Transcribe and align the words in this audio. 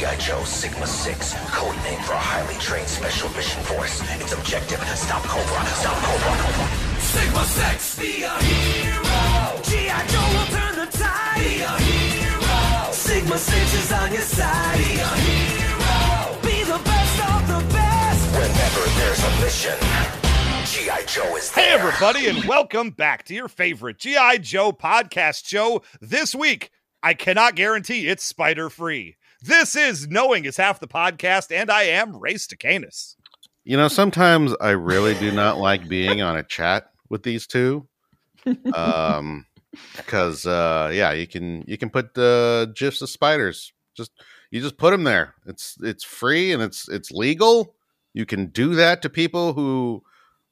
G.I. 0.00 0.16
Joe 0.16 0.42
Sigma 0.44 0.86
6, 0.86 1.34
code 1.52 1.76
for 2.08 2.14
a 2.14 2.16
highly 2.16 2.54
trained 2.54 2.88
special 2.88 3.28
mission 3.36 3.62
force. 3.64 4.00
Its 4.16 4.32
objective, 4.32 4.80
stop 4.96 5.22
Cobra, 5.24 5.60
stop 5.76 5.92
Cobra. 6.00 6.32
Sigma 7.04 7.44
6, 7.44 7.98
be 8.00 8.22
a 8.24 8.32
hero. 8.40 9.60
G.I. 9.60 10.00
Joe 10.08 10.24
will 10.32 10.48
turn 10.56 10.74
the 10.80 10.88
tide. 10.96 11.44
Be 11.44 11.60
a 11.60 11.74
hero. 11.84 12.92
Sigma 12.92 13.36
6 13.36 13.74
is 13.74 13.92
on 13.92 14.10
your 14.10 14.22
side. 14.22 14.78
Be 14.78 15.04
a 15.04 15.12
hero. 15.20 16.40
Be 16.48 16.64
the 16.64 16.80
best 16.80 17.16
of 17.20 17.40
the 17.52 17.60
best. 17.68 18.24
Whenever 18.40 18.82
there's 18.96 19.20
a 19.20 19.32
mission, 19.44 19.76
G.I. 20.64 21.04
Joe 21.04 21.36
is 21.36 21.52
there. 21.52 21.62
Hey, 21.62 21.74
everybody, 21.74 22.26
and 22.26 22.48
welcome 22.48 22.88
back 22.88 23.24
to 23.26 23.34
your 23.34 23.48
favorite 23.48 23.98
G.I. 23.98 24.38
Joe 24.38 24.72
podcast 24.72 25.44
show. 25.46 25.82
This 26.00 26.34
week, 26.34 26.70
I 27.02 27.12
cannot 27.12 27.54
guarantee 27.54 28.08
it's 28.08 28.24
spider 28.24 28.70
free. 28.70 29.16
This 29.42 29.74
is 29.74 30.06
Knowing 30.06 30.44
is 30.44 30.58
Half 30.58 30.80
the 30.80 30.86
Podcast, 30.86 31.50
and 31.50 31.70
I 31.70 31.84
am 31.84 32.14
Race 32.14 32.46
to 32.48 32.58
Canis. 32.58 33.16
You 33.64 33.78
know, 33.78 33.88
sometimes 33.88 34.54
I 34.60 34.70
really 34.70 35.14
do 35.14 35.32
not 35.32 35.56
like 35.56 35.88
being 35.88 36.20
on 36.20 36.36
a 36.36 36.42
chat 36.42 36.92
with 37.08 37.22
these 37.22 37.46
two. 37.46 37.86
Um 38.74 39.46
because 39.96 40.46
uh 40.46 40.90
yeah, 40.92 41.12
you 41.12 41.26
can 41.26 41.62
you 41.66 41.78
can 41.78 41.90
put 41.90 42.16
uh 42.18 42.66
gifs 42.66 43.00
of 43.02 43.08
spiders. 43.08 43.72
Just 43.94 44.12
you 44.50 44.60
just 44.60 44.76
put 44.78 44.90
them 44.90 45.04
there. 45.04 45.34
It's 45.46 45.76
it's 45.82 46.04
free 46.04 46.52
and 46.52 46.62
it's 46.62 46.88
it's 46.88 47.10
legal. 47.10 47.74
You 48.12 48.26
can 48.26 48.46
do 48.46 48.74
that 48.74 49.02
to 49.02 49.10
people 49.10 49.52
who 49.52 50.02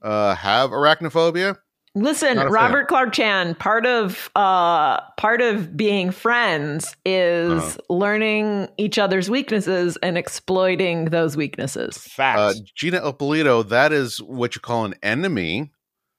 uh 0.03 0.34
have 0.34 0.70
arachnophobia. 0.70 1.57
Listen, 2.01 2.37
Not 2.37 2.47
a 2.47 2.48
fan. 2.48 2.52
Robert 2.52 2.88
Clark 2.88 3.12
Chan, 3.12 3.55
part 3.57 3.84
of 3.84 4.30
uh 4.37 5.01
part 5.16 5.41
of 5.41 5.77
being 5.77 6.11
friends 6.12 6.95
is 7.05 7.61
Uh-huh. 7.62 7.77
learning 7.95 8.69
each 8.77 8.98
other's 8.98 9.29
weaknesses 9.29 9.98
and 10.03 10.16
exploiting 10.16 11.06
those 11.06 11.37
weaknesses. 11.37 11.98
Fact. 11.98 12.39
Uh 12.39 12.55
Gina 12.77 13.00
Opolito, 13.00 13.69
that 13.69 13.92
is 13.92 14.19
what 14.23 14.55
you 14.55 14.61
call 14.61 14.84
an 14.84 14.95
enemy. 15.03 15.73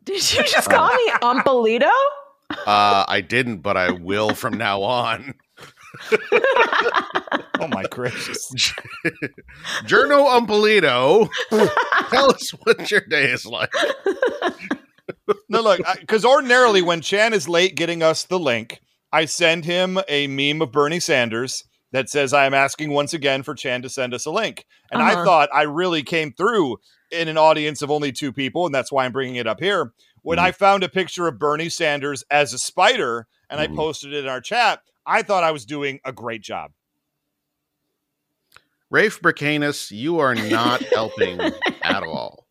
Did 0.03 0.33
you 0.33 0.43
just 0.43 0.69
call 0.69 0.89
me 0.93 1.11
Umpolito? 1.21 1.91
Uh 2.51 3.05
I 3.07 3.21
didn't, 3.21 3.57
but 3.59 3.77
I 3.77 3.91
will 3.91 4.33
from 4.35 4.57
now 4.57 4.81
on. 4.81 5.33
oh, 7.59 7.67
my 7.69 7.83
gracious. 7.89 8.51
Journo 9.85 10.27
Umpolito, 10.39 11.29
tell 12.09 12.31
us 12.31 12.51
what 12.63 12.89
your 12.91 13.01
day 13.01 13.25
is 13.31 13.45
like. 13.45 13.73
No, 15.49 15.61
look, 15.61 15.81
because 15.99 16.25
ordinarily 16.25 16.81
when 16.81 17.01
Chan 17.01 17.33
is 17.33 17.49
late 17.49 17.75
getting 17.75 18.03
us 18.03 18.23
the 18.23 18.39
link, 18.39 18.79
I 19.11 19.25
send 19.25 19.65
him 19.65 19.99
a 20.07 20.27
meme 20.27 20.61
of 20.61 20.71
Bernie 20.71 20.99
Sanders 20.99 21.63
that 21.91 22.09
says, 22.09 22.33
I 22.33 22.45
am 22.45 22.53
asking 22.53 22.91
once 22.91 23.13
again 23.13 23.41
for 23.41 23.55
Chan 23.55 23.81
to 23.81 23.89
send 23.89 24.13
us 24.13 24.25
a 24.27 24.31
link. 24.31 24.65
And 24.91 25.01
I 25.01 25.13
Uh-huh. 25.13 25.23
thought 25.25 25.49
I 25.51 25.63
really 25.63 26.03
came 26.03 26.31
through 26.33 26.77
in 27.11 27.27
an 27.27 27.37
audience 27.37 27.81
of 27.81 27.89
only 27.89 28.11
two 28.11 28.31
people, 28.31 28.67
and 28.67 28.75
that's 28.75 28.91
why 28.91 29.05
I'm 29.05 29.11
bringing 29.11 29.37
it 29.37 29.47
up 29.47 29.59
here. 29.59 29.93
When 30.21 30.37
Mhm. 30.37 30.43
I 30.43 30.51
found 30.51 30.83
a 30.83 30.89
picture 30.89 31.27
of 31.27 31.39
Bernie 31.39 31.69
Sanders 31.69 32.23
as 32.29 32.53
a 32.53 32.59
spider 32.59 33.25
and 33.49 33.59
Mhm. 33.59 33.63
I 33.63 33.75
posted 33.75 34.13
it 34.13 34.23
in 34.25 34.29
our 34.29 34.41
chat, 34.41 34.81
I 35.07 35.23
thought 35.23 35.43
I 35.43 35.51
was 35.51 35.65
doing 35.65 35.99
a 36.05 36.11
great 36.13 36.41
job. 36.43 36.71
Rafe 38.91 39.19
Bracanus, 39.21 39.89
you 39.89 40.19
are 40.19 40.35
not 40.35 40.83
helping 40.93 41.55
at 41.81 42.03
all. 42.03 42.45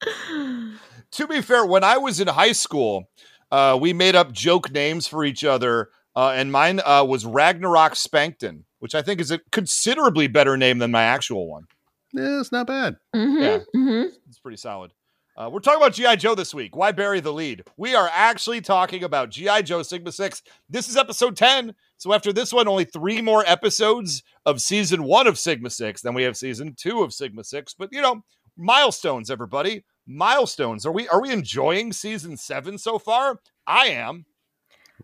to 1.12 1.26
be 1.26 1.40
fair, 1.40 1.64
when 1.64 1.84
I 1.84 1.98
was 1.98 2.20
in 2.20 2.28
high 2.28 2.52
school, 2.52 3.08
uh, 3.50 3.78
we 3.80 3.92
made 3.92 4.14
up 4.14 4.32
joke 4.32 4.70
names 4.70 5.06
for 5.06 5.24
each 5.24 5.44
other, 5.44 5.90
uh, 6.16 6.30
and 6.30 6.50
mine 6.52 6.80
uh, 6.84 7.04
was 7.06 7.24
Ragnarok 7.24 7.94
Spankton, 7.96 8.64
which 8.80 8.94
I 8.94 9.02
think 9.02 9.20
is 9.20 9.30
a 9.30 9.38
considerably 9.50 10.26
better 10.26 10.56
name 10.56 10.78
than 10.78 10.90
my 10.90 11.02
actual 11.02 11.48
one. 11.48 11.64
Yeah, 12.12 12.40
it's 12.40 12.52
not 12.52 12.66
bad. 12.66 12.96
Mhm, 13.14 13.40
Yeah. 13.40 13.58
mhm. 13.74 14.10
It's 14.28 14.38
pretty 14.38 14.56
solid. 14.58 14.92
Uh, 15.34 15.48
we're 15.50 15.60
talking 15.60 15.80
about 15.80 15.94
G.I. 15.94 16.16
Joe 16.16 16.34
this 16.34 16.52
week. 16.52 16.76
Why 16.76 16.92
bury 16.92 17.20
the 17.20 17.32
lead? 17.32 17.64
We 17.78 17.94
are 17.94 18.10
actually 18.12 18.60
talking 18.60 19.02
about 19.02 19.30
G.I. 19.30 19.62
Joe 19.62 19.82
Sigma 19.82 20.12
6. 20.12 20.42
This 20.68 20.90
is 20.90 20.96
episode 20.98 21.38
10. 21.38 21.74
So 21.96 22.12
after 22.12 22.34
this 22.34 22.52
one, 22.52 22.68
only 22.68 22.84
three 22.84 23.22
more 23.22 23.42
episodes 23.46 24.22
of 24.44 24.60
season 24.60 25.04
one 25.04 25.26
of 25.26 25.38
Sigma 25.38 25.70
6. 25.70 26.02
Then 26.02 26.12
we 26.12 26.24
have 26.24 26.36
season 26.36 26.74
two 26.78 27.02
of 27.02 27.14
Sigma 27.14 27.44
6. 27.44 27.72
But, 27.78 27.88
you 27.92 28.02
know, 28.02 28.22
milestones, 28.58 29.30
everybody. 29.30 29.84
Milestones. 30.06 30.84
Are 30.86 30.92
we 30.92 31.08
are 31.08 31.20
we 31.20 31.30
enjoying 31.30 31.92
season 31.92 32.36
seven 32.36 32.78
so 32.78 32.98
far? 32.98 33.40
I 33.66 33.86
am. 33.88 34.26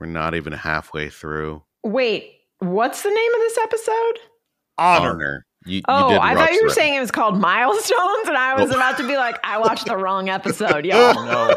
We're 0.01 0.07
not 0.07 0.35
even 0.35 0.53
halfway 0.53 1.09
through. 1.11 1.63
Wait, 1.85 2.33
what's 2.59 3.03
the 3.03 3.11
name 3.11 3.35
of 3.35 3.41
this 3.41 3.59
episode? 3.59 4.19
Honor. 4.77 5.45
You, 5.67 5.77
you 5.77 5.83
Oh, 5.89 6.11
did 6.11 6.19
I 6.19 6.35
thought 6.35 6.53
you 6.53 6.61
were 6.63 6.69
thread. 6.69 6.75
saying 6.77 6.95
it 6.95 7.01
was 7.01 7.11
called 7.11 7.39
Milestones, 7.41 8.29
and 8.29 8.37
I 8.37 8.55
was 8.61 8.71
Oh. 8.71 8.77
about 8.77 8.97
to 8.99 9.07
be 9.09 9.17
like, 9.17 9.37
I 9.43 9.59
watched 9.59 9.87
the 9.87 9.97
wrong 9.97 10.29
episode, 10.29 10.85
yo. 10.87 10.95
Oh, 10.97 11.55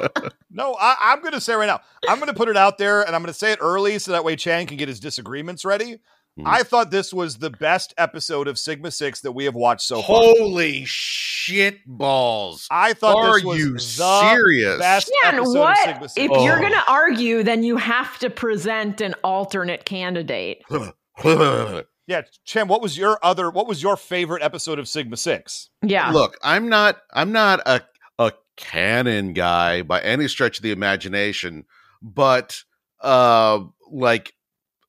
no. 0.00 0.08
no, 0.50 0.76
I, 0.80 0.96
I'm 1.00 1.20
going 1.20 1.34
to 1.34 1.40
say 1.40 1.54
right 1.54 1.66
now, 1.66 1.80
I'm 2.08 2.18
going 2.18 2.28
to 2.28 2.34
put 2.34 2.48
it 2.48 2.56
out 2.56 2.78
there 2.78 3.02
and 3.02 3.14
I'm 3.14 3.20
going 3.22 3.32
to 3.32 3.38
say 3.38 3.52
it 3.52 3.58
early 3.60 3.98
so 3.98 4.12
that 4.12 4.24
way 4.24 4.34
Chan 4.34 4.66
can 4.66 4.76
get 4.78 4.88
his 4.88 4.98
disagreements 4.98 5.64
ready. 5.64 5.98
Mhm. 6.38 6.42
I 6.46 6.62
thought 6.62 6.90
this 6.90 7.12
was 7.12 7.38
the 7.38 7.50
best 7.50 7.92
episode 7.98 8.46
of 8.48 8.58
Sigma 8.58 8.90
6 8.90 9.20
that 9.22 9.32
we 9.32 9.44
have 9.44 9.54
watched 9.54 9.82
so 9.86 9.96
far. 10.02 10.16
Holy 10.36 10.84
shit 10.86 11.80
balls. 11.86 12.68
I 12.70 12.92
thought 12.92 13.16
Are 13.16 13.34
this 13.36 13.44
was 13.44 13.58
you 13.58 13.72
the 13.74 13.80
serious? 13.80 14.78
best 14.78 15.10
Yeah, 15.22 15.30
episode 15.30 15.58
what 15.58 15.72
of 15.72 15.84
Sigma 15.84 16.08
6. 16.08 16.14
if 16.16 16.30
Oh. 16.32 16.44
you're 16.44 16.60
going 16.60 16.72
to 16.72 16.84
argue? 16.90 17.42
Then 17.42 17.62
you 17.64 17.76
have 17.76 18.18
to 18.20 18.30
present 18.30 19.00
an 19.00 19.14
alternate 19.24 19.84
candidate. 19.84 20.62
yeah, 21.24 22.22
Chan, 22.44 22.68
what 22.68 22.80
was 22.82 22.96
your 22.96 23.18
other, 23.22 23.50
what 23.50 23.66
was 23.66 23.82
your 23.82 23.96
favorite 23.96 24.42
episode 24.42 24.78
of 24.78 24.88
Sigma 24.88 25.16
6? 25.16 25.70
Yeah, 25.82 26.10
Look, 26.10 26.36
I'm 26.42 26.68
not 26.68 26.98
I'm 27.12 27.32
not 27.32 27.60
a 27.66 27.82
a 28.18 28.32
canon 28.56 29.32
guy 29.32 29.82
by 29.82 30.00
any 30.00 30.28
stretch 30.28 30.58
of 30.58 30.62
the 30.62 30.72
imagination, 30.72 31.64
but 32.02 32.62
uh 33.00 33.60
like 33.90 34.32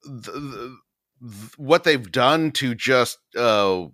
th- 0.04 0.26
th- 0.26 0.72
th- 1.22 1.57
what 1.57 1.84
they've 1.84 2.12
done 2.12 2.52
to 2.52 2.75
just 2.75 3.18
uh 3.38 3.85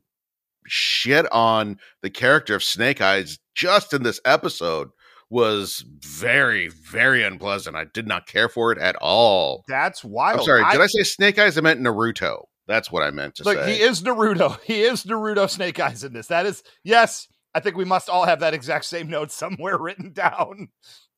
shit 0.67 1.31
on 1.31 1.77
the 2.01 2.09
character 2.09 2.55
of 2.55 2.63
Snake 2.63 3.01
Eyes 3.01 3.37
just 3.55 3.93
in 3.93 4.03
this 4.03 4.19
episode 4.25 4.89
was 5.29 5.83
very 5.99 6.67
very 6.69 7.23
unpleasant. 7.23 7.75
I 7.75 7.85
did 7.93 8.07
not 8.07 8.27
care 8.27 8.49
for 8.49 8.71
it 8.71 8.77
at 8.77 8.95
all. 8.97 9.63
That's 9.67 10.03
wild. 10.03 10.39
I'm 10.39 10.45
sorry, 10.45 10.63
did 10.71 10.81
I 10.81 10.87
say 10.87 11.03
Snake 11.03 11.39
Eyes? 11.39 11.57
I 11.57 11.61
meant 11.61 11.81
Naruto. 11.81 12.45
That's 12.67 12.91
what 12.91 13.03
I 13.03 13.11
meant 13.11 13.35
to 13.35 13.43
Look, 13.43 13.57
say. 13.59 13.75
he 13.75 13.81
is 13.81 14.01
Naruto. 14.01 14.59
He 14.65 14.81
is 14.81 15.03
Naruto 15.03 15.49
Snake 15.49 15.79
Eyes 15.79 16.03
in 16.03 16.13
this. 16.13 16.27
That 16.27 16.45
is, 16.45 16.63
yes, 16.83 17.27
I 17.53 17.59
think 17.59 17.77
we 17.77 17.85
must 17.85 18.09
all 18.09 18.25
have 18.25 18.39
that 18.39 18.53
exact 18.53 18.85
same 18.85 19.07
note 19.07 19.31
somewhere 19.31 19.77
written 19.79 20.11
down. 20.13 20.69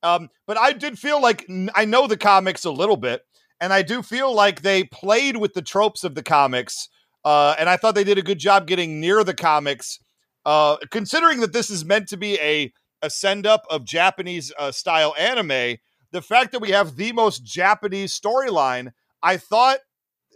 Um, 0.02 0.28
but 0.46 0.58
I 0.58 0.72
did 0.72 0.98
feel 0.98 1.20
like 1.20 1.44
I 1.74 1.84
know 1.84 2.06
the 2.06 2.16
comics 2.16 2.64
a 2.64 2.70
little 2.70 2.96
bit, 2.96 3.22
and 3.60 3.72
I 3.72 3.82
do 3.82 4.02
feel 4.02 4.34
like 4.34 4.62
they 4.62 4.84
played 4.84 5.36
with 5.36 5.54
the 5.54 5.62
tropes 5.62 6.04
of 6.04 6.14
the 6.14 6.22
comics. 6.22 6.88
Uh, 7.24 7.54
and 7.58 7.68
I 7.68 7.76
thought 7.76 7.94
they 7.94 8.04
did 8.04 8.18
a 8.18 8.22
good 8.22 8.38
job 8.38 8.66
getting 8.66 9.00
near 9.00 9.24
the 9.24 9.34
comics, 9.34 9.98
uh, 10.46 10.76
considering 10.90 11.40
that 11.40 11.52
this 11.52 11.68
is 11.68 11.84
meant 11.84 12.08
to 12.08 12.16
be 12.16 12.38
a 12.40 12.72
a 13.02 13.10
send 13.10 13.46
up 13.46 13.64
of 13.70 13.84
Japanese 13.84 14.52
uh, 14.58 14.72
style 14.72 15.14
anime. 15.18 15.76
The 16.10 16.22
fact 16.22 16.52
that 16.52 16.60
we 16.60 16.70
have 16.70 16.96
the 16.96 17.12
most 17.12 17.44
Japanese 17.44 18.18
storyline, 18.18 18.92
I 19.22 19.36
thought, 19.36 19.78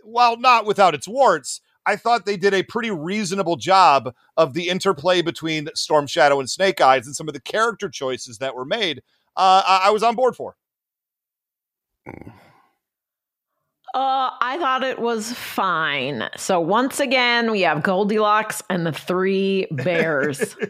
while 0.04 0.36
not 0.36 0.64
without 0.64 0.94
its 0.94 1.08
warts, 1.08 1.60
I 1.84 1.96
thought 1.96 2.24
they 2.24 2.36
did 2.36 2.54
a 2.54 2.62
pretty 2.62 2.90
reasonable 2.90 3.56
job 3.56 4.14
of 4.36 4.54
the 4.54 4.68
interplay 4.68 5.22
between 5.22 5.68
Storm 5.74 6.06
Shadow 6.06 6.38
and 6.38 6.48
Snake 6.48 6.80
Eyes 6.80 7.06
and 7.06 7.16
some 7.16 7.28
of 7.28 7.34
the 7.34 7.40
character 7.40 7.88
choices 7.88 8.38
that 8.38 8.54
were 8.54 8.64
made. 8.64 9.02
Uh, 9.36 9.62
I, 9.66 9.80
I 9.86 9.90
was 9.90 10.02
on 10.02 10.14
board 10.14 10.36
for. 10.36 10.56
Uh, 13.94 14.30
I 14.40 14.56
thought 14.58 14.82
it 14.82 14.98
was 14.98 15.32
fine. 15.32 16.28
So 16.36 16.58
once 16.60 16.98
again, 16.98 17.50
we 17.50 17.60
have 17.62 17.82
Goldilocks 17.82 18.62
and 18.70 18.86
the 18.86 18.92
three 18.92 19.66
bears. 19.70 20.56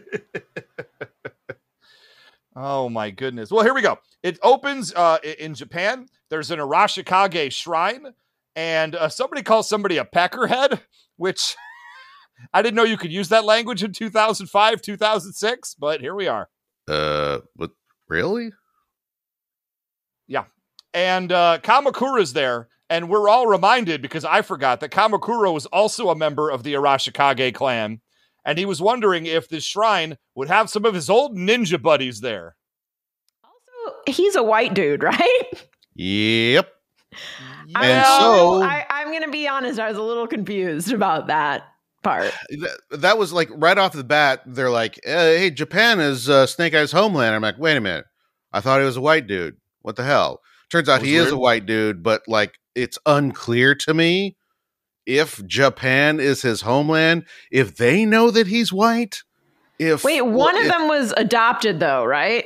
Oh 2.55 2.87
my 2.87 3.09
goodness. 3.09 3.49
Well, 3.49 3.63
here 3.63 3.73
we 3.73 3.81
go. 3.81 3.97
It 4.21 4.37
opens 4.43 4.93
uh, 4.93 5.17
in 5.39 5.55
Japan. 5.55 6.05
There's 6.29 6.51
an 6.51 6.59
Arashikage 6.59 7.51
shrine, 7.51 8.13
and 8.55 8.95
uh, 8.95 9.09
somebody 9.09 9.41
calls 9.41 9.67
somebody 9.67 9.97
a 9.97 10.05
peckerhead, 10.05 10.79
which 11.17 11.55
I 12.53 12.61
didn't 12.61 12.75
know 12.75 12.83
you 12.83 12.97
could 12.97 13.11
use 13.11 13.29
that 13.29 13.43
language 13.43 13.83
in 13.83 13.91
2005, 13.91 14.81
2006, 14.81 15.75
but 15.79 15.99
here 16.01 16.13
we 16.13 16.27
are. 16.27 16.49
uh 16.87 17.39
what 17.55 17.71
really? 18.07 18.51
Yeah, 20.27 20.45
and 20.93 21.31
uh, 21.31 21.57
Kamakura's 21.63 22.33
there, 22.33 22.67
and 22.93 23.09
we're 23.09 23.27
all 23.27 23.47
reminded 23.47 24.03
because 24.03 24.23
I 24.23 24.43
forgot 24.43 24.79
that 24.81 24.91
Kamakura 24.91 25.51
was 25.51 25.65
also 25.65 26.09
a 26.09 26.15
member 26.15 26.51
of 26.51 26.61
the 26.61 26.73
Arashikage 26.75 27.55
clan, 27.55 28.01
and 28.45 28.59
he 28.59 28.65
was 28.65 28.79
wondering 28.81 29.25
if 29.25 29.49
this 29.49 29.63
shrine 29.63 30.17
would 30.35 30.47
have 30.47 30.69
some 30.69 30.85
of 30.85 30.93
his 30.93 31.09
old 31.09 31.35
ninja 31.35 31.81
buddies 31.81 32.21
there. 32.21 32.55
also, 33.43 33.95
he's 34.05 34.35
a 34.35 34.43
white 34.43 34.75
dude, 34.75 35.01
right? 35.03 35.43
Yep. 35.95 36.69
I 37.75 37.87
And 37.87 37.97
was 37.97 38.19
so- 38.19 38.61
I, 38.63 38.85
I'm 38.89 39.07
going 39.07 39.23
to 39.23 39.31
be 39.31 39.47
honest. 39.47 39.79
I 39.79 39.87
was 39.89 39.97
a 39.97 40.01
little 40.03 40.27
confused 40.27 40.91
about 40.91 41.27
that 41.27 41.63
part. 42.03 42.31
That, 42.49 42.77
that 42.91 43.17
was 43.17 43.33
like 43.33 43.49
right 43.53 43.77
off 43.77 43.93
the 43.93 44.03
bat. 44.03 44.41
They're 44.45 44.69
like, 44.69 44.99
uh, 45.07 45.09
"Hey, 45.09 45.49
Japan 45.49 45.99
is 45.99 46.29
uh, 46.29 46.45
Snake 46.45 46.75
Eyes' 46.75 46.91
homeland." 46.91 47.33
I'm 47.33 47.41
like, 47.41 47.57
"Wait 47.57 47.75
a 47.75 47.81
minute! 47.81 48.05
I 48.51 48.59
thought 48.61 48.79
he 48.81 48.85
was 48.85 48.97
a 48.97 49.01
white 49.01 49.25
dude. 49.25 49.57
What 49.81 49.95
the 49.95 50.03
hell?" 50.03 50.41
Turns 50.69 50.89
out 50.89 50.97
That 50.97 51.01
was 51.01 51.09
he 51.09 51.15
is 51.15 51.31
a 51.31 51.37
white 51.37 51.65
dude, 51.65 52.03
but 52.03 52.21
like 52.27 52.53
it's 52.75 52.97
unclear 53.05 53.75
to 53.75 53.93
me 53.93 54.35
if 55.05 55.45
Japan 55.45 56.19
is 56.19 56.41
his 56.41 56.61
homeland. 56.61 57.25
If 57.51 57.75
they 57.75 58.05
know 58.05 58.31
that 58.31 58.47
he's 58.47 58.71
white. 58.71 59.23
If 59.79 60.03
Wait, 60.03 60.21
one 60.21 60.55
of 60.57 60.65
if- 60.65 60.71
them 60.71 60.87
was 60.87 61.13
adopted, 61.17 61.79
though, 61.79 62.05
right? 62.05 62.45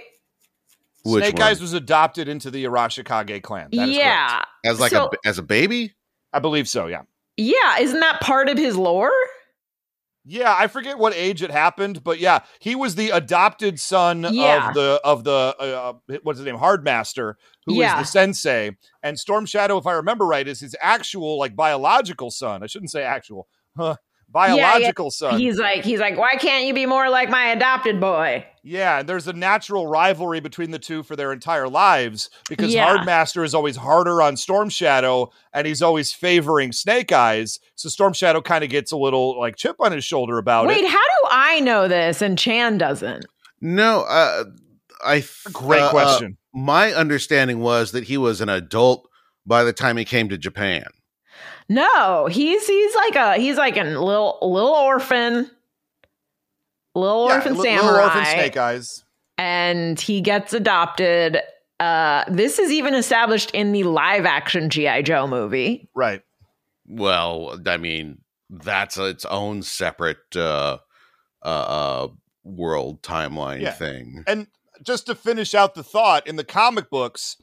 Which 1.04 1.24
Snake 1.24 1.36
one? 1.36 1.44
Eyes 1.44 1.62
was 1.62 1.74
adopted 1.74 2.28
into 2.28 2.52
the 2.52 2.66
Arashikage 2.66 3.42
clan. 3.44 3.70
That 3.72 3.90
is 3.90 3.96
yeah. 3.96 4.28
correct. 4.28 4.48
as 4.66 4.80
like 4.80 4.92
so- 4.92 5.12
a 5.24 5.28
as 5.28 5.38
a 5.38 5.44
baby. 5.44 5.94
I 6.34 6.40
believe 6.40 6.68
so. 6.68 6.88
Yeah. 6.88 7.04
Yeah. 7.38 7.80
Isn't 7.80 8.00
that 8.02 8.20
part 8.22 8.50
of 8.50 8.58
his 8.58 8.76
lore? 8.76 9.12
Yeah, 10.30 10.54
I 10.58 10.68
forget 10.68 10.98
what 10.98 11.14
age 11.16 11.42
it 11.42 11.52
happened, 11.52 12.04
but 12.04 12.20
yeah, 12.20 12.40
he 12.60 12.76
was 12.76 12.96
the 12.96 13.12
adopted 13.12 13.80
son 13.80 14.24
Yeah. 14.30 14.68
of 14.68 14.74
the 14.76 15.00
of 15.06 15.24
the 15.24 15.56
uh, 15.58 15.94
what's 16.24 16.38
his 16.40 16.46
name, 16.46 16.58
Hardmaster, 16.58 17.36
who 17.66 17.74
is 17.76 17.80
Yeah. 17.80 18.00
the 18.00 18.06
sensei, 18.06 18.76
and 19.02 19.18
Storm 19.18 19.46
Shadow, 19.46 19.78
if 19.78 19.88
I 19.88 19.94
remember 19.94 20.26
right, 20.26 20.46
is 20.46 20.60
his 20.60 20.76
actual 20.82 21.40
like 21.40 21.56
biological 21.56 22.30
son. 22.30 22.62
I 22.62 22.68
shouldn't 22.68 22.92
say 22.92 23.04
actual, 23.04 23.48
huh? 23.78 23.96
Biological 24.30 25.10
son. 25.10 25.40
He's 25.40 25.58
like, 25.58 25.84
he's 25.86 26.00
like, 26.00 26.18
why 26.18 26.36
can't 26.36 26.66
you 26.66 26.74
be 26.74 26.86
more 26.86 27.10
like 27.10 27.30
my 27.30 27.48
adopted 27.48 28.00
boy? 28.00 28.46
Yeah, 28.62 29.00
and 29.00 29.08
there's 29.08 29.28
a 29.28 29.34
natural 29.34 29.88
rivalry 29.88 30.42
between 30.42 30.72
the 30.72 30.80
two 30.80 31.02
for 31.04 31.16
their 31.16 31.32
entire 31.32 31.70
lives 31.70 32.30
because 32.50 32.74
Yeah. 32.74 32.98
Hardmaster 32.98 33.46
is 33.46 33.56
always 33.56 33.78
harder 33.78 34.22
on 34.22 34.36
Storm 34.36 34.70
Shadow 34.70 35.32
and 35.54 35.66
he's 35.66 35.82
always 35.82 36.12
favoring 36.12 36.74
Snake 36.74 37.12
Eyes. 37.14 37.60
So 37.76 37.88
Storm 37.88 38.12
Shadow 38.12 38.42
kind 38.42 38.66
of 38.66 38.70
gets 38.70 38.92
a 38.92 38.98
little 38.98 39.40
like 39.40 39.56
chip 39.56 39.78
on 39.80 39.94
his 39.94 40.04
shoulder 40.04 40.38
about 40.38 40.68
Wait, 40.68 40.80
it. 40.80 40.84
Wait, 40.84 40.90
how 40.90 40.98
do 40.98 41.30
I 41.32 41.60
know 41.62 41.88
this 41.88 42.22
and 42.22 42.38
Chan 42.38 42.78
doesn't? 42.80 43.26
No, 43.62 44.02
uh, 44.02 44.44
I 45.06 45.20
th- 45.22 45.32
Great 45.54 45.82
uh, 45.82 45.86
uh, 45.86 45.90
question. 45.92 46.38
my 46.54 46.92
understanding 46.92 47.60
was 47.60 47.94
that 47.94 48.04
he 48.04 48.18
was 48.18 48.42
an 48.42 48.50
adult 48.50 49.08
by 49.46 49.64
the 49.64 49.72
time 49.72 49.96
he 49.96 50.04
came 50.04 50.28
to 50.28 50.38
Japan. 50.38 50.84
No, 51.70 52.28
he's 52.28 52.66
he's 52.68 52.96
like 52.96 53.16
a 53.16 53.38
he's 53.38 53.58
like 53.58 53.78
a 53.78 53.84
little 53.84 54.38
little 54.42 54.70
orphan, 54.72 55.50
little 56.96 57.18
orphan 57.24 57.58
li- 57.58 57.64
samurai, 57.64 57.88
Little 57.92 58.04
orphan 58.06 58.26
Snake 58.26 58.58
Eyes. 58.58 59.04
and 59.38 60.00
he 60.00 60.22
gets 60.22 60.54
adopted. 60.54 61.40
Uh, 61.80 62.24
this 62.30 62.58
is 62.58 62.72
even 62.72 62.94
established 62.96 63.52
in 63.52 63.72
the 63.72 63.84
live 63.84 64.26
action 64.26 64.70
GI 64.70 65.04
Joe 65.04 65.28
movie. 65.28 65.90
Right. 65.94 66.22
Well, 66.88 67.60
I 67.68 67.78
mean, 67.78 68.20
that's 68.50 68.98
its 68.98 69.26
own 69.26 69.62
separate 69.62 70.18
uh, 70.36 70.78
uh, 71.44 71.48
uh, 71.48 72.08
world 72.44 73.04
timeline 73.04 73.62
Yeah. 73.62 73.72
thing. 73.74 74.24
And 74.26 74.48
just 74.84 75.06
to 75.08 75.16
finish 75.16 75.54
out 75.54 75.76
the 75.76 75.84
thought, 75.84 76.26
in 76.26 76.36
the 76.38 76.44
comic 76.44 76.90
books, 76.90 77.38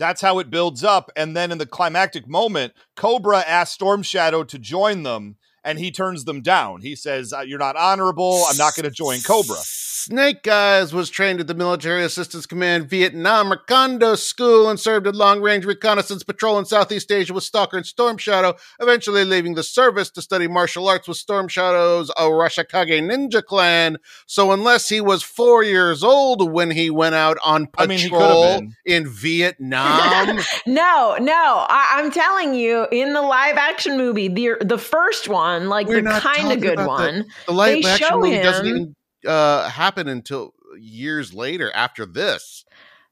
that's 0.00 0.22
how 0.22 0.38
it 0.38 0.50
builds 0.50 0.82
up. 0.82 1.10
And 1.14 1.36
then 1.36 1.52
in 1.52 1.58
the 1.58 1.66
climactic 1.66 2.26
moment, 2.26 2.72
Cobra 2.96 3.40
asks 3.40 3.74
Storm 3.74 4.02
Shadow 4.02 4.42
to 4.44 4.58
join 4.58 5.02
them, 5.02 5.36
and 5.64 5.78
he 5.78 5.90
turns 5.90 6.24
them 6.24 6.40
down. 6.40 6.80
He 6.82 6.94
says, 6.96 7.32
uh, 7.32 7.40
You're 7.40 7.58
not 7.58 7.76
honorable. 7.76 8.44
I'm 8.48 8.56
not 8.56 8.74
going 8.74 8.84
to 8.84 8.90
join 8.90 9.20
Cobra. 9.20 9.58
Snake 10.02 10.48
Eyes 10.48 10.94
was 10.94 11.10
trained 11.10 11.40
at 11.40 11.46
the 11.46 11.54
Military 11.54 12.02
Assistance 12.02 12.46
Command 12.46 12.88
Vietnam 12.88 13.52
Recondo 13.52 14.16
School 14.16 14.70
and 14.70 14.80
served 14.80 15.06
at 15.06 15.14
long 15.14 15.42
range 15.42 15.66
reconnaissance 15.66 16.22
patrol 16.22 16.58
in 16.58 16.64
Southeast 16.64 17.12
Asia 17.12 17.34
with 17.34 17.44
Stalker 17.44 17.76
and 17.76 17.84
Storm 17.84 18.16
Shadow, 18.16 18.56
eventually 18.80 19.26
leaving 19.26 19.56
the 19.56 19.62
service 19.62 20.08
to 20.12 20.22
study 20.22 20.48
martial 20.48 20.88
arts 20.88 21.06
with 21.06 21.18
Storm 21.18 21.48
Shadow's 21.48 22.10
Arashikage 22.16 23.02
Ninja 23.02 23.44
Clan. 23.44 23.98
So, 24.24 24.52
unless 24.52 24.88
he 24.88 25.02
was 25.02 25.22
four 25.22 25.62
years 25.62 26.02
old 26.02 26.50
when 26.50 26.70
he 26.70 26.88
went 26.88 27.14
out 27.14 27.36
on 27.44 27.68
I 27.76 27.86
mean, 27.86 27.98
he 27.98 28.08
could 28.08 28.20
have 28.20 28.30
patrol 28.30 28.68
in 28.86 29.06
Vietnam, 29.06 30.40
No, 30.66 31.16
no, 31.20 31.66
I, 31.68 31.96
I'm 31.96 32.10
telling 32.10 32.54
you, 32.54 32.86
in 32.90 33.12
the 33.12 33.20
live 33.22 33.56
action 33.58 33.98
movie, 33.98 34.28
the 34.28 34.56
the 34.62 34.78
first 34.78 35.28
one, 35.28 35.49
like 35.68 35.88
We're 35.88 36.02
the 36.02 36.10
kind 36.10 36.52
of 36.52 36.60
good 36.60 36.78
one, 36.78 37.26
the 37.46 37.52
live 37.52 37.82
They 37.82 37.88
action 37.88 38.08
show 38.08 38.18
movie 38.18 38.40
doesn't 38.40 38.66
even 38.66 38.96
uh, 39.26 39.68
happen 39.68 40.08
until 40.08 40.54
years 40.78 41.34
later 41.34 41.70
after 41.74 42.06
this. 42.06 42.64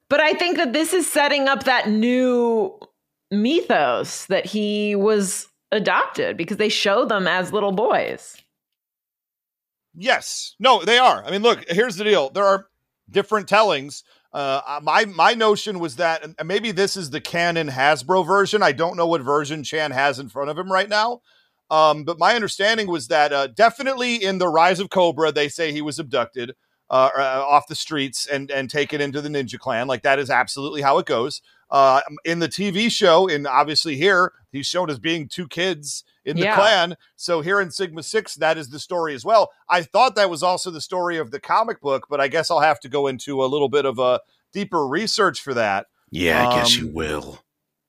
But 0.09 0.21
I 0.21 0.33
think 0.35 0.57
that 0.57 0.73
this 0.73 0.95
is 0.95 1.11
setting 1.11 1.49
up 1.49 1.65
that 1.65 1.89
new 1.89 2.79
mythos 3.31 4.27
that 4.27 4.47
he 4.47 4.95
was 4.97 5.47
adopted 5.71 6.37
because 6.37 6.57
they 6.57 6.71
show 6.71 7.05
them 7.05 7.27
as 7.27 7.53
little 7.53 7.73
boys. 7.73 8.37
Yes. 9.95 10.55
No, 10.59 10.83
they 10.85 10.99
are. 10.99 11.25
I 11.25 11.31
mean, 11.31 11.43
look, 11.43 11.65
here's 11.69 11.97
the 11.97 12.05
deal. 12.05 12.31
There 12.31 12.45
are 12.45 12.67
different 13.11 13.49
tellings. 13.49 14.05
Uh, 14.33 14.61
uh, 14.67 14.81
my 14.83 15.07
my 15.07 15.35
notion 15.35 15.79
was 15.79 15.97
that, 15.97 16.23
and 16.23 16.37
maybe 16.47 16.71
this 16.71 16.97
is 16.97 17.11
the 17.11 17.21
canon 17.21 17.69
Hasbro 17.69 18.27
version. 18.27 18.63
I 18.63 18.73
don't 18.73 18.97
know 18.97 19.07
what 19.07 19.23
version 19.23 19.65
Chan 19.65 19.91
has 19.93 20.19
in 20.19 20.29
front 20.29 20.51
of 20.51 20.59
him 20.59 20.71
right 20.71 20.89
now. 20.89 21.23
Um, 21.71 22.05
but 22.05 22.19
my 22.19 22.35
understanding 22.35 22.87
was 22.89 23.09
that 23.09 23.33
uh, 23.33 23.47
definitely 23.49 24.17
in 24.17 24.39
the 24.39 24.49
Rise 24.49 24.81
of 24.81 24.91
Cobra, 24.91 25.31
they 25.33 25.49
say 25.49 25.73
he 25.73 25.83
was 25.83 25.99
abducted 25.99 26.55
uh, 26.91 27.11
uh, 27.17 27.45
off 27.47 27.67
the 27.69 27.75
streets 27.75 28.27
and 28.27 28.51
and 28.51 28.71
taken 28.71 29.01
into 29.01 29.21
the 29.21 29.29
Ninja 29.29 29.59
Clan. 29.59 29.87
Like 29.87 30.03
that 30.03 30.19
is 30.19 30.31
absolutely 30.31 30.81
how 30.83 30.99
it 30.99 31.07
goes. 31.07 31.43
Uh, 31.71 32.01
in 32.25 32.39
the 32.39 32.49
TV 32.49 32.91
show, 32.91 33.29
and 33.29 33.47
obviously 33.47 33.95
here, 33.97 34.33
he's 34.51 34.67
shown 34.67 34.89
as 34.89 34.99
being 34.99 35.29
two 35.29 35.47
kids 35.47 36.03
in 36.25 36.37
the 36.37 36.45
Yeah. 36.45 36.55
clan. 36.55 36.97
So 37.15 37.43
here 37.43 37.61
in 37.61 37.71
Sigma 37.71 38.03
Six, 38.03 38.37
that 38.37 38.57
is 38.57 38.71
the 38.71 38.79
story 38.79 39.15
as 39.15 39.23
well. 39.23 39.51
I 39.69 39.83
thought 39.83 40.15
that 40.15 40.31
was 40.31 40.43
also 40.43 40.71
the 40.71 40.81
story 40.81 41.19
of 41.19 41.31
the 41.31 41.39
comic 41.41 41.83
book, 41.83 42.07
but 42.09 42.23
I 42.23 42.29
guess 42.29 42.51
I'll 42.51 42.61
have 42.61 42.81
to 42.81 42.89
go 42.89 43.07
into 43.07 43.45
a 43.45 43.47
little 43.47 43.69
bit 43.69 43.85
of 43.85 43.99
a 43.99 44.21
deeper 44.55 44.87
research 44.87 45.43
for 45.43 45.53
that. 45.53 45.89
Yeah, 46.11 46.49
I 46.49 46.55
guess 46.55 46.79
you 46.79 46.87
Um, 46.87 46.95
will. 46.95 47.41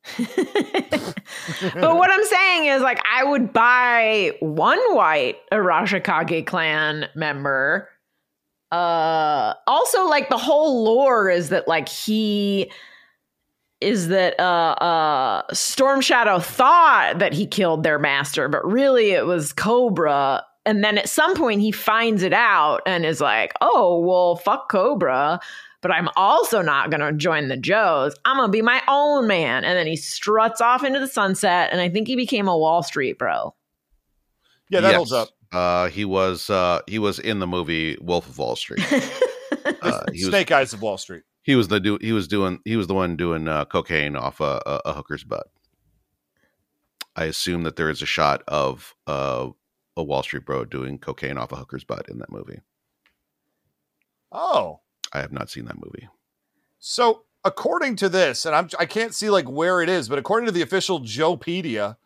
but 0.18 1.96
what 1.96 2.12
I'm 2.12 2.24
saying 2.26 2.66
is, 2.66 2.82
like, 2.82 3.00
I 3.12 3.24
would 3.24 3.54
buy 3.54 4.32
one 4.40 4.80
white 4.96 5.38
Arashikage 5.52 6.46
clan 6.46 7.08
member. 7.16 7.90
Uh, 8.72 9.54
also, 9.68 10.08
like, 10.08 10.30
the 10.30 10.38
whole 10.38 10.84
lore 10.84 11.30
is 11.30 11.50
that, 11.50 11.68
like, 11.68 11.90
he 11.90 12.72
is 13.82 14.10
that 14.10 14.38
uh 14.40 14.76
uh 14.82 15.42
Storm 15.54 16.02
Shadow 16.02 16.40
thought 16.40 17.20
that 17.20 17.34
he 17.34 17.48
killed 17.48 17.84
their 17.84 18.00
master, 18.00 18.50
but 18.50 18.66
really 18.66 19.12
it 19.12 19.26
was 19.26 19.54
Cobra. 19.54 20.44
And 20.66 20.84
then 20.84 20.98
at 20.98 21.08
some 21.08 21.36
point 21.36 21.62
he 21.62 21.72
finds 21.72 22.22
it 22.22 22.34
out 22.34 22.82
and 22.86 23.06
is 23.06 23.22
like, 23.22 23.54
"Oh, 23.62 24.00
well, 24.00 24.36
fuck 24.36 24.70
Cobra." 24.70 25.40
But 25.82 25.92
I'm 25.92 26.10
also 26.18 26.62
not 26.62 26.92
going 26.92 27.00
to 27.02 27.14
join 27.14 27.48
the 27.48 27.56
Joes. 27.58 28.14
I'm 28.26 28.36
going 28.38 28.50
to 28.50 28.52
be 28.52 28.62
my 28.62 28.82
own 28.90 29.28
man. 29.28 29.64
And 29.64 29.78
then 29.78 29.88
he 29.88 29.96
struts 29.96 30.60
off 30.60 30.84
into 30.84 31.00
the 31.00 31.08
sunset. 31.08 31.70
And 31.72 31.80
I 31.80 31.88
think 31.90 32.08
he 32.08 32.16
became 32.18 32.48
a 32.50 32.58
Wall 32.58 32.84
Street 32.84 33.18
bro. 33.18 33.56
Yeah, 34.70 34.82
that 34.82 34.90
Yes. 34.90 34.96
holds 34.98 35.14
up. 35.14 35.30
Uh, 35.52 35.88
he 35.90 36.06
was 36.06 36.50
uh, 36.50 36.82
he 36.86 37.00
was 37.00 37.18
in 37.18 37.40
the 37.40 37.48
movie 37.48 37.98
Wolf 38.02 38.28
of 38.30 38.38
Wall 38.38 38.56
Street. 38.56 38.86
Uh, 39.82 40.04
he 40.14 40.24
was 40.24 40.30
Snake 40.30 40.52
Eyes 40.52 40.74
of 40.74 40.82
Wall 40.82 40.98
Street. 40.98 41.24
he 41.42 41.56
was 41.56 41.68
the 41.68 41.80
do 41.80 41.98
he 42.02 42.12
was 42.12 42.28
doing 42.28 42.60
he 42.66 42.76
was 42.76 42.88
the 42.88 42.94
one 42.94 43.16
doing 43.16 43.48
uh, 43.48 43.66
cocaine 43.66 44.16
off 44.16 44.40
a, 44.40 44.62
a, 44.66 44.82
a 44.86 44.94
hooker's 44.94 45.24
butt. 45.24 45.48
I 47.16 47.26
assume 47.26 47.64
that 47.64 47.76
there 47.76 47.90
is 47.90 48.02
a 48.02 48.06
shot 48.06 48.42
of 48.48 48.96
uh, 49.08 49.50
a 49.98 50.04
Wall 50.04 50.24
Street 50.24 50.46
bro 50.46 50.66
doing 50.66 50.98
cocaine 50.98 51.38
off 51.38 51.52
a 51.52 51.56
hooker's 51.56 51.84
butt 51.84 52.08
in 52.10 52.20
that 52.20 52.32
movie. 52.32 52.60
Oh, 54.32 54.82
I 55.14 55.20
have 55.20 55.32
not 55.32 55.50
seen 55.50 55.66
that 55.66 55.78
movie. 55.84 56.08
So 56.80 57.24
according 57.44 57.96
to 57.98 58.10
this, 58.10 58.46
and 58.46 58.56
I'm 58.56 58.70
I 58.78 58.86
can't 58.86 59.14
see 59.14 59.30
like 59.30 59.50
where 59.50 59.82
it 59.82 59.90
is, 59.90 60.10
but 60.10 60.20
according 60.20 60.46
to 60.48 60.52
the 60.52 60.62
official 60.62 61.02
Joepedia, 61.02 61.98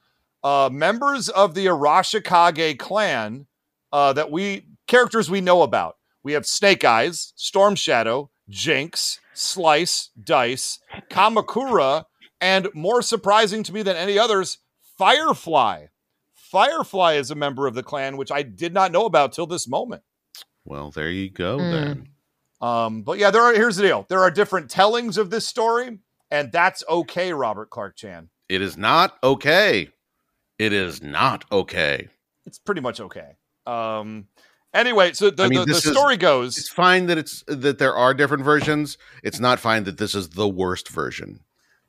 uh, 0.44 0.70
members 0.72 1.30
of 1.30 1.54
the 1.54 1.66
Arashikage 1.68 2.78
clan 2.80 3.48
uh, 3.92 4.14
that 4.14 4.32
we 4.32 4.68
characters 4.88 5.30
we 5.30 5.42
know 5.42 5.62
about, 5.62 5.98
we 6.24 6.34
have 6.34 6.46
Snake 6.46 6.84
Eyes, 6.84 7.34
Storm 7.36 7.76
Shadow, 7.76 8.30
Jinx, 8.50 9.20
Slice, 9.34 10.10
Dice, 10.22 10.80
Kamakura, 11.10 12.06
and 12.42 12.68
more 12.74 13.02
surprising 13.02 13.64
to 13.64 13.74
me 13.74 13.84
than 13.84 13.96
any 13.96 14.18
others, 14.18 14.60
Firefly. 14.98 15.86
Firefly 16.36 17.14
is 17.14 17.32
a 17.32 17.36
member 17.36 17.66
of 17.68 17.74
the 17.74 17.84
clan, 17.84 18.16
which 18.16 18.32
I 18.32 18.44
did 18.44 18.74
not 18.74 18.92
know 18.92 19.06
about 19.06 19.34
till 19.34 19.48
this 19.48 19.68
moment. 19.68 20.04
Well, 20.66 20.92
there 20.92 21.10
you 21.10 21.30
go 21.30 21.58
Mm. 21.58 21.72
then. 21.72 22.10
Um, 22.64 23.02
but 23.02 23.18
yeah, 23.20 23.30
there 23.30 23.42
are. 23.42 23.54
Here's 23.54 23.76
the 23.76 23.84
deal: 23.84 24.06
there 24.10 24.22
are 24.22 24.32
different 24.32 24.70
tellings 24.70 25.18
of 25.18 25.30
this 25.30 25.46
story, 25.48 26.00
and 26.32 26.52
that's 26.52 26.84
okay, 26.90 27.34
Robert 27.34 27.70
Clark 27.70 27.96
Chan. 27.98 28.30
It 28.48 28.62
is 28.62 28.78
not 28.78 29.18
okay. 29.24 29.90
It 30.58 30.72
is 30.72 31.02
not 31.02 31.44
okay. 31.52 32.08
It's 32.46 32.60
pretty 32.60 32.80
much 32.82 33.02
okay. 33.02 33.36
Um, 33.66 34.28
anyway, 34.74 35.12
so 35.14 35.30
the, 35.30 35.44
I 35.44 35.48
mean, 35.50 35.60
the, 35.60 35.66
the 35.66 35.74
this 35.74 35.86
is- 35.86 35.92
story 35.92 36.14
It's 36.16 36.22
goes. 36.22 36.70
fine 36.70 37.08
that 37.08 37.18
it's 37.18 37.44
that 37.48 37.80
there 37.80 37.96
are 37.96 38.14
different 38.14 38.44
versions. 38.46 38.98
It's 39.24 39.40
not 39.42 39.60
fine 39.60 39.84
that 39.84 39.98
this 39.98 40.16
is 40.16 40.30
the 40.30 40.48
worst 40.48 40.88
version. 40.90 41.42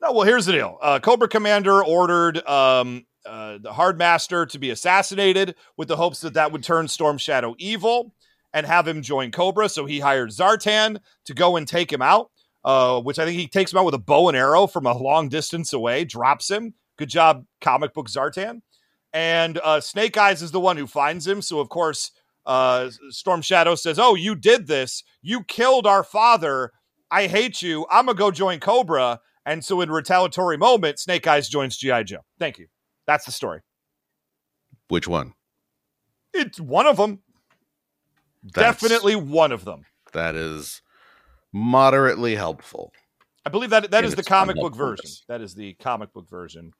No, 0.02 0.12
well, 0.12 0.26
here's 0.26 0.46
the 0.46 0.52
deal. 0.52 0.78
Uh, 0.82 0.98
Cobra 0.98 1.28
Commander 1.28 1.82
ordered 1.84 2.44
um, 2.48 3.06
uh, 3.24 3.58
the 3.58 3.72
Hard 3.72 3.96
Master 3.96 4.44
to 4.46 4.58
be 4.58 4.70
assassinated 4.70 5.54
with 5.76 5.88
the 5.88 5.96
hopes 5.96 6.20
that 6.22 6.34
that 6.34 6.50
would 6.52 6.62
turn 6.64 6.88
Storm 6.88 7.16
Shadow 7.16 7.54
evil 7.58 8.12
and 8.54 8.64
have 8.64 8.88
him 8.88 9.02
join 9.02 9.32
Cobra. 9.32 9.68
So 9.68 9.84
he 9.84 10.00
hired 10.00 10.30
Zartan 10.30 11.00
to 11.26 11.34
go 11.34 11.56
and 11.56 11.68
take 11.68 11.92
him 11.92 12.00
out, 12.00 12.30
uh, 12.64 13.02
which 13.02 13.18
I 13.18 13.26
think 13.26 13.38
he 13.38 13.48
takes 13.48 13.72
him 13.72 13.78
out 13.78 13.84
with 13.84 13.94
a 13.94 13.98
bow 13.98 14.28
and 14.28 14.36
arrow 14.36 14.66
from 14.66 14.86
a 14.86 14.96
long 14.96 15.28
distance 15.28 15.74
away, 15.74 16.04
drops 16.04 16.48
him. 16.48 16.74
Good 16.96 17.10
job, 17.10 17.44
comic 17.60 17.92
book 17.92 18.08
Zartan. 18.08 18.62
And 19.12 19.58
uh, 19.62 19.80
Snake 19.80 20.16
Eyes 20.16 20.40
is 20.40 20.52
the 20.52 20.60
one 20.60 20.76
who 20.76 20.86
finds 20.86 21.26
him. 21.26 21.42
So, 21.42 21.58
of 21.58 21.68
course, 21.68 22.12
uh, 22.46 22.90
Storm 23.10 23.42
Shadow 23.42 23.74
says, 23.74 23.98
Oh, 23.98 24.14
you 24.14 24.34
did 24.34 24.68
this. 24.68 25.02
You 25.20 25.42
killed 25.42 25.86
our 25.86 26.04
father. 26.04 26.72
I 27.10 27.26
hate 27.26 27.60
you. 27.60 27.86
I'm 27.90 28.06
going 28.06 28.16
to 28.16 28.18
go 28.18 28.30
join 28.30 28.60
Cobra. 28.60 29.20
And 29.44 29.64
so, 29.64 29.80
in 29.80 29.90
retaliatory 29.90 30.56
moment, 30.56 30.98
Snake 30.98 31.26
Eyes 31.26 31.48
joins 31.48 31.76
G.I. 31.76 32.04
Joe. 32.04 32.24
Thank 32.38 32.58
you. 32.58 32.66
That's 33.06 33.24
the 33.24 33.32
story. 33.32 33.60
Which 34.88 35.06
one? 35.06 35.34
It's 36.32 36.60
one 36.60 36.86
of 36.86 36.96
them. 36.96 37.20
That's- 38.52 38.80
Definitely 38.80 39.16
one 39.16 39.52
of 39.52 39.64
them. 39.64 39.84
That 40.12 40.34
is 40.36 40.82
moderately 41.52 42.34
helpful. 42.36 42.92
I 43.46 43.50
believe 43.50 43.70
that 43.70 43.90
that 43.90 44.04
is 44.04 44.14
the 44.14 44.22
comic 44.22 44.56
book 44.56 44.72
unhelpfulness. 44.74 45.00
version. 45.02 45.10
That 45.28 45.40
is 45.40 45.54
the 45.54 45.74
comic 45.74 46.12
book 46.12 46.28
version. 46.28 46.72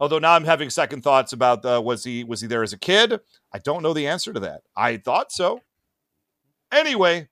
Although 0.00 0.18
now 0.18 0.32
I'm 0.32 0.44
having 0.44 0.70
second 0.70 1.02
thoughts 1.02 1.32
about 1.32 1.64
uh, 1.64 1.80
was 1.84 2.04
he 2.04 2.24
was 2.24 2.40
he 2.40 2.46
there 2.46 2.62
as 2.62 2.72
a 2.72 2.78
kid? 2.78 3.20
I 3.52 3.58
don't 3.58 3.82
know 3.82 3.92
the 3.92 4.06
answer 4.06 4.32
to 4.32 4.40
that. 4.40 4.62
I 4.76 4.96
thought 4.96 5.30
so. 5.30 5.60
Anyway, 6.72 7.28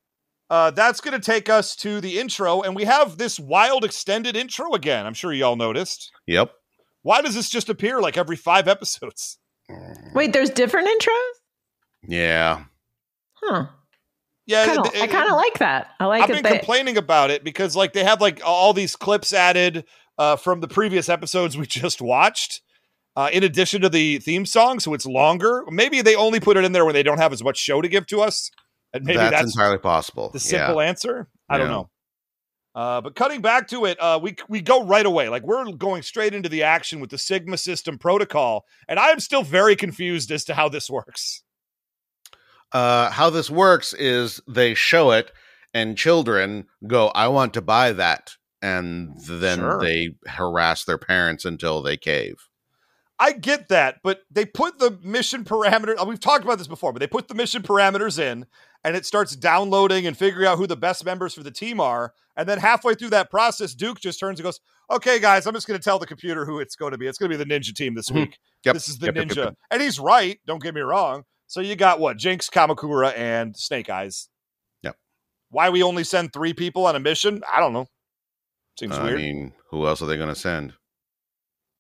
uh, 0.50 0.70
that's 0.73 1.00
going 1.00 1.18
to 1.18 1.25
take 1.25 1.49
us 1.49 1.75
to 1.76 2.00
the 2.00 2.18
intro, 2.18 2.61
and 2.62 2.75
we 2.76 2.85
have 2.85 3.16
this 3.18 3.38
wild 3.40 3.85
extended 3.85 4.37
intro 4.37 4.73
again. 4.75 5.06
I'm 5.06 5.14
sure 5.14 5.32
y'all 5.32 5.56
noticed. 5.56 6.11
Yep. 6.26 6.52
Why 7.02 7.23
does 7.23 7.35
this 7.35 7.49
just 7.49 7.68
appear 7.68 8.00
like 8.00 8.16
every 8.16 8.37
five 8.37 8.68
episodes? 8.68 9.38
Wait, 10.14 10.32
there's 10.32 10.50
different 10.50 10.88
intros? 10.88 11.32
Yeah. 12.06 12.64
Huh. 13.42 13.66
Yeah, 14.47 14.64
Kinda, 14.64 14.90
it- 14.95 15.02
I 15.02 15.07
kind 15.07 15.30
of 15.30 15.37
like 15.37 15.59
that. 15.59 15.88
I 16.00 16.07
like 16.07 16.23
I've 16.23 16.28
been 16.28 16.42
That, 16.42 16.52
complaining 16.61 16.97
about 16.97 17.30
it 17.30 17.45
because 17.45 17.76
like 17.76 17.92
they 17.92 18.02
have 18.04 18.21
like 18.21 18.40
all 18.45 18.73
these 18.73 18.97
clips 18.97 19.35
added 19.35 19.85
uh, 20.16 20.37
from 20.37 20.61
the 20.61 20.68
previous 20.68 21.09
episodes 21.09 21.57
we 21.57 21.66
just 21.66 22.00
watched. 22.00 22.62
Uh, 23.14 23.28
in 23.33 23.42
addition 23.42 23.80
to 23.83 23.88
the 23.88 24.18
theme 24.18 24.47
song, 24.47 24.78
so 24.78 24.95
it's 24.95 25.04
longer. 25.04 25.64
Maybe 25.71 26.02
they 26.02 26.14
only 26.14 26.38
put 26.38 26.57
it 26.57 26.64
in 26.64 26.71
there 26.71 26.85
when 26.85 26.95
they 26.95 27.02
don't 27.02 27.18
have 27.18 27.33
as 27.33 27.42
much 27.42 27.59
show 27.59 27.83
to 27.83 27.88
give 27.88 28.07
to 28.07 28.21
us, 28.21 28.49
and 28.92 29.04
maybe 29.04 29.16
that's, 29.16 29.33
that's, 29.33 29.57
entirely 29.57 29.78
possible. 29.78 30.30
the 30.30 30.38
yeah. 30.38 30.66
simple 30.66 30.80
answer. 30.80 31.28
I 31.49 31.59
don't 31.59 31.68
know. 31.68 31.90
Uh, 32.76 33.00
but 33.00 33.16
cutting 33.16 33.40
back 33.40 33.66
to 33.68 33.87
it, 33.87 34.00
uh, 34.00 34.21
we 34.23 34.37
we 34.49 34.61
go 34.61 34.85
right 34.85 35.04
away. 35.04 35.28
Like 35.28 35.42
we're 35.42 35.73
going 35.73 36.02
straight 36.02 36.33
into 36.33 36.49
the 36.49 36.62
action 36.62 37.00
with 37.00 37.11
the 37.11 37.18
Sigma 37.18 37.59
System 37.59 37.99
protocol, 37.99 38.64
and 38.87 39.00
I 39.00 39.09
am 39.09 39.18
still 39.18 39.42
very 39.42 39.75
confused 39.75 40.30
as 40.30 40.45
to 40.45 40.54
how 40.54 40.68
this 40.68 40.88
works. 40.88 41.42
Uh, 42.73 43.11
how 43.11 43.31
this 43.31 43.49
works 43.51 43.93
is 43.95 44.41
they 44.49 44.75
show 44.75 45.11
it 45.13 45.33
and 45.75 45.97
children 45.97 46.67
go 46.87 47.09
i 47.09 47.27
want 47.29 47.55
to 47.55 47.61
buy 47.63 47.93
that 47.93 48.37
and 48.63 49.15
then 49.29 49.59
Sure. 49.59 49.81
they 49.81 50.11
harass 50.27 50.85
their 50.85 50.99
parents 50.99 51.45
until 51.45 51.83
they 51.83 51.97
cave 51.97 52.37
I 53.21 53.33
get 53.33 53.67
that, 53.71 53.97
but 54.05 54.21
they 54.31 54.45
put 54.45 54.79
the 54.79 54.97
mission 55.03 55.43
parameter. 55.43 56.01
uh, 56.01 56.05
We've 56.07 56.21
talked 56.21 56.45
about 56.45 56.59
this 56.59 56.69
before, 56.69 56.93
but 56.93 57.01
they 57.01 57.09
put 57.09 57.27
the 57.27 57.35
mission 57.35 57.63
parameters 57.63 58.17
in, 58.21 58.47
and 58.85 58.95
it 58.95 59.05
starts 59.05 59.35
downloading 59.35 60.07
and 60.07 60.17
figuring 60.17 60.47
out 60.47 60.57
who 60.57 60.69
the 60.69 60.77
best 60.77 61.05
members 61.05 61.35
for 61.35 61.43
the 61.43 61.51
team 61.51 61.81
are. 61.81 62.15
And 62.37 62.49
then 62.49 62.59
halfway 62.59 62.95
through 62.95 63.11
that 63.11 63.29
process, 63.29 63.75
Duke 63.75 63.99
just 63.99 64.21
turns 64.21 64.39
and 64.39 64.45
goes, 64.45 64.61
"Okay, 64.89 65.19
guys, 65.19 65.49
I'm 65.49 65.55
just 65.55 65.67
going 65.67 65.81
to 65.81 65.83
tell 65.83 65.99
the 65.99 66.07
computer 66.07 66.45
who 66.47 66.61
it's 66.61 66.77
going 66.77 66.93
to 66.93 66.99
be. 66.99 67.09
It's 67.09 67.19
going 67.19 67.29
to 67.33 67.37
be 67.37 67.43
the 67.43 67.51
Ninja 67.53 67.75
team 67.75 67.97
this 67.97 68.09
Mhm. 68.09 68.15
week. 68.15 68.39
Yep. 68.65 68.75
This 68.75 68.89
is 68.89 68.99
the 68.99 69.07
Yep, 69.07 69.15
Ninja." 69.17 69.37
yep. 69.47 69.55
And 69.73 69.83
he's 69.83 69.99
right. 69.99 70.39
Don't 70.47 70.63
get 70.63 70.73
me 70.77 70.81
wrong. 70.83 71.25
So 71.49 71.61
you 71.61 71.75
got 71.76 71.99
what? 71.99 72.17
Jinx, 72.19 72.49
Kamakura, 72.49 73.12
and 73.17 73.57
Snake 73.57 73.90
Eyes. 73.90 74.28
Yep. 74.83 74.97
Why 75.50 75.71
we 75.71 75.83
only 75.83 76.05
send 76.05 76.33
three 76.33 76.52
people 76.52 76.87
on 76.87 76.95
a 76.95 77.00
mission? 77.00 77.43
I 77.52 77.59
don't 77.61 77.73
know. 77.73 77.87
Seems 78.78 78.97
i 78.97 79.02
weird. 79.02 79.17
mean 79.19 79.52
who 79.71 79.87
else 79.88 80.00
are 80.02 80.07
they 80.07 80.17
going 80.17 80.28
to 80.28 80.37
send 80.37 80.73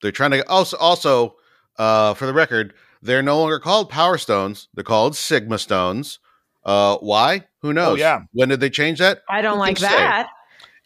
they're 0.02 0.10
trying 0.10 0.32
to 0.32 0.44
also 0.48 0.76
also 0.78 1.36
uh, 1.78 2.12
for 2.14 2.26
the 2.26 2.34
record 2.34 2.74
they're 3.02 3.22
no 3.22 3.38
longer 3.38 3.60
called 3.60 3.88
power 3.88 4.18
stones 4.18 4.68
they're 4.74 4.82
called 4.82 5.14
sigma 5.14 5.58
stones 5.60 6.18
uh, 6.64 6.96
why 6.96 7.44
who 7.62 7.72
knows 7.72 7.92
Oh, 7.92 7.94
yeah. 7.94 8.22
when 8.32 8.48
did 8.48 8.58
they 8.58 8.68
change 8.68 8.98
that 8.98 9.20
I 9.28 9.42
don't 9.42 9.54
Who 9.54 9.58
like 9.60 9.76
can 9.76 9.88
say? 9.88 9.96
that. 9.96 10.28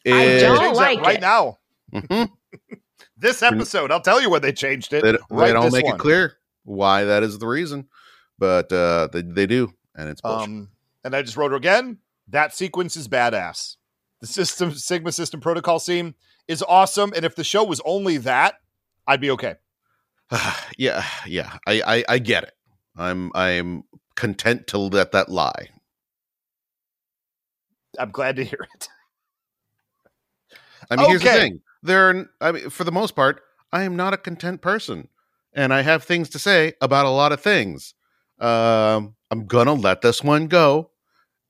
I 0.06 0.10
It- 0.22 0.40
don't 0.40 0.58
Change 0.60 0.76
that 0.76 0.82
like 0.82 1.00
right 1.00 1.16
it. 1.16 1.20
now. 1.22 1.58
Mhm. 1.94 2.28
This 3.16 3.42
episode, 3.42 3.90
I'll 3.90 4.00
tell 4.02 4.20
you 4.20 4.28
when 4.28 4.42
they 4.42 4.52
changed 4.52 4.92
it. 4.92 5.02
they, 5.02 5.12
right 5.30 5.46
they 5.46 5.52
don't 5.54 5.72
make 5.72 5.84
one. 5.86 5.94
it 5.94 5.98
clear 5.98 6.36
why 6.64 7.04
that 7.04 7.22
is 7.22 7.38
the 7.38 7.46
reason 7.46 7.88
but 8.42 8.72
uh, 8.72 9.06
they, 9.12 9.22
they 9.22 9.46
do 9.46 9.72
and 9.94 10.08
it's 10.08 10.20
bullshit. 10.20 10.48
Um, 10.48 10.68
and 11.04 11.14
I 11.14 11.22
just 11.22 11.36
wrote 11.36 11.52
her 11.52 11.56
again. 11.56 11.98
That 12.26 12.52
sequence 12.52 12.96
is 12.96 13.06
badass. 13.06 13.76
The 14.20 14.26
system 14.26 14.72
Sigma 14.72 15.12
system 15.12 15.40
protocol 15.40 15.78
scene 15.78 16.16
is 16.48 16.60
awesome. 16.66 17.12
And 17.14 17.24
if 17.24 17.36
the 17.36 17.44
show 17.44 17.62
was 17.62 17.80
only 17.84 18.16
that, 18.18 18.56
I'd 19.06 19.20
be 19.20 19.30
okay. 19.30 19.54
yeah, 20.76 21.04
yeah, 21.24 21.56
I, 21.68 21.82
I, 21.86 22.04
I 22.08 22.18
get 22.18 22.42
it. 22.42 22.54
I'm, 22.96 23.30
I'm 23.32 23.84
content 24.16 24.66
to 24.68 24.78
let 24.78 25.12
that 25.12 25.28
lie. 25.28 25.68
I'm 27.96 28.10
glad 28.10 28.34
to 28.36 28.44
hear 28.44 28.66
it. 28.74 28.88
I 30.90 30.96
mean, 30.96 31.08
here's 31.10 31.22
the 31.22 31.30
thing: 31.30 31.60
there, 31.84 32.10
are, 32.10 32.30
I 32.40 32.50
mean, 32.50 32.70
for 32.70 32.82
the 32.82 32.90
most 32.90 33.14
part, 33.14 33.40
I 33.72 33.84
am 33.84 33.94
not 33.94 34.14
a 34.14 34.16
content 34.16 34.62
person, 34.62 35.06
and 35.52 35.72
I 35.72 35.82
have 35.82 36.02
things 36.02 36.28
to 36.30 36.40
say 36.40 36.72
about 36.80 37.06
a 37.06 37.10
lot 37.10 37.30
of 37.30 37.40
things. 37.40 37.94
Um, 38.42 39.14
I'm 39.30 39.46
gonna 39.46 39.74
let 39.74 40.02
this 40.02 40.22
one 40.22 40.48
go, 40.48 40.90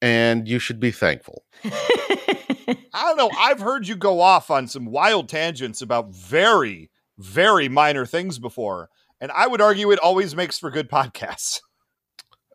and 0.00 0.46
you 0.46 0.58
should 0.58 0.78
be 0.78 0.90
thankful. 0.90 1.44
I 1.64 2.76
don't 2.94 3.16
know. 3.16 3.30
I've 3.38 3.60
heard 3.60 3.88
you 3.88 3.96
go 3.96 4.20
off 4.20 4.50
on 4.50 4.68
some 4.68 4.86
wild 4.86 5.28
tangents 5.28 5.80
about 5.80 6.14
very, 6.14 6.90
very 7.18 7.68
minor 7.68 8.04
things 8.04 8.38
before. 8.38 8.90
And 9.20 9.32
I 9.32 9.46
would 9.46 9.60
argue 9.60 9.90
it 9.90 9.98
always 9.98 10.36
makes 10.36 10.58
for 10.58 10.70
good 10.70 10.90
podcasts. 10.90 11.60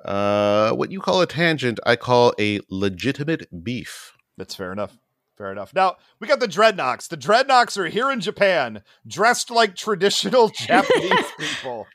Uh, 0.06 0.72
what 0.74 0.91
you 0.91 1.01
call 1.01 1.22
a 1.22 1.27
tangent, 1.27 1.79
I 1.86 1.96
call 1.96 2.32
a 2.39 2.62
legitimate 2.70 3.63
beef. 3.63 4.13
That's 4.38 4.53
fair 4.53 4.72
enough. 4.72 4.96
Fair 5.38 5.51
enough. 5.51 5.74
Now, 5.74 5.98
we 6.20 6.27
got 6.27 6.39
the 6.39 6.48
Dreadnoks. 6.48 7.10
The 7.10 7.17
Dreadnoks 7.17 7.77
are 7.77 7.88
here 7.88 8.10
in 8.12 8.22
Japan, 8.22 8.84
dressed 9.06 9.51
like 9.51 9.75
traditional 9.75 10.50
Japanese 10.56 11.25
people. 11.38 11.88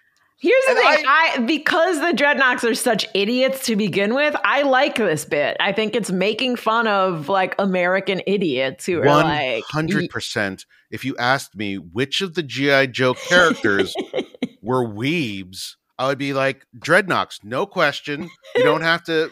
Here's 0.43 0.65
the 0.65 0.71
And 0.73 0.79
thing: 0.81 1.05
I, 1.07 1.39
because 1.47 2.01
the 2.01 2.07
Dreadnoks 2.07 2.69
are 2.69 2.75
such 2.75 3.07
idiots 3.15 3.65
to 3.67 3.77
begin 3.77 4.13
with, 4.13 4.35
I 4.45 4.63
like 4.63 4.97
this 4.97 5.25
bit. 5.25 5.57
I 5.61 5.71
think 5.71 5.95
it's 5.95 6.11
making 6.11 6.57
fun 6.57 6.89
of 6.89 7.29
like 7.29 7.55
American 7.61 8.23
idiots 8.27 8.85
who 8.85 9.01
are 9.01 9.07
One 9.07 9.25
like 9.25 9.63
hundred 9.65 10.11
percent. 10.11 10.67
If 10.91 11.05
you 11.05 11.17
asked 11.17 11.55
me 11.55 11.77
which 11.77 12.21
of 12.23 12.35
the 12.35 12.43
GI 12.43 12.89
Joe 12.89 13.15
characters 13.15 13.95
were 14.63 14.85
weebs, 14.85 15.77
I 16.03 16.07
would 16.09 16.19
be 16.19 16.33
like 16.33 16.67
Dreadnoks, 16.77 17.45
no 17.45 17.65
question. 17.65 18.29
You 18.57 18.65
don't 18.65 18.81
have 18.81 19.05
to. 19.05 19.31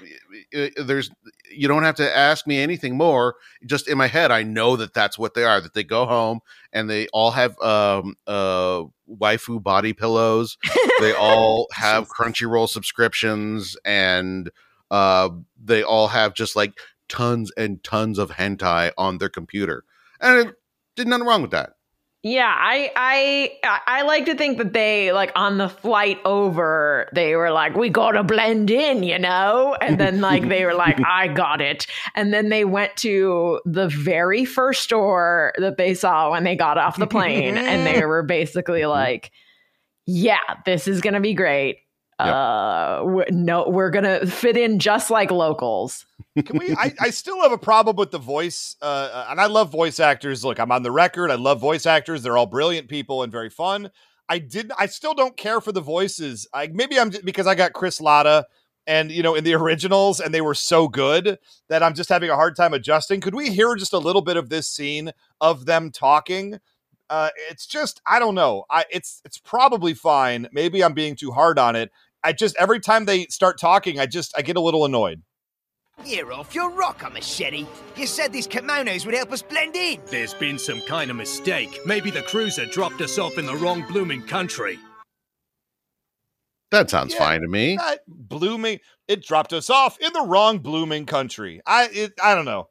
uh, 0.56 0.68
There's 0.84 1.10
you 1.50 1.66
don't 1.66 1.82
have 1.82 1.96
to 1.96 2.16
ask 2.16 2.46
me 2.46 2.60
anything 2.60 2.96
more. 2.96 3.34
Just 3.66 3.88
in 3.88 3.98
my 3.98 4.06
head, 4.06 4.30
I 4.30 4.44
know 4.44 4.76
that 4.76 4.94
that's 4.94 5.18
what 5.18 5.34
they 5.34 5.42
are. 5.42 5.60
That 5.60 5.74
they 5.74 5.82
go 5.82 6.06
home 6.06 6.38
and 6.72 6.88
they 6.88 7.08
all 7.08 7.32
have 7.32 7.60
um 7.60 8.14
uh 8.28 8.84
waifu 9.10 9.60
body 9.60 9.92
pillows. 9.92 10.58
They 11.00 11.12
all 11.12 11.66
have 11.72 12.08
Crunchyroll 12.08 12.68
subscriptions, 12.68 13.76
and 13.84 14.48
uh 14.92 15.30
they 15.60 15.82
all 15.82 16.06
have 16.06 16.34
just 16.34 16.54
like 16.54 16.74
tons 17.08 17.50
and 17.56 17.82
tons 17.82 18.16
of 18.16 18.30
hentai 18.30 18.92
on 18.96 19.18
their 19.18 19.28
computer, 19.28 19.82
and 20.20 20.50
it, 20.50 20.54
did 20.94 21.08
nothing 21.08 21.26
wrong 21.26 21.42
with 21.42 21.50
that. 21.50 21.70
Yeah, 22.22 22.52
I 22.54 22.90
I 23.64 23.80
I- 23.86 24.02
like 24.02 24.26
to 24.26 24.34
think 24.34 24.58
that 24.58 24.74
they 24.74 25.10
like 25.12 25.32
on 25.36 25.56
the 25.56 25.70
flight 25.70 26.18
over, 26.26 27.08
they 27.14 27.34
were 27.34 27.50
like, 27.50 27.74
"We 27.76 27.88
gotta 27.88 28.22
blend 28.22 28.70
in," 28.70 29.02
you 29.02 29.18
know, 29.18 29.74
and 29.80 29.98
then 29.98 30.20
like 30.20 30.48
they 30.48 30.66
were 30.66 30.74
like, 30.74 30.98
"I 31.06 31.28
got 31.28 31.62
it," 31.62 31.86
and 32.14 32.30
then 32.32 32.50
they 32.50 32.66
went 32.66 32.94
to 32.98 33.60
the 33.64 33.88
very 33.88 34.44
first 34.44 34.82
store 34.82 35.52
that 35.58 35.78
they 35.78 35.94
saw 35.94 36.30
when 36.32 36.44
they 36.44 36.56
got 36.56 36.76
off 36.76 36.98
the 36.98 37.06
plane, 37.06 37.56
and 37.56 37.86
they 37.86 38.04
were 38.04 38.22
basically 38.22 38.84
like, 38.84 39.30
"Yeah, 40.06 40.40
this 40.66 40.86
is 40.88 41.00
gonna 41.00 41.20
be 41.20 41.32
great." 41.32 41.78
Yep. 42.26 42.34
Uh, 42.34 43.02
we 43.04 43.24
no, 43.30 43.68
we're 43.68 43.90
gonna 43.90 44.26
fit 44.26 44.56
in 44.56 44.78
just 44.78 45.10
like 45.10 45.30
locals. 45.30 46.06
Can 46.36 46.58
we? 46.58 46.74
I, 46.74 46.94
I 47.00 47.10
still 47.10 47.40
have 47.42 47.52
a 47.52 47.58
problem 47.58 47.96
with 47.96 48.10
the 48.10 48.18
voice, 48.18 48.76
uh, 48.82 49.26
and 49.28 49.40
I 49.40 49.46
love 49.46 49.70
voice 49.70 49.98
actors. 49.98 50.44
Look, 50.44 50.58
I'm 50.60 50.70
on 50.70 50.82
the 50.82 50.92
record. 50.92 51.30
I 51.30 51.34
love 51.34 51.60
voice 51.60 51.86
actors. 51.86 52.22
They're 52.22 52.36
all 52.36 52.46
brilliant 52.46 52.88
people 52.88 53.22
and 53.22 53.32
very 53.32 53.50
fun. 53.50 53.90
I 54.28 54.38
did. 54.38 54.70
I 54.78 54.86
still 54.86 55.14
don't 55.14 55.36
care 55.36 55.60
for 55.60 55.72
the 55.72 55.80
voices. 55.80 56.46
I 56.54 56.68
maybe 56.68 56.98
I'm 56.98 57.10
because 57.24 57.46
I 57.46 57.54
got 57.54 57.72
Chris 57.72 58.00
Latta 58.00 58.46
and 58.86 59.10
you 59.10 59.22
know 59.22 59.34
in 59.34 59.44
the 59.44 59.54
originals, 59.62 60.20
and 60.20 60.32
they 60.32 60.40
were 60.40 60.54
so 60.54 60.88
good 60.88 61.38
that 61.68 61.82
I'm 61.82 61.94
just 61.94 62.08
having 62.08 62.30
a 62.30 62.36
hard 62.36 62.54
time 62.56 62.74
adjusting. 62.74 63.20
Could 63.20 63.34
we 63.34 63.50
hear 63.50 63.74
just 63.74 63.92
a 63.92 63.98
little 63.98 64.22
bit 64.22 64.36
of 64.36 64.48
this 64.48 64.68
scene 64.68 65.12
of 65.40 65.66
them 65.66 65.90
talking? 65.90 66.60
Uh, 67.10 67.30
it's 67.50 67.66
just 67.66 68.00
I 68.06 68.20
don't 68.20 68.36
know. 68.36 68.66
I 68.70 68.84
it's 68.90 69.20
it's 69.24 69.38
probably 69.38 69.94
fine. 69.94 70.48
Maybe 70.52 70.82
I'm 70.84 70.94
being 70.94 71.16
too 71.16 71.32
hard 71.32 71.58
on 71.58 71.74
it. 71.74 71.90
I 72.22 72.32
just 72.32 72.56
every 72.58 72.80
time 72.80 73.04
they 73.04 73.26
start 73.26 73.58
talking, 73.58 73.98
I 73.98 74.06
just 74.06 74.32
I 74.36 74.42
get 74.42 74.56
a 74.56 74.60
little 74.60 74.84
annoyed. 74.84 75.22
You're 76.04 76.32
off 76.32 76.54
your 76.54 76.70
rocker, 76.70 77.10
Machete. 77.10 77.66
You 77.94 78.06
said 78.06 78.32
these 78.32 78.48
kimonos 78.48 79.04
would 79.04 79.14
help 79.14 79.32
us 79.32 79.42
blend 79.42 79.76
in. 79.76 80.00
There's 80.10 80.32
been 80.32 80.58
some 80.58 80.80
kind 80.82 81.10
of 81.10 81.16
mistake. 81.16 81.78
Maybe 81.84 82.10
the 82.10 82.22
cruiser 82.22 82.64
dropped 82.64 83.02
us 83.02 83.18
off 83.18 83.36
in 83.36 83.44
the 83.44 83.54
wrong 83.56 83.84
blooming 83.86 84.22
country. 84.22 84.78
That 86.70 86.88
sounds 86.88 87.12
Yeah. 87.12 87.18
fine 87.18 87.42
to 87.42 87.48
me. 87.48 87.78
Blooming, 88.06 88.78
it 89.08 89.22
dropped 89.22 89.52
us 89.52 89.68
off 89.68 89.98
in 89.98 90.12
the 90.14 90.22
wrong 90.22 90.60
blooming 90.60 91.04
country. 91.04 91.60
I 91.66 91.88
it, 91.88 92.14
I 92.22 92.34
don't 92.34 92.46
know. 92.46 92.69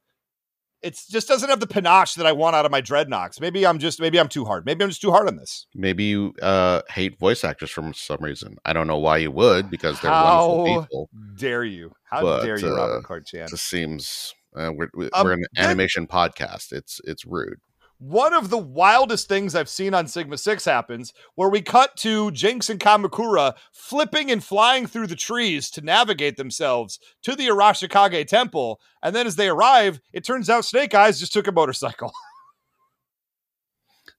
It's 0.82 1.08
just 1.08 1.28
doesn't 1.28 1.50
have 1.50 1.60
the 1.60 1.68
panache 1.68 2.14
that 2.16 2.26
I 2.26 2.32
want 2.32 2.56
out 2.56 2.66
of 2.66 2.72
my 2.72 2.82
Dreadnoks. 2.82 3.42
Maybe 3.42 3.66
I'm 3.68 3.80
just 3.80 4.00
maybe 4.00 4.20
I'm 4.20 4.30
too 4.30 4.46
hard. 4.46 4.66
Maybe 4.66 4.84
I'm 4.84 4.90
just 4.90 5.02
too 5.02 5.12
hard 5.12 5.28
on 5.28 5.36
this. 5.36 5.68
Maybe 5.76 6.06
you 6.06 6.34
uh, 6.42 6.82
hate 6.90 7.20
voice 7.20 7.44
actors 7.44 7.70
for 7.70 7.92
some 7.94 8.20
reason. 8.22 8.56
I 8.64 8.72
don't 8.74 8.88
know 8.88 8.98
why 8.98 9.18
you 9.18 9.32
would 9.32 9.70
because 9.70 10.00
they're 10.00 10.12
wonderful 10.12 10.66
people. 10.84 11.10
dare 11.36 11.64
you? 11.66 11.92
How 12.10 12.22
But, 12.22 12.44
dare 12.46 12.58
you, 12.60 12.68
uh, 12.70 12.76
Robert 12.76 13.04
Carchan? 13.04 13.42
It 13.42 13.50
just 13.50 13.70
seems 13.70 14.34
uh, 14.56 14.72
we're 14.74 14.90
we're 14.94 15.10
Um, 15.14 15.28
an 15.32 15.44
animation 15.58 16.08
podcast. 16.08 16.72
It's 16.72 17.02
it's 17.04 17.26
rude. 17.26 17.60
One 18.00 18.34
of 18.34 18.50
the 18.50 18.58
wildest 18.58 19.28
things 19.28 19.56
I've 19.56 19.68
seen 19.68 19.94
on 19.94 20.08
Sigma 20.08 20.38
6 20.38 20.64
happens 20.64 21.12
where 21.36 21.50
we 21.50 21.62
cut 21.62 21.98
to 21.98 22.32
Jinx 22.32 22.70
and 22.70 22.80
Kamakura 22.80 23.56
flipping 23.74 24.32
and 24.32 24.42
flying 24.42 24.88
through 24.88 25.08
the 25.08 25.18
trees 25.18 25.70
to 25.72 25.82
navigate 25.82 26.38
themselves 26.38 26.98
to 27.24 27.36
the 27.36 27.48
Arashikage 27.48 28.28
temple. 28.28 28.80
And 29.04 29.14
then 29.14 29.28
as 29.28 29.36
they 29.36 29.50
arrive, 29.50 30.00
it 30.14 30.24
turns 30.24 30.50
out 30.50 30.64
Snake 30.64 30.96
Eyes 30.96 31.20
just 31.20 31.34
took 31.34 31.48
a 31.48 31.52
motorcycle. 31.52 32.14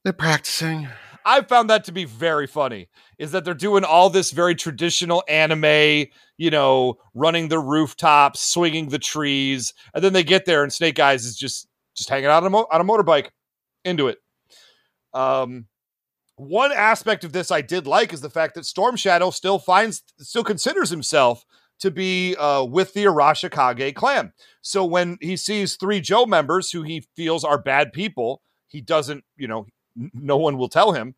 They're 0.05 0.13
practicing. 0.13 0.89
I 1.25 1.41
found 1.41 1.71
that 1.71 1.85
to 1.85 1.93
be 1.93 2.05
very 2.05 2.47
funny. 2.47 2.89
Is 3.19 3.33
that 3.33 3.45
they're 3.45 3.55
doing 3.55 3.85
all 3.85 4.09
this 4.09 4.31
very 4.31 4.55
traditional 4.55 5.23
anime, 5.29 6.07
you 6.39 6.51
know, 6.51 6.95
running 7.15 7.49
the 7.49 7.59
rooftops, 7.59 8.41
swinging 8.41 8.89
the 8.89 8.99
trees, 8.99 9.75
and 9.95 10.03
then 10.03 10.15
they 10.15 10.25
get 10.25 10.47
there 10.47 10.63
and 10.63 10.73
Snake 10.73 10.99
Eyes 10.99 11.27
is 11.27 11.37
just 11.37 11.69
just 11.95 12.09
hanging 12.09 12.27
out 12.27 12.43
on 12.43 12.47
a, 12.47 12.51
mo- 12.51 12.67
on 12.73 12.81
a 12.81 12.85
motorbike, 12.85 13.29
into 13.85 14.09
it. 14.09 14.19
Um, 15.13 15.67
one 16.37 16.73
aspect 16.73 17.25
of 17.25 17.33
this 17.33 17.51
I 17.51 17.61
did 17.61 17.87
like 17.87 18.13
is 18.13 18.21
the 18.21 18.31
fact 18.31 18.55
that 18.55 18.65
Storm 18.65 18.97
Shadow 18.97 19.31
still 19.31 19.59
finds, 19.59 20.03
still 20.19 20.45
considers 20.45 20.91
himself 20.91 21.45
to 21.81 21.91
be 21.91 22.37
uh, 22.37 22.65
with 22.65 22.95
the 22.95 23.05
Arashikage 23.05 23.95
clan. 23.95 24.33
So 24.63 24.85
when 24.85 25.19
he 25.21 25.37
sees 25.37 25.77
three 25.77 26.01
Joe 26.01 26.27
members 26.27 26.71
who 26.71 26.83
he 26.83 27.05
feels 27.17 27.45
are 27.45 27.61
bad 27.61 27.93
people, 27.93 28.43
he 28.69 28.81
doesn't, 28.81 29.25
you 29.37 29.49
know, 29.49 29.67
n- 29.99 30.11
no 30.15 30.37
one 30.37 30.57
will 30.57 30.69
tell 30.69 30.93
him. 30.93 31.15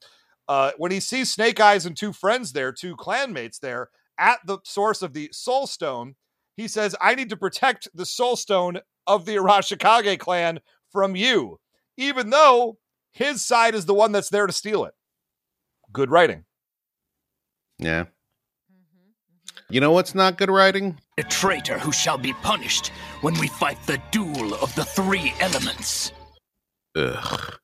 Uh, 0.48 0.72
when 0.76 0.90
he 0.90 1.00
sees 1.00 1.30
Snake 1.30 1.60
Eyes 1.60 1.86
and 1.86 1.96
two 1.96 2.12
friends 2.12 2.52
there, 2.52 2.72
two 2.72 2.96
clanmates 2.96 3.60
there 3.60 3.90
at 4.18 4.38
the 4.46 4.58
source 4.64 5.02
of 5.02 5.14
the 5.14 5.28
Soul 5.32 5.66
Stone, 5.66 6.14
he 6.56 6.68
says, 6.68 6.94
I 7.00 7.14
need 7.14 7.30
to 7.30 7.36
protect 7.36 7.88
the 7.94 8.06
Soul 8.06 8.36
Stone 8.36 8.80
of 9.06 9.24
the 9.24 9.36
Arashikage 9.36 10.18
clan 10.18 10.60
from 10.90 11.16
you, 11.16 11.58
even 11.96 12.30
though 12.30 12.78
his 13.12 13.44
side 13.44 13.74
is 13.74 13.86
the 13.86 13.94
one 13.94 14.12
that's 14.12 14.30
there 14.30 14.46
to 14.46 14.52
steal 14.52 14.84
it. 14.84 14.94
Good 15.92 16.10
writing. 16.10 16.44
Yeah. 17.78 18.06
You 19.68 19.80
know 19.80 19.92
what's 19.92 20.14
not 20.14 20.36
good 20.36 20.50
writing? 20.50 20.98
A 21.18 21.22
traitor 21.22 21.78
who 21.78 21.92
shall 21.92 22.18
be 22.18 22.32
punished 22.34 22.88
when 23.22 23.38
we 23.38 23.48
fight 23.48 23.78
the 23.86 24.00
duel 24.10 24.54
of 24.54 24.74
the 24.74 24.84
three 24.84 25.32
elements. 25.40 26.12
Ugh. 26.94 27.58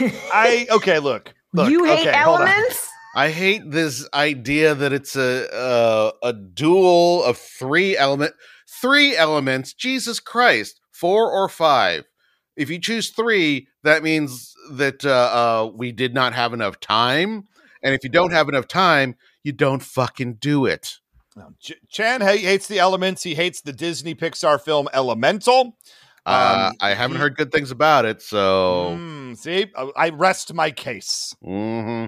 I 0.00 0.66
okay, 0.70 0.98
look. 0.98 1.34
look 1.52 1.70
you 1.70 1.84
hate 1.84 2.06
okay, 2.06 2.18
hold 2.18 2.40
on. 2.40 2.48
elements? 2.48 2.88
I 3.16 3.30
hate 3.30 3.70
this 3.70 4.08
idea 4.14 4.74
that 4.74 4.92
it's 4.92 5.16
a 5.16 5.52
uh, 5.52 6.12
a 6.22 6.32
duel 6.32 7.24
of 7.24 7.36
three 7.36 7.96
element 7.96 8.34
three 8.80 9.16
elements. 9.16 9.72
Jesus 9.72 10.20
Christ, 10.20 10.80
four 10.92 11.30
or 11.30 11.48
five. 11.48 12.04
If 12.58 12.68
you 12.70 12.78
choose 12.80 13.10
three, 13.10 13.68
that 13.84 14.02
means 14.02 14.52
that 14.72 15.04
uh, 15.04 15.08
uh, 15.10 15.70
we 15.74 15.92
did 15.92 16.12
not 16.12 16.34
have 16.34 16.52
enough 16.52 16.80
time. 16.80 17.44
And 17.82 17.94
if 17.94 18.02
you 18.02 18.10
don't 18.10 18.32
have 18.32 18.48
enough 18.48 18.66
time, 18.66 19.14
you 19.44 19.52
don't 19.52 19.82
fucking 19.82 20.34
do 20.34 20.66
it. 20.66 20.98
Ch- 21.60 21.74
Chan 21.88 22.20
hates 22.20 22.66
the 22.66 22.80
elements. 22.80 23.22
He 23.22 23.36
hates 23.36 23.60
the 23.60 23.72
Disney 23.72 24.14
Pixar 24.16 24.60
film 24.60 24.88
Elemental. 24.92 25.76
Uh, 26.26 26.66
Um, 26.70 26.76
I 26.80 26.94
haven't 26.94 27.16
he- 27.16 27.20
heard 27.20 27.36
good 27.36 27.52
things 27.52 27.70
about 27.70 28.04
it, 28.04 28.20
so 28.20 28.96
Mm, 28.98 29.38
see, 29.38 29.66
I- 29.76 29.92
I 29.96 30.08
rest 30.10 30.52
my 30.52 30.70
case. 30.72 31.34
hmm 31.42 32.06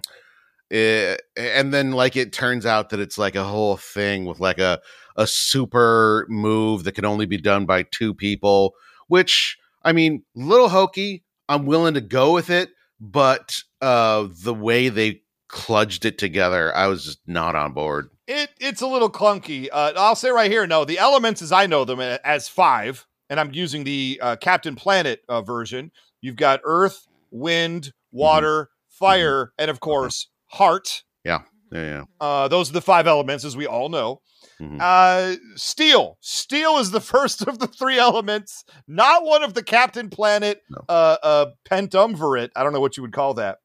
and 0.72 1.74
then 1.74 1.90
like 1.92 2.16
it 2.16 2.32
turns 2.32 2.64
out 2.64 2.90
that 2.90 3.00
it's 3.00 3.18
like 3.18 3.34
a 3.34 3.42
whole 3.44 3.76
thing 3.76 4.24
with 4.24 4.38
like 4.38 4.58
a 4.58 4.80
a 5.16 5.26
super 5.26 6.26
move 6.28 6.84
that 6.84 6.92
can 6.92 7.04
only 7.04 7.26
be 7.26 7.36
done 7.36 7.66
by 7.66 7.82
two 7.82 8.14
people, 8.14 8.74
which 9.08 9.58
I 9.82 9.92
mean, 9.92 10.22
little 10.34 10.68
hokey. 10.68 11.24
I'm 11.48 11.66
willing 11.66 11.94
to 11.94 12.00
go 12.00 12.32
with 12.32 12.50
it, 12.50 12.70
but 13.00 13.56
uh 13.80 14.28
the 14.42 14.54
way 14.54 14.88
they 14.88 15.22
cludged 15.50 16.04
it 16.04 16.16
together, 16.18 16.74
I 16.74 16.86
was 16.86 17.04
just 17.04 17.20
not 17.26 17.56
on 17.56 17.72
board. 17.72 18.10
It 18.26 18.50
it's 18.60 18.80
a 18.80 18.86
little 18.86 19.10
clunky. 19.10 19.68
Uh, 19.72 19.92
I'll 19.96 20.14
say 20.14 20.30
right 20.30 20.50
here, 20.50 20.66
no, 20.66 20.84
the 20.84 20.98
elements 20.98 21.42
as 21.42 21.52
I 21.52 21.66
know 21.66 21.84
them 21.84 22.00
as 22.00 22.48
five, 22.48 23.06
and 23.28 23.40
I'm 23.40 23.52
using 23.52 23.84
the 23.84 24.18
uh, 24.22 24.36
Captain 24.36 24.76
Planet 24.76 25.22
uh, 25.28 25.42
version. 25.42 25.90
You've 26.20 26.36
got 26.36 26.60
Earth, 26.64 27.06
Wind, 27.30 27.92
Water, 28.12 28.70
Fire, 28.88 29.52
and 29.58 29.70
of 29.70 29.80
course 29.80 30.28
Heart. 30.46 31.02
Yeah, 31.24 31.42
yeah. 31.72 32.04
Uh, 32.20 32.48
those 32.48 32.70
are 32.70 32.72
the 32.74 32.80
five 32.82 33.06
elements, 33.06 33.44
as 33.44 33.56
we 33.56 33.66
all 33.66 33.88
know. 33.88 34.20
Mhm. 34.60 34.78
Uh, 34.80 35.36
steel. 35.56 36.16
Steel 36.20 36.78
is 36.78 36.90
the 36.90 37.00
first 37.14 37.42
of 37.46 37.58
the 37.58 37.66
three 37.66 37.98
elements, 37.98 38.64
not 38.86 39.24
one 39.24 39.42
of 39.42 39.54
the 39.54 39.62
Captain 39.62 40.10
Planet 40.10 40.60
No. 40.70 40.82
uh, 40.88 41.16
uh, 41.22 41.46
pentumvirate. 41.70 42.50
I 42.56 42.62
don't 42.62 42.72
know 42.72 42.80
what 42.80 42.96
you 42.96 43.02
would 43.02 43.12
call 43.12 43.34
that. 43.34 43.58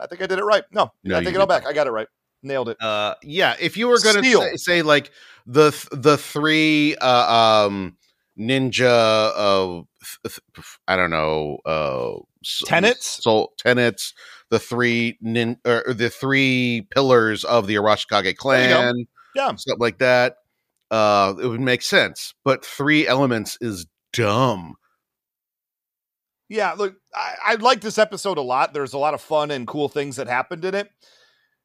I 0.00 0.06
think 0.06 0.22
I 0.22 0.26
did 0.26 0.38
it 0.38 0.44
right. 0.44 0.64
No, 0.72 0.90
No, 1.04 1.16
I 1.18 1.22
take 1.24 1.34
it 1.34 1.40
all 1.40 1.46
back. 1.46 1.66
I 1.66 1.72
got 1.72 1.86
it 1.86 1.90
right. 1.90 2.08
Nailed 2.42 2.68
it. 2.70 2.76
Uh, 2.82 3.14
yeah. 3.22 3.54
If 3.60 3.76
you 3.76 3.86
were 3.88 4.00
going 4.00 4.22
to 4.22 4.32
say, 4.40 4.56
say 4.56 4.82
like 4.82 5.10
the 5.46 5.70
th- 5.70 5.88
the 5.92 6.16
three 6.18 6.96
uh, 6.96 7.66
um 7.66 7.96
ninja 8.38 9.32
uh 9.36 9.82
I 10.88 10.96
don't 10.96 11.10
know 11.10 11.58
uh 11.66 12.12
Tenets? 12.66 13.22
soul 13.22 13.52
tenets 13.58 14.14
the 14.50 14.58
three 14.58 15.16
nin 15.20 15.58
or 15.64 15.84
the 15.94 16.10
three 16.10 16.86
pillars 16.90 17.44
of 17.44 17.66
the 17.66 17.76
Arashikage 17.76 18.10
There 18.10 18.24
you 18.24 18.32
go. 18.32 18.34
clan 18.36 19.06
Yeah. 19.34 19.48
something 19.56 19.78
like 19.78 19.98
that 19.98 20.36
uh 20.90 21.34
it 21.40 21.46
would 21.46 21.60
make 21.60 21.82
sense 21.82 22.34
but 22.44 22.64
three 22.64 23.06
elements 23.06 23.56
is 23.60 23.86
dumb 24.12 24.74
Yeah, 26.48 26.72
look, 26.74 26.96
I, 27.14 27.34
I 27.44 27.54
like 27.56 27.80
this 27.80 27.96
episode 27.98 28.36
a 28.38 28.42
lot. 28.42 28.74
There's 28.74 28.92
a 28.92 28.98
lot 28.98 29.14
of 29.14 29.22
fun 29.22 29.50
and 29.50 29.66
cool 29.66 29.88
things 29.88 30.16
that 30.16 30.26
happened 30.26 30.64
in 30.64 30.74
it. 30.74 30.90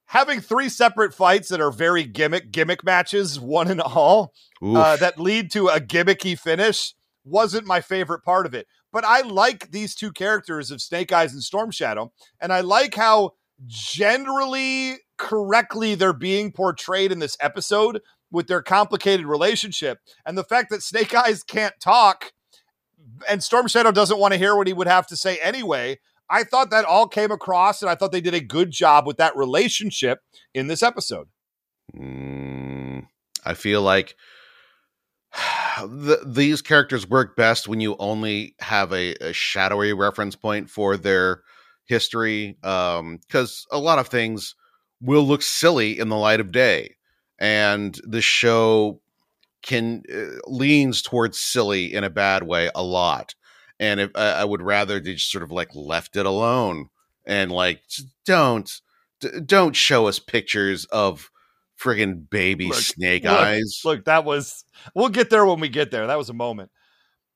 Having 0.07 0.41
three 0.41 0.69
separate 0.69 1.13
fights 1.13 1.49
that 1.49 1.61
are 1.61 1.71
very 1.71 2.03
gimmick 2.03 2.51
gimmick 2.51 2.83
matches, 2.83 3.39
one 3.39 3.69
and 3.69 3.81
all, 3.81 4.33
uh, 4.63 4.95
that 4.97 5.19
lead 5.19 5.51
to 5.51 5.67
a 5.67 5.79
gimmicky 5.79 6.37
finish 6.37 6.93
wasn't 7.25 7.67
my 7.67 7.81
favorite 7.81 8.23
part 8.23 8.45
of 8.45 8.53
it. 8.53 8.67
But 8.91 9.03
I 9.03 9.21
like 9.21 9.71
these 9.71 9.93
two 9.93 10.11
characters 10.11 10.71
of 10.71 10.81
Snake 10.81 11.11
Eyes 11.11 11.33
and 11.33 11.43
Storm 11.43 11.71
Shadow, 11.71 12.13
and 12.39 12.53
I 12.53 12.61
like 12.61 12.95
how 12.95 13.31
generally 13.65 14.95
correctly 15.17 15.95
they're 15.95 16.13
being 16.13 16.51
portrayed 16.51 17.11
in 17.11 17.19
this 17.19 17.35
episode 17.39 18.01
with 18.31 18.47
their 18.47 18.61
complicated 18.61 19.25
relationship 19.25 19.99
and 20.25 20.37
the 20.37 20.43
fact 20.43 20.69
that 20.69 20.83
Snake 20.83 21.13
Eyes 21.15 21.43
can't 21.43 21.73
talk 21.79 22.31
and 23.27 23.43
Storm 23.43 23.67
Shadow 23.67 23.91
doesn't 23.91 24.19
want 24.19 24.33
to 24.33 24.37
hear 24.37 24.55
what 24.55 24.67
he 24.67 24.73
would 24.73 24.87
have 24.87 25.07
to 25.07 25.15
say 25.15 25.37
anyway. 25.37 25.99
I 26.29 26.43
thought 26.43 26.69
that 26.71 26.85
all 26.85 27.07
came 27.07 27.31
across, 27.31 27.81
and 27.81 27.89
I 27.89 27.95
thought 27.95 28.11
they 28.11 28.21
did 28.21 28.33
a 28.33 28.41
good 28.41 28.71
job 28.71 29.07
with 29.07 29.17
that 29.17 29.35
relationship 29.35 30.19
in 30.53 30.67
this 30.67 30.83
episode. 30.83 31.27
Mm, 31.95 33.07
I 33.45 33.53
feel 33.53 33.81
like 33.81 34.15
the, 35.81 36.23
these 36.25 36.61
characters 36.61 37.09
work 37.09 37.35
best 37.35 37.67
when 37.67 37.79
you 37.79 37.95
only 37.99 38.55
have 38.59 38.91
a, 38.91 39.15
a 39.15 39.33
shadowy 39.33 39.93
reference 39.93 40.35
point 40.35 40.69
for 40.69 40.97
their 40.97 41.41
history, 41.85 42.57
because 42.61 43.65
a 43.71 43.77
lot 43.77 43.99
of 43.99 44.07
things 44.07 44.55
will 45.01 45.23
look 45.23 45.41
silly 45.41 45.97
in 45.97 46.09
the 46.09 46.17
light 46.17 46.39
of 46.39 46.51
day, 46.51 46.95
and 47.39 47.99
the 48.03 48.21
show 48.21 49.01
can 49.61 50.03
uh, 50.13 50.39
leans 50.47 51.01
towards 51.01 51.39
silly 51.39 51.93
in 51.93 52.03
a 52.03 52.09
bad 52.09 52.43
way 52.43 52.69
a 52.75 52.83
lot. 52.83 53.35
And 53.79 53.99
if 53.99 54.11
I 54.15 54.31
I 54.31 54.45
would 54.45 54.61
rather 54.61 54.99
they 54.99 55.13
just 55.13 55.31
sort 55.31 55.43
of 55.43 55.51
like 55.51 55.75
left 55.75 56.15
it 56.15 56.25
alone 56.25 56.89
and 57.25 57.51
like 57.51 57.81
don't 58.25 58.71
don't 59.45 59.75
show 59.75 60.07
us 60.07 60.19
pictures 60.19 60.85
of 60.85 61.29
friggin' 61.79 62.29
baby 62.29 62.67
Look, 62.67 62.77
snake 62.77 63.23
look, 63.23 63.39
eyes. 63.39 63.81
Look, 63.85 64.05
that 64.05 64.25
was 64.25 64.63
we'll 64.95 65.09
get 65.09 65.29
there 65.29 65.45
when 65.45 65.59
we 65.59 65.69
get 65.69 65.91
there. 65.91 66.07
That 66.07 66.17
was 66.17 66.29
a 66.29 66.33
moment. 66.33 66.71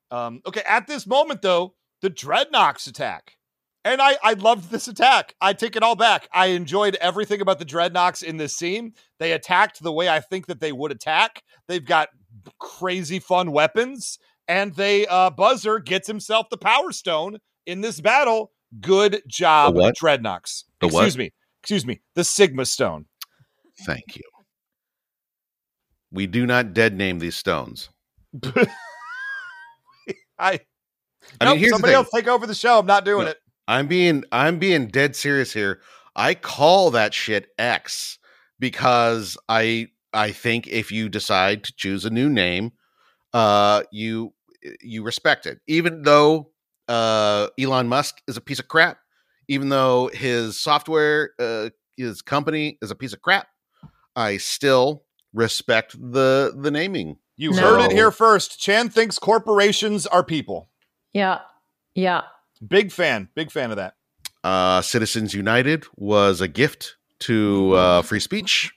Um, 0.10 0.42
okay, 0.46 0.64
at 0.68 0.88
this 0.88 1.08
moment 1.08 1.42
though, 1.42 1.76
the 2.02 2.10
dreadnoks 2.10 2.88
attack. 2.88 3.38
And 3.84 4.00
I, 4.00 4.16
I 4.22 4.34
loved 4.34 4.70
this 4.70 4.88
attack. 4.88 5.34
I 5.42 5.54
take 5.54 5.76
it 5.76 5.82
all 5.82 5.96
back. 5.96 6.28
I 6.32 6.48
enjoyed 6.48 6.96
everything 7.02 7.42
about 7.42 7.58
the 7.58 7.66
Dreadnoks 7.66 8.22
in 8.22 8.38
this 8.38 8.56
scene. 8.56 8.94
They 9.18 9.32
attacked 9.32 9.82
the 9.82 9.92
way 9.92 10.08
I 10.08 10.20
think 10.20 10.46
that 10.48 10.60
they 10.60 10.72
would 10.72 10.92
attack. 10.92 11.42
They've 11.68 11.84
got 11.84 12.10
crazy 12.60 13.18
fun 13.18 13.52
weapons, 13.52 14.20
and 14.48 14.74
they 14.76 15.08
uh, 15.08 15.30
Buzzer 15.30 15.80
gets 15.80 16.08
himself 16.08 16.48
the 16.50 16.58
Power 16.58 16.92
Stone 16.92 17.38
in 17.66 17.82
this 17.82 18.02
battle. 18.02 18.52
Good 18.80 19.22
job, 19.28 19.74
The 19.76 19.80
what? 19.82 19.96
Dreadnoks. 19.98 20.64
The 20.80 20.88
what? 20.88 21.06
excuse 21.06 21.18
me, 21.18 21.32
excuse 21.62 21.86
me, 21.86 22.02
the 22.16 22.24
Sigma 22.24 22.66
Stone. 22.66 23.06
Thank 23.86 24.16
you. 24.16 24.24
We 26.12 26.28
do 26.28 26.46
not 26.46 26.74
dead 26.74 26.96
name 26.98 27.20
these 27.20 27.36
stones. 27.36 27.90
I, 28.46 28.54
I 30.40 30.60
nope, 31.44 31.60
mean, 31.60 31.70
somebody 31.70 31.94
else 31.94 32.10
take 32.14 32.28
over 32.28 32.48
the 32.48 32.56
show. 32.56 32.80
I'm 32.80 32.86
not 32.86 33.06
doing 33.06 33.26
No. 33.26 33.32
it. 33.32 33.38
I'm 33.68 33.88
being 33.88 34.24
I'm 34.32 34.60
being 34.60 34.88
dead 34.88 35.16
serious 35.16 35.54
here. 35.54 35.82
I 36.16 36.34
call 36.34 36.92
that 36.92 37.14
shit 37.14 37.50
X 37.58 38.18
because 38.60 39.38
I 39.48 39.88
I 40.14 40.32
think 40.32 40.68
if 40.68 40.92
you 40.92 41.08
decide 41.10 41.64
to 41.66 41.74
choose 41.76 42.04
a 42.04 42.10
new 42.10 42.30
name, 42.30 42.72
uh 43.34 43.84
you 43.92 44.34
you 44.82 45.04
respect 45.04 45.46
it. 45.46 45.60
Even 45.68 46.04
though 46.04 46.52
uh 46.88 47.48
Elon 47.60 47.88
Musk 47.88 48.22
is 48.28 48.38
a 48.38 48.42
piece 48.42 48.60
of 48.60 48.68
crap, 48.68 48.98
even 49.48 49.70
though 49.70 50.10
his 50.14 50.60
software 50.60 51.32
uh 51.40 51.70
his 51.98 52.22
company 52.22 52.78
is 52.82 52.92
a 52.92 52.96
piece 52.96 53.14
of 53.14 53.22
crap, 53.22 53.48
I 54.16 54.38
still 54.38 55.04
respect 55.34 55.94
the 56.00 56.54
the 56.58 56.72
naming. 56.72 57.18
You 57.38 57.52
No. 57.52 57.62
heard 57.62 57.82
it 57.82 57.92
here 57.92 58.12
first. 58.12 58.60
Chan 58.60 58.90
thinks 58.90 59.18
corporations 59.18 60.06
are 60.08 60.24
people. 60.24 60.70
Yeah. 61.14 61.40
Yeah. 61.96 62.22
Big 62.66 62.92
fan. 62.92 63.30
Big 63.36 63.52
fan 63.52 63.72
of 63.72 63.78
that. 63.78 63.96
uh, 64.44 64.82
Citizens 64.82 65.34
United 65.34 65.86
was 65.96 66.42
a 66.42 66.48
gift 66.48 66.96
to 67.22 67.74
uh, 67.76 68.02
free 68.02 68.20
speech, 68.20 68.72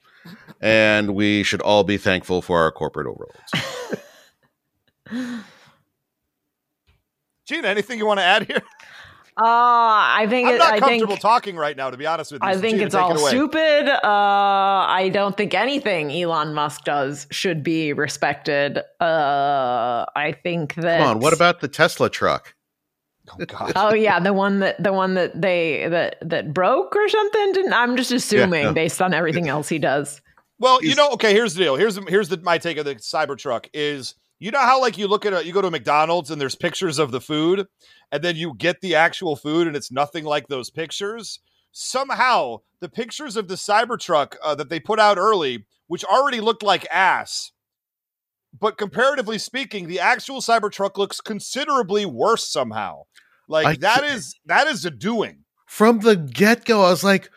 and 0.61 1.15
we 1.15 1.43
should 1.43 1.61
all 1.63 1.85
be 1.85 1.97
thankful 1.99 2.41
for 2.43 2.61
our 2.61 2.71
corporate 2.73 3.07
overlords. 3.07 4.03
Gina, 7.47 7.69
anything 7.69 7.99
you 7.99 8.07
want 8.07 8.21
to 8.21 8.25
add 8.25 8.47
here? 8.47 8.63
Uh, 9.37 9.43
I 9.43 10.27
think 10.29 10.47
I'm 10.47 10.55
it, 10.55 10.59
not 10.59 10.73
I 10.75 10.79
comfortable 10.79 11.09
think 11.09 11.21
talking 11.21 11.57
right 11.57 11.77
now, 11.77 11.91
to 11.91 11.97
be 11.97 12.07
honest 12.07 12.31
with 12.31 12.41
you. 12.41 12.49
I 12.49 12.55
So 12.55 12.61
think 12.61 12.77
Gina, 12.77 12.87
it's 12.87 12.95
all 12.95 13.17
it 13.17 13.19
stupid. 13.19 13.89
Uh, 13.89 13.99
I 14.07 15.11
don't 15.13 15.37
think 15.37 15.55
anything 15.55 16.13
Elon 16.13 16.55
Musk 16.55 16.85
does 16.85 17.27
should 17.33 17.65
be 17.65 17.93
respected. 17.93 18.79
Uh, 19.01 20.07
I 20.15 20.37
think 20.41 20.77
that. 20.77 21.01
Come 21.01 21.09
on, 21.09 21.19
what 21.19 21.33
about 21.33 21.61
the 21.61 21.67
Tesla 21.67 22.09
truck? 22.09 22.55
Oh, 23.29 23.45
God. 23.45 23.73
Oh 23.77 23.93
yeah, 23.93 24.21
the 24.21 24.33
one 24.33 24.61
that 24.61 24.81
the 24.81 24.93
one 24.93 25.15
that 25.15 25.41
they 25.41 25.89
that 25.89 26.17
that 26.23 26.55
broke 26.55 26.95
or 26.95 27.09
something. 27.09 27.53
Didn't 27.55 27.73
I'm 27.73 27.97
just 27.97 28.13
assuming 28.13 28.67
yeah. 28.67 28.73
based 28.73 29.03
on 29.03 29.13
everything 29.13 29.49
else 29.49 29.69
he 29.69 29.81
does. 29.81 30.21
Well, 30.61 30.83
you 30.85 30.95
know, 30.95 31.11
okay, 31.13 31.33
here's 31.33 31.55
the 31.55 31.65
deal. 31.65 31.75
Here's 31.75 31.99
here's 32.09 32.29
the, 32.29 32.37
my 32.37 32.59
take 32.59 32.77
of 32.77 32.85
the 32.85 32.95
Cybertruck 32.95 33.67
is 33.75 34.15
you 34.39 34.51
know 34.51 34.61
how 34.61 34.81
like 34.81 34.99
you 34.99 35.09
look 35.09 35.25
at 35.27 35.33
a 35.33 35.45
you 35.45 35.53
go 35.53 35.63
to 35.63 35.69
a 35.69 35.71
McDonald's 35.71 36.31
and 36.31 36.41
there's 36.41 36.55
pictures 36.57 36.99
of 36.99 37.11
the 37.11 37.21
food 37.21 37.67
and 38.13 38.23
then 38.23 38.37
you 38.37 38.55
get 38.55 38.81
the 38.81 38.95
actual 38.95 39.37
food 39.37 39.67
and 39.67 39.77
it's 39.77 39.93
nothing 39.93 40.25
like 40.25 40.49
those 40.49 40.71
pictures. 40.71 41.41
Somehow, 41.73 42.59
the 42.81 42.89
pictures 42.89 43.37
of 43.37 43.49
the 43.49 43.57
Cybertruck 43.57 44.35
uh, 44.45 44.55
that 44.55 44.69
they 44.69 44.79
put 44.79 45.01
out 45.01 45.19
early, 45.19 45.67
which 45.89 46.05
already 46.05 46.41
looked 46.41 46.63
like 46.63 46.87
ass, 46.91 47.51
but 48.59 48.79
comparatively 48.79 49.39
speaking, 49.39 49.89
the 49.89 49.99
actual 49.99 50.41
Cybertruck 50.41 50.97
looks 50.97 51.21
considerably 51.21 52.07
worse 52.07 52.47
somehow. 52.47 53.03
Like 53.49 53.67
I 53.67 53.77
that 53.77 54.05
is 54.05 54.37
that 54.47 54.67
is 54.67 54.85
a 54.85 54.91
doing. 54.91 55.45
From 55.67 56.01
the 56.01 56.17
get 56.17 56.65
go, 56.65 56.83
I 56.83 56.91
was 56.91 57.05
like, 57.05 57.31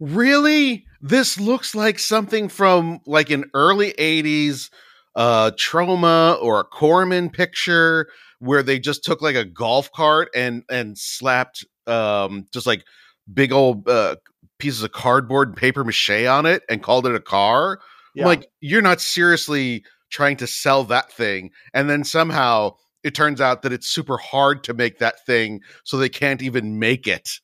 really? 0.00 0.86
This 1.02 1.38
looks 1.38 1.74
like 1.74 1.98
something 1.98 2.48
from 2.48 3.00
like 3.06 3.30
an 3.30 3.50
early 3.52 3.92
80s 3.92 4.70
uh, 5.16 5.50
Troma 5.58 6.40
or 6.40 6.60
a 6.60 6.64
Corman 6.64 7.30
picture 7.30 8.08
where 8.38 8.62
they 8.62 8.78
just 8.78 9.02
took 9.02 9.22
like 9.22 9.34
a 9.34 9.44
golf 9.44 9.90
cart 9.92 10.28
and 10.34 10.62
and 10.70 10.96
slapped 10.96 11.64
um, 11.86 12.46
just 12.52 12.66
like 12.66 12.84
big 13.32 13.50
old 13.50 13.88
uh, 13.88 14.16
pieces 14.58 14.82
of 14.82 14.92
cardboard 14.92 15.48
and 15.48 15.56
paper 15.56 15.82
mache 15.84 16.26
on 16.26 16.46
it 16.46 16.62
and 16.68 16.82
called 16.82 17.06
it 17.06 17.14
a 17.14 17.20
car. 17.20 17.80
Yeah. 18.14 18.26
Like, 18.26 18.48
you're 18.60 18.82
not 18.82 19.00
seriously 19.00 19.84
trying 20.10 20.36
to 20.38 20.46
sell 20.46 20.84
that 20.84 21.12
thing. 21.12 21.50
And 21.74 21.90
then 21.90 22.04
somehow 22.04 22.76
it 23.02 23.14
turns 23.14 23.40
out 23.40 23.62
that 23.62 23.72
it's 23.72 23.88
super 23.88 24.16
hard 24.16 24.64
to 24.64 24.74
make 24.74 24.98
that 24.98 25.24
thing, 25.26 25.60
so 25.84 25.96
they 25.96 26.08
can't 26.08 26.42
even 26.42 26.78
make 26.78 27.06
it. 27.06 27.40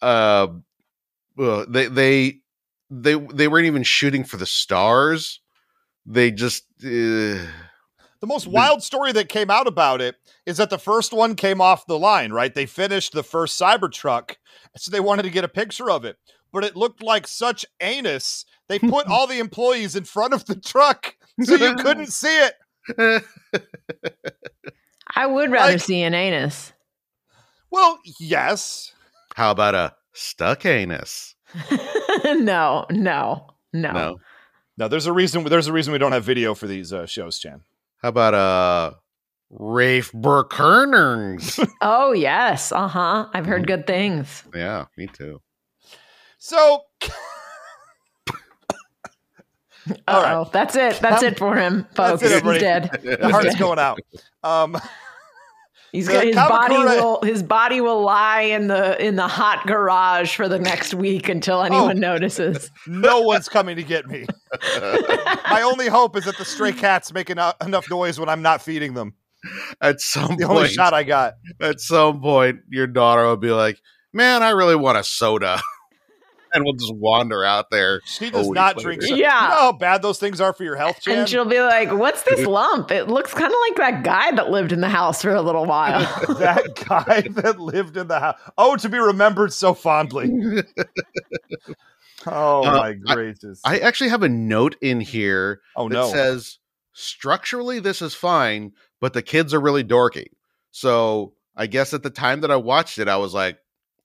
Uh, 0.00 0.48
they 1.36 1.86
they 1.86 2.40
they 2.90 3.14
they 3.14 3.48
weren't 3.48 3.66
even 3.66 3.84
shooting 3.84 4.24
for 4.24 4.36
the 4.36 4.46
stars. 4.46 5.40
They 6.06 6.30
just 6.30 6.64
uh, 6.84 6.86
The 8.20 8.26
most 8.26 8.46
wild 8.46 8.82
story 8.82 9.12
that 9.12 9.28
came 9.28 9.50
out 9.50 9.66
about 9.66 10.00
it 10.00 10.16
is 10.46 10.56
that 10.56 10.70
the 10.70 10.78
first 10.78 11.12
one 11.12 11.34
came 11.36 11.60
off 11.60 11.86
the 11.86 11.98
line, 11.98 12.32
right? 12.32 12.52
They 12.54 12.66
finished 12.66 13.12
the 13.12 13.22
first 13.22 13.60
Cybertruck, 13.60 14.36
so 14.76 14.90
they 14.90 15.00
wanted 15.00 15.22
to 15.24 15.30
get 15.30 15.44
a 15.44 15.48
picture 15.48 15.90
of 15.90 16.04
it, 16.04 16.16
but 16.52 16.64
it 16.64 16.76
looked 16.76 17.02
like 17.02 17.26
such 17.26 17.64
anus. 17.80 18.44
They 18.68 18.78
put 18.78 19.06
all 19.06 19.26
the 19.26 19.38
employees 19.38 19.94
in 19.96 20.04
front 20.04 20.34
of 20.34 20.44
the 20.46 20.56
truck 20.56 21.14
so 21.42 21.54
you 21.56 21.74
couldn't 21.76 22.12
see 22.12 22.46
it. 22.46 22.54
I 25.14 25.26
would 25.26 25.50
rather 25.50 25.72
Like- 25.72 25.80
see 25.82 26.02
an 26.02 26.14
anus. 26.14 26.72
Well, 27.70 27.98
yes. 28.20 28.92
how 29.34 29.50
about 29.50 29.74
a 29.74 29.94
stuck 30.12 30.66
anus? 30.66 31.34
no, 32.24 32.86
no, 32.90 33.46
no. 33.72 33.92
No. 33.92 34.16
No, 34.78 34.88
there's 34.88 35.06
a 35.06 35.12
reason. 35.12 35.44
There's 35.44 35.66
a 35.68 35.72
reason 35.72 35.92
we 35.92 35.98
don't 35.98 36.12
have 36.12 36.24
video 36.24 36.54
for 36.54 36.66
these 36.66 36.92
uh, 36.92 37.06
shows, 37.06 37.38
Chan. 37.38 37.62
How 38.02 38.08
about 38.08 38.34
a 38.34 38.96
Rafe 39.50 40.10
Burkerners? 40.12 41.66
Oh 41.82 42.12
yes, 42.12 42.72
uh 42.72 42.88
huh. 42.88 43.28
I've 43.32 43.42
Mm-hmm. 43.44 43.50
heard 43.52 43.66
good 43.66 43.86
things. 43.86 44.42
yeah, 44.54 44.86
me 44.96 45.06
too. 45.08 45.40
So, 46.38 46.82
All 50.08 50.22
right. 50.22 50.34
Oh, 50.34 50.48
that's 50.52 50.76
it. 50.76 50.98
That's 51.00 51.22
it 51.24 51.38
for 51.38 51.56
him, 51.56 51.86
folks. 51.94 52.22
it, 52.22 52.42
He's 52.44 52.60
dead. 52.60 52.90
the 53.02 53.28
heart's 53.30 53.56
going 53.56 53.78
out. 53.80 53.98
Um, 54.44 54.76
He's 55.92 56.06
The 56.06 56.12
got 56.14 56.24
his 56.24 56.34
body 56.36 56.74
will 56.74 57.20
his 57.22 57.42
body 57.42 57.80
will 57.82 58.02
lie 58.02 58.40
in 58.40 58.66
the 58.68 59.00
in 59.04 59.16
the 59.16 59.28
hot 59.28 59.66
garage 59.66 60.34
for 60.34 60.48
the 60.48 60.58
next 60.58 60.94
week 60.94 61.28
until 61.28 61.58
Oh. 61.58 61.62
anyone 61.62 62.00
notices. 62.00 62.70
no 62.86 63.20
one's 63.20 63.48
coming 63.48 63.76
to 63.76 63.82
get 63.82 64.06
me. 64.06 64.24
My 64.80 65.60
only 65.62 65.88
hope 65.88 66.16
is 66.16 66.24
that 66.24 66.38
the 66.38 66.44
stray 66.46 66.72
cats 66.72 67.12
make 67.12 67.28
eno- 67.28 67.52
enough 67.64 67.90
noise 67.90 68.18
when 68.18 68.28
I'm 68.30 68.40
not 68.42 68.62
feeding 68.62 68.94
them. 68.94 69.14
At 69.80 70.00
some 70.00 70.36
The 70.36 70.48
only 70.48 70.68
shot 70.68 70.94
I 70.94 71.02
got. 71.02 71.34
at 71.60 71.80
some 71.80 72.20
point, 72.20 72.60
your 72.70 72.86
daughter 72.86 73.26
will 73.26 73.36
be 73.36 73.50
like, 73.50 73.78
"Man, 74.12 74.42
I 74.42 74.50
really 74.50 74.76
want 74.76 74.96
a 74.98 75.04
soda," 75.04 75.60
and 76.52 76.64
we'll 76.64 76.74
just 76.74 76.94
wander 76.94 77.44
out 77.44 77.70
there. 77.70 78.00
She 78.04 78.30
does 78.30 78.46
a 78.46 78.50
week 78.50 78.54
not 78.54 78.76
later. 78.76 78.88
drink. 78.88 79.02
So- 79.02 79.14
Yeah. 79.14 79.42
You 79.44 79.48
know 79.48 79.54
how 79.56 79.72
bad 79.72 80.02
those 80.02 80.18
things 80.18 80.40
are 80.40 80.52
for 80.52 80.64
your 80.64 80.76
health, 80.76 81.00
Chan? 81.00 81.18
And 81.18 81.28
she'll 81.28 81.44
be 81.44 81.60
like, 81.60 81.90
"What's 81.92 82.22
this 82.22 82.46
lump? 82.46 82.90
It 82.90 83.08
looks 83.08 83.32
kind 83.32 83.52
of 83.52 83.58
like 83.68 83.76
that 83.76 84.02
guy 84.04 84.30
that 84.32 84.50
lived 84.50 84.72
in 84.72 84.80
the 84.80 84.88
house 84.88 85.22
for 85.22 85.30
a 85.34 85.42
little 85.42 85.64
while." 85.64 86.00
that 86.38 86.84
guy 86.88 87.20
that 87.42 87.58
lived 87.60 87.96
in 87.96 88.08
the 88.08 88.20
house. 88.20 88.38
Oh, 88.58 88.76
to 88.76 88.88
be 88.88 88.98
remembered 88.98 89.52
so 89.52 89.74
fondly. 89.74 90.30
Oh 92.24 92.62
Uh, 92.64 92.72
my 92.76 92.92
gracious! 92.92 93.60
I 93.64 93.78
actually 93.80 94.10
have 94.10 94.22
a 94.22 94.28
note 94.28 94.76
in 94.80 95.00
here 95.00 95.60
oh 95.76 95.88
that 95.88 95.94
no! 95.94 96.08
says 96.12 96.58
structurally 96.92 97.80
this 97.80 98.00
is 98.00 98.14
fine, 98.14 98.72
but 99.00 99.12
the 99.12 99.22
kids 99.22 99.52
are 99.52 99.60
really 99.60 99.82
dorky. 99.82 100.26
So 100.70 101.34
I 101.56 101.66
guess 101.66 101.92
at 101.92 102.04
the 102.04 102.10
time 102.10 102.42
that 102.42 102.50
I 102.52 102.56
watched 102.56 102.98
it, 102.98 103.08
I 103.08 103.16
was 103.16 103.34
like, 103.34 103.58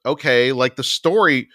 okay, 0.03 0.51
like 0.51 0.77
the 0.77 0.83
story, 0.83 1.41
the 1.41 1.47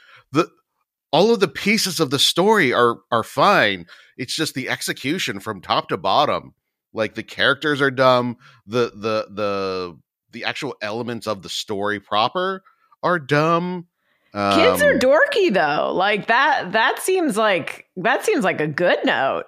all 1.13 1.33
of 1.33 1.41
the 1.41 1.49
pieces 1.49 2.01
of 2.01 2.11
the 2.11 2.19
story 2.19 2.73
are 2.73 2.97
are 3.11 3.23
fine. 3.23 3.87
It's 4.17 4.35
just 4.35 4.55
the 4.55 4.69
execution 4.69 5.41
from 5.41 5.61
top 5.61 5.89
to 5.89 5.97
bottom. 5.97 6.55
Like 6.93 7.15
the 7.15 7.23
characters 7.23 7.81
are 7.81 7.91
dumb. 7.91 8.37
The 8.67 8.91
the 8.95 9.27
the 9.31 9.99
the 10.33 10.45
actual 10.45 10.75
elements 10.83 11.27
of 11.27 11.43
the 11.43 11.49
story 11.49 12.01
proper 12.01 12.63
are 13.03 13.19
dumb. 13.19 13.87
Kids 14.35 14.83
are 14.83 14.93
Um, 14.95 14.99
dorky 14.99 15.53
though. 15.53 15.93
Like 15.95 16.27
that 16.29 16.73
that 16.73 16.99
seems 17.01 17.37
like 17.37 17.87
that 17.97 18.25
seems 18.25 18.45
like 18.45 18.61
a 18.61 18.67
good 18.67 18.99
note. 19.05 19.45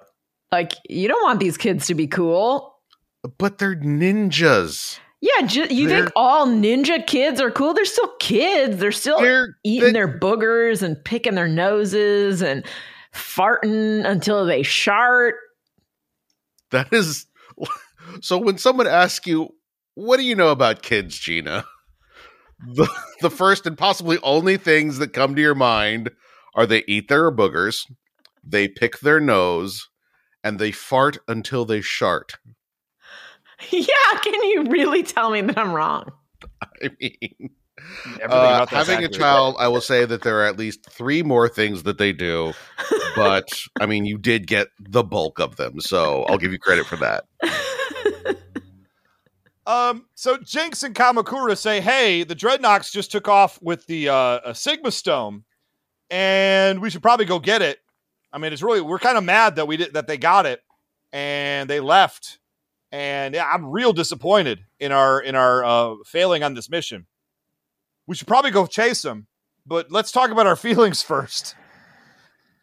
Like 0.51 0.73
you 0.87 1.07
don't 1.07 1.23
want 1.23 1.39
these 1.39 1.57
kids 1.57 1.87
to 1.87 1.95
be 1.95 2.07
cool. 2.07 2.71
but 3.39 3.57
they're 3.57 3.75
ninjas. 3.75 4.99
Yeah, 5.25 5.47
ju- 5.47 5.67
you 5.73 5.87
They're- 5.87 6.01
think 6.03 6.11
all 6.15 6.45
ninja 6.47 7.05
kids 7.05 7.41
are 7.41 7.49
cool? 7.49 7.73
They're 7.73 7.85
still 7.85 8.11
kids. 8.19 8.77
They're 8.77 8.91
still 8.91 9.19
They're 9.19 9.57
eating 9.63 9.87
they- 9.87 9.93
their 9.93 10.19
boogers 10.19 10.83
and 10.83 11.03
picking 11.03 11.33
their 11.35 11.47
noses 11.47 12.41
and 12.43 12.63
farting 13.13 14.05
until 14.05 14.45
they 14.45 14.61
shart. 14.61 15.35
That 16.71 16.91
is 16.93 17.25
so 18.21 18.37
when 18.37 18.57
someone 18.57 18.87
asks 18.87 19.25
you, 19.25 19.49
what 19.95 20.17
do 20.17 20.23
you 20.23 20.35
know 20.35 20.49
about 20.49 20.81
kids, 20.83 21.17
Gina? 21.17 21.65
the, 22.75 22.87
the 23.21 23.29
first 23.31 23.65
and 23.65 23.77
possibly 23.77 24.17
only 24.21 24.57
things 24.57 24.97
that 24.99 25.13
come 25.13 25.35
to 25.35 25.41
your 25.41 25.55
mind 25.55 26.11
are 26.53 26.65
they 26.67 26.83
eat 26.87 27.07
their 27.07 27.31
boogers, 27.31 27.89
they 28.43 28.67
pick 28.67 28.99
their 28.99 29.19
nose, 29.19 29.89
and 30.43 30.59
they 30.59 30.71
fart 30.71 31.17
until 31.27 31.65
they 31.65 31.81
shart. 31.81 32.33
yeah, 33.71 34.19
can 34.23 34.33
you 34.33 34.65
really 34.69 35.03
tell 35.03 35.31
me 35.31 35.41
that 35.41 35.57
I'm 35.57 35.73
wrong? 35.73 36.11
I 36.61 36.89
mean, 36.99 37.49
uh, 38.21 38.25
about 38.25 38.69
that's 38.69 38.71
having 38.71 39.03
a 39.03 39.07
accurate. 39.07 39.13
child, 39.13 39.55
I 39.59 39.67
will 39.67 39.81
say 39.81 40.05
that 40.05 40.23
there 40.23 40.41
are 40.41 40.45
at 40.45 40.57
least 40.57 40.89
three 40.89 41.23
more 41.23 41.47
things 41.47 41.83
that 41.83 41.97
they 41.97 42.13
do, 42.13 42.53
but 43.15 43.47
I 43.79 43.85
mean, 43.85 44.05
you 44.05 44.17
did 44.17 44.47
get 44.47 44.67
the 44.79 45.03
bulk 45.03 45.39
of 45.39 45.55
them, 45.55 45.79
so 45.79 46.23
I'll 46.23 46.37
give 46.37 46.51
you 46.51 46.59
credit 46.59 46.85
for 46.85 46.97
that. 46.97 47.25
Um, 49.67 50.05
so 50.13 50.37
Jinx 50.37 50.83
and 50.83 50.93
Kamakura 50.93 51.57
say, 51.57 51.81
"Hey, 51.81 52.23
the 52.23 52.35
Dreadnoks 52.35 52.91
just 52.91 53.11
took 53.11 53.27
off 53.27 53.59
with 53.61 53.85
the 53.87 54.09
uh, 54.09 54.39
a 54.45 54.53
Sigma 54.53 54.91
Stone, 54.91 55.43
and 56.09 56.81
we 56.81 56.89
should 56.89 57.01
probably 57.01 57.25
go 57.25 57.39
get 57.39 57.61
it." 57.61 57.79
I 58.31 58.37
mean, 58.37 58.53
it's 58.53 58.61
really 58.61 58.81
we're 58.81 58.99
kind 58.99 59.17
of 59.17 59.23
mad 59.23 59.55
that 59.55 59.67
we 59.67 59.77
did 59.77 59.93
that 59.93 60.07
they 60.07 60.17
got 60.17 60.45
it 60.45 60.61
and 61.11 61.69
they 61.69 61.79
left, 61.79 62.39
and 62.91 63.35
I'm 63.35 63.67
real 63.67 63.93
disappointed 63.93 64.59
in 64.79 64.91
our 64.91 65.21
in 65.21 65.35
our 65.35 65.63
uh, 65.63 65.95
failing 66.05 66.43
on 66.43 66.53
this 66.53 66.69
mission. 66.69 67.07
We 68.07 68.15
should 68.15 68.27
probably 68.27 68.51
go 68.51 68.65
chase 68.67 69.01
them, 69.01 69.27
but 69.65 69.91
let's 69.91 70.11
talk 70.11 70.29
about 70.31 70.47
our 70.47 70.55
feelings 70.67 71.01
first. 71.01 71.55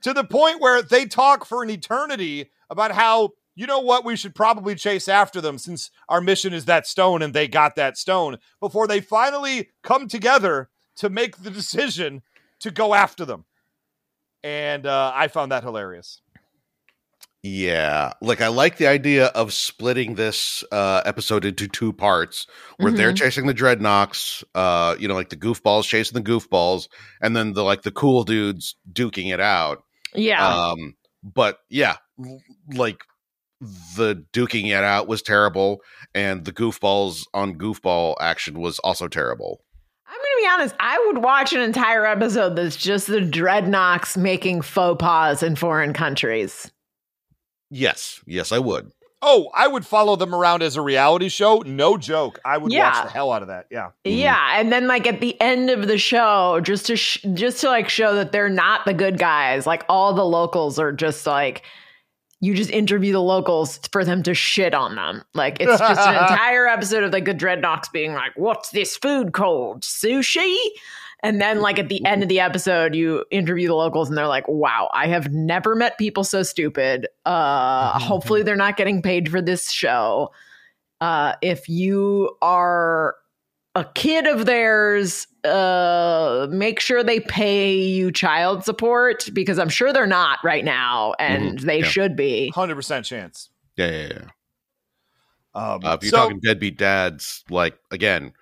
To 0.03 0.13
the 0.13 0.25
point 0.25 0.61
where 0.61 0.83
they 0.83 1.07
talk 1.07 1.45
for 1.45 1.63
an 1.63 1.71
eternity 1.71 2.51
about 2.71 2.93
how 2.93 3.31
you 3.55 3.67
know 3.67 3.81
what 3.81 4.05
we 4.05 4.17
should 4.17 4.35
probably 4.35 4.75
chase 4.75 5.09
after 5.09 5.41
them 5.41 5.59
since 5.59 5.91
our 6.09 6.21
mission 6.21 6.53
is 6.53 6.65
that 6.65 6.87
stone 6.87 7.23
and 7.23 7.35
they 7.35 7.47
got 7.47 7.77
that 7.77 7.97
stone 7.99 8.39
before 8.61 8.87
they 8.87 9.01
finally 9.01 9.69
come 9.83 10.09
together 10.09 10.71
to 10.97 11.11
make 11.11 11.37
the 11.39 11.51
decision 11.51 12.23
to 12.61 12.71
go 12.71 12.95
after 12.95 13.25
them 13.25 13.45
and 14.43 14.87
uh, 14.87 15.13
i 15.15 15.29
found 15.29 15.53
that 15.53 15.63
hilarious 15.63 16.21
Yeah, 17.45 18.13
like 18.21 18.41
I 18.41 18.49
like 18.49 18.77
the 18.77 18.87
idea 18.87 19.27
of 19.27 19.53
splitting 19.53 20.15
this 20.15 20.63
uh, 20.71 21.03
episode 21.05 21.45
into 21.45 21.67
two 21.67 21.93
parts, 21.93 22.47
where 22.77 22.93
they're 22.93 23.13
Mhm. 23.13 23.17
chasing 23.17 23.47
the 23.47 23.55
dreadnoks, 23.55 24.45
uh, 24.55 24.95
you 25.01 25.09
know, 25.09 25.15
like 25.15 25.31
the 25.31 25.37
goofballs 25.37 25.83
chasing 25.89 26.15
the 26.23 26.31
goofballs, 26.31 26.87
and 27.21 27.35
then 27.35 27.53
the 27.55 27.65
like 27.65 27.83
the 27.83 27.91
cool 27.91 28.23
dudes 28.23 28.77
duking 28.93 29.33
it 29.33 29.41
out. 29.41 29.83
Yeah. 30.15 30.47
Um, 30.47 30.95
but 31.25 31.59
yeah, 31.69 31.97
like 32.73 33.01
the 33.97 34.25
duking 34.33 34.69
it 34.69 34.85
out 34.85 35.09
was 35.09 35.21
terrible, 35.21 35.81
and 36.15 36.45
the 36.45 36.53
goofballs 36.53 37.25
on 37.35 37.59
goofball 37.59 38.15
action 38.21 38.61
was 38.61 38.79
also 38.81 39.09
terrible. 39.09 39.65
I'm 40.07 40.15
going 40.15 40.21
to 40.21 40.43
be 40.43 40.49
honest. 40.49 40.75
I 40.79 41.05
would 41.07 41.25
watch 41.25 41.53
an 41.53 41.61
entire 41.61 42.07
episode 42.07 42.55
that's 42.55 42.77
just 42.77 43.09
the 43.09 43.19
dreadnoks 43.21 44.17
making 44.17 44.63
faux 44.63 45.01
pas 45.01 45.43
in 45.43 45.57
foreign 45.57 45.93
countries. 45.93 46.71
Yes, 47.75 48.21
yes, 48.27 48.53
I 48.53 48.59
would. 48.59 48.93
oh 49.25 49.49
i 49.55 49.69
would 49.69 49.87
follow 49.87 50.17
them 50.17 50.35
around 50.35 50.63
as 50.65 50.75
a 50.77 50.81
reality 50.83 51.29
show 51.29 51.63
no 51.65 51.97
joke 51.97 52.41
i 52.45 52.59
would 52.59 52.73
Yeah. 52.73 52.91
watch 52.91 53.05
the 53.07 53.13
hell 53.13 53.31
out 53.31 53.43
of 53.43 53.49
that 53.49 53.67
yeah 53.71 53.91
Mhm. 54.05 54.19
Yeah, 54.19 54.59
and 54.59 54.73
then 54.73 54.89
like 54.89 55.07
at 55.07 55.21
the 55.21 55.41
end 55.41 55.71
of 55.71 55.87
the 55.87 55.97
show, 55.97 56.59
just 56.61 56.87
to 56.87 56.97
sh- 56.97 57.25
just 57.35 57.61
to 57.61 57.69
like 57.69 57.89
show 57.89 58.17
that 58.17 58.33
they're 58.33 58.49
not 58.65 58.85
the 58.85 58.93
good 58.93 59.19
guys. 59.19 59.65
Like 59.67 59.85
all 59.89 60.13
the 60.13 60.25
locals 60.25 60.77
are 60.81 60.91
just 60.93 61.25
like 61.27 61.63
you 62.41 62.53
just 62.55 62.71
interview 62.71 63.13
the 63.13 63.23
locals 63.23 63.79
for 63.93 64.05
them 64.05 64.25
to 64.25 64.35
shit 64.35 64.75
on 64.75 64.97
them. 64.97 65.23
Like 65.35 65.59
it's 65.61 65.79
just 65.79 66.01
an 66.09 66.15
entire 66.25 66.67
episode 66.67 67.05
of 67.05 67.13
like 67.13 67.25
the 67.27 67.35
dreadnoks 67.35 67.93
being 67.93 68.15
like, 68.15 68.33
"What's 68.35 68.71
this 68.71 68.97
food 68.97 69.33
called? 69.33 69.83
Sushi?" 69.83 70.57
And 71.23 71.41
then 71.41 71.61
like 71.61 71.79
at 71.79 71.89
the 71.89 72.05
end 72.05 72.23
of 72.23 72.29
the 72.29 72.41
episode, 72.41 72.95
you 72.95 73.25
interview 73.31 73.69
the 73.69 73.75
locals 73.75 74.09
and 74.09 74.19
they're 74.19 74.27
like, 74.27 74.49
"Wow, 74.49 74.91
I 74.93 75.07
have 75.07 75.33
never 75.33 75.77
met 75.77 75.97
people 75.97 76.25
so 76.25 76.43
stupid. 76.43 77.07
Uh, 77.25 77.97
hopefully, 77.99 78.43
they're 78.43 78.57
not 78.57 78.77
getting 78.77 79.03
paid 79.03 79.31
for 79.31 79.41
this 79.41 79.71
show." 79.71 80.33
Uh, 81.01 81.35
if 81.43 81.69
you 81.69 82.37
are 82.43 83.17
a 83.75 83.85
kid 83.95 84.27
of 84.27 84.45
theirs 84.47 85.27
uh 85.45 86.47
make 86.51 86.79
sure 86.79 87.03
they 87.03 87.19
pay 87.21 87.75
you 87.75 88.13
child 88.13 88.63
support 88.65 89.29
because 89.33 89.59
i'm 89.59 89.71
sure 89.71 89.93
they're 89.95 90.07
not 90.07 90.39
right 90.45 90.63
now 90.65 91.15
and 91.19 91.59
they 91.61 91.79
yeah. 91.81 91.85
should 91.87 92.15
be 92.15 92.53
100% 92.55 93.03
chance 93.05 93.49
Yeah, 93.77 93.91
yeah, 93.91 94.09
yeah. 95.55 95.73
um, 95.75 95.81
Uh, 95.85 95.95
if 95.95 96.03
you're 96.05 96.11
so- 96.11 96.17
talking 96.19 96.41
deadbeat 96.41 96.77
dads, 96.77 97.45
like 97.49 97.79
again, 97.91 98.33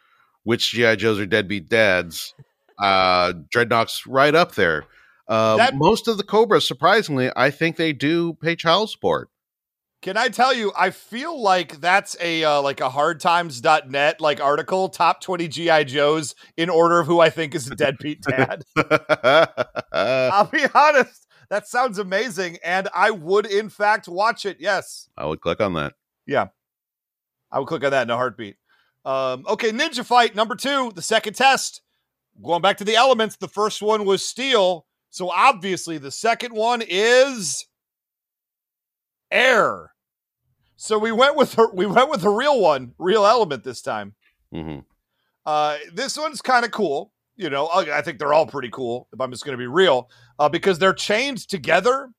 which 0.42 0.72
GI 0.72 0.96
Joes 0.96 1.18
are 1.20 1.26
deadbeat 1.26 1.68
dads? 1.68 2.34
Uh, 2.80 3.32
Dreadnoks 3.54 4.02
right 4.06 4.34
up 4.34 4.54
there. 4.54 4.84
Uh, 5.28 5.56
That- 5.56 5.74
most 5.76 6.08
of 6.08 6.16
the 6.16 6.24
Cobras, 6.24 6.66
surprisingly, 6.66 7.30
I 7.36 7.50
think 7.50 7.76
they 7.76 7.92
do 7.92 8.34
pay 8.34 8.56
child 8.56 8.90
support. 8.90 9.28
Can 10.02 10.16
I 10.16 10.28
tell 10.28 10.54
you? 10.54 10.72
I 10.74 10.88
feel 10.90 11.38
like 11.42 11.78
that's 11.82 12.16
a 12.22 12.42
uh, 12.42 12.62
like 12.62 12.80
a 12.80 12.88
hardtimes.net 12.88 14.18
like 14.18 14.40
article, 14.40 14.88
top 14.88 15.20
twenty 15.20 15.46
GI 15.46 15.84
Joes 15.84 16.34
in 16.56 16.70
order 16.70 17.00
of 17.00 17.06
who 17.06 17.20
I 17.20 17.28
think 17.28 17.54
is 17.54 17.70
a 17.70 17.74
deadbeat 17.76 18.22
dad. 18.28 18.64
I'll 19.92 20.46
be 20.46 20.64
honest, 20.74 21.26
that 21.50 21.68
sounds 21.68 21.98
amazing, 21.98 22.56
and 22.64 22.88
I 22.94 23.10
would 23.10 23.44
in 23.44 23.68
fact 23.68 24.08
watch 24.08 24.46
it. 24.46 24.56
Yes, 24.58 25.10
I 25.18 25.26
would 25.26 25.42
click 25.42 25.60
on 25.60 25.74
that. 25.74 25.92
Yeah, 26.26 26.46
I 27.52 27.58
would 27.58 27.68
click 27.68 27.84
on 27.84 27.90
that 27.90 28.04
in 28.04 28.10
a 28.10 28.16
heartbeat. 28.16 28.56
Um, 29.04 29.44
okay, 29.48 29.70
Ninja 29.70 30.02
Fight 30.04 30.34
number 30.34 30.54
two, 30.54 30.92
the 30.94 31.02
second 31.02 31.34
test. 31.34 31.82
Going 32.42 32.62
back 32.62 32.78
to 32.78 32.84
the 32.84 32.96
elements, 32.96 33.36
the 33.36 33.48
first 33.48 33.82
one 33.82 34.04
was 34.04 34.24
steel, 34.24 34.86
so 35.10 35.30
obviously 35.30 35.98
the 35.98 36.10
second 36.10 36.52
one 36.54 36.82
is 36.86 37.66
air. 39.30 39.92
So 40.76 40.98
we 40.98 41.12
went 41.12 41.36
with 41.36 41.54
her. 41.54 41.70
We 41.72 41.86
went 41.86 42.10
with 42.10 42.24
a 42.24 42.30
real 42.30 42.60
one, 42.60 42.94
real 42.98 43.26
element 43.26 43.64
this 43.64 43.82
time. 43.82 44.14
hmm 44.52 44.78
Uh, 45.44 45.76
this 45.92 46.16
one's 46.16 46.40
kind 46.40 46.64
of 46.64 46.70
cool. 46.70 47.12
You 47.36 47.50
know, 47.50 47.66
I 47.66 47.98
I 47.98 48.02
think 48.02 48.18
they're 48.18 48.32
all 48.32 48.46
pretty 48.46 48.70
cool. 48.70 49.08
If 49.12 49.20
I'm 49.20 49.30
just 49.30 49.44
going 49.44 49.56
to 49.56 49.62
be 49.62 49.66
real, 49.66 50.08
uh, 50.38 50.48
because 50.48 50.78
they're 50.78 50.94
chained 50.94 51.46
together 51.48 52.10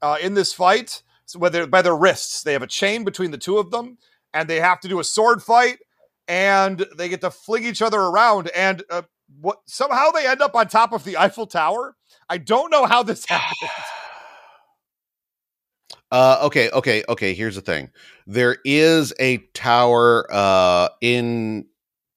uh, 0.00 0.18
in 0.20 0.34
this 0.34 0.52
fight. 0.52 1.02
So 1.26 1.38
whether 1.38 1.66
by 1.66 1.82
their 1.82 1.96
wrists, 1.96 2.42
they 2.42 2.52
have 2.52 2.62
a 2.62 2.66
chain 2.66 3.04
between 3.04 3.30
the 3.30 3.38
two 3.38 3.58
of 3.58 3.70
them, 3.70 3.98
and 4.34 4.48
they 4.48 4.60
have 4.60 4.80
to 4.80 4.88
do 4.88 5.00
a 5.00 5.04
sword 5.04 5.42
fight, 5.42 5.78
and 6.32 6.86
they 6.96 7.10
get 7.10 7.20
to 7.20 7.30
fling 7.30 7.66
each 7.66 7.82
other 7.82 8.00
around. 8.00 8.48
And 8.56 8.82
uh, 8.88 9.02
what 9.38 9.58
somehow 9.66 10.10
they 10.12 10.26
end 10.26 10.40
up 10.40 10.54
on 10.56 10.66
top 10.66 10.94
of 10.94 11.04
the 11.04 11.18
Eiffel 11.18 11.46
Tower. 11.46 11.94
I 12.26 12.38
don't 12.38 12.70
know 12.70 12.86
how 12.86 13.02
this 13.02 13.26
happened. 13.28 13.70
Uh, 16.10 16.38
okay, 16.44 16.70
okay, 16.70 17.04
okay. 17.06 17.34
Here's 17.34 17.54
the 17.54 17.60
thing: 17.60 17.90
there 18.26 18.56
is 18.64 19.12
a 19.20 19.38
tower 19.52 20.26
uh, 20.30 20.88
in 21.02 21.66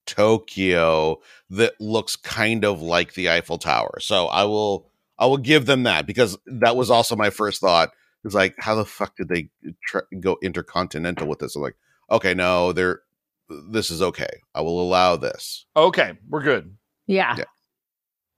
Tokyo 0.05 1.19
that 1.49 1.73
looks 1.81 2.15
kind 2.15 2.63
of 2.63 2.81
like 2.81 3.15
the 3.15 3.29
Eiffel 3.29 3.57
Tower. 3.57 3.99
So 3.99 4.27
I 4.27 4.45
will, 4.45 4.89
I 5.19 5.25
will 5.25 5.37
give 5.37 5.65
them 5.65 5.83
that 5.83 6.07
because 6.07 6.37
that 6.45 6.77
was 6.77 6.89
also 6.89 7.17
my 7.17 7.29
first 7.31 7.59
thought. 7.59 7.89
It 7.89 8.27
was 8.27 8.35
like, 8.35 8.55
how 8.59 8.75
the 8.75 8.85
fuck 8.85 9.15
did 9.17 9.27
they 9.29 9.49
try, 9.85 10.01
go 10.19 10.37
intercontinental 10.41 11.27
with 11.27 11.39
this? 11.39 11.55
I'm 11.55 11.61
like, 11.61 11.77
okay, 12.09 12.33
no, 12.33 12.73
they're 12.73 13.01
this 13.69 13.91
is 13.91 14.01
okay. 14.01 14.41
I 14.53 14.61
will 14.61 14.81
allow 14.81 15.15
this. 15.15 15.65
Okay, 15.75 16.13
we're 16.29 16.43
good. 16.43 16.75
yeah 17.07 17.35
Yeah. 17.37 17.45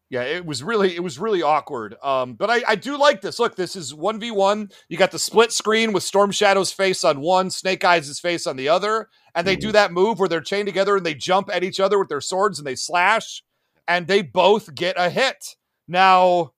Yeah, 0.10 0.22
it 0.22 0.46
was 0.46 0.64
really 0.64 0.96
it 0.96 1.04
was 1.04 1.20
really 1.20 1.42
awkward. 1.42 1.96
Um, 2.02 2.36
but 2.36 2.50
I, 2.50 2.62
I 2.66 2.76
do 2.76 2.98
like 2.98 3.20
this. 3.20 3.40
Look, 3.40 3.58
this 3.58 3.76
is 3.76 3.94
one 3.94 4.22
v 4.22 4.32
one. 4.32 4.70
You 4.88 4.98
got 4.98 5.12
the 5.12 5.20
split 5.20 5.52
screen 5.52 5.92
with 5.92 6.04
Storm 6.04 6.32
Shadow's 6.32 6.72
face 6.72 7.04
on 7.04 7.20
one, 7.20 7.50
Snake 7.50 7.84
Eyes' 7.84 8.18
face 8.18 8.48
on 8.48 8.56
the 8.56 8.70
other, 8.70 9.10
and 9.36 9.46
they 9.46 9.58
do 9.58 9.74
that 9.74 9.92
move 9.92 10.18
where 10.18 10.30
they're 10.30 10.40
chained 10.40 10.68
together 10.68 10.96
and 10.96 11.06
they 11.06 11.14
jump 11.14 11.50
at 11.52 11.64
each 11.64 11.82
other 11.82 12.00
with 12.00 12.08
their 12.08 12.22
swords 12.22 12.58
and 12.58 12.66
they 12.66 12.76
slash, 12.76 13.44
and 13.86 14.08
they 14.08 14.22
both 14.22 14.74
get 14.74 14.96
a 14.98 15.10
hit. 15.10 15.56
Now, 15.90 16.54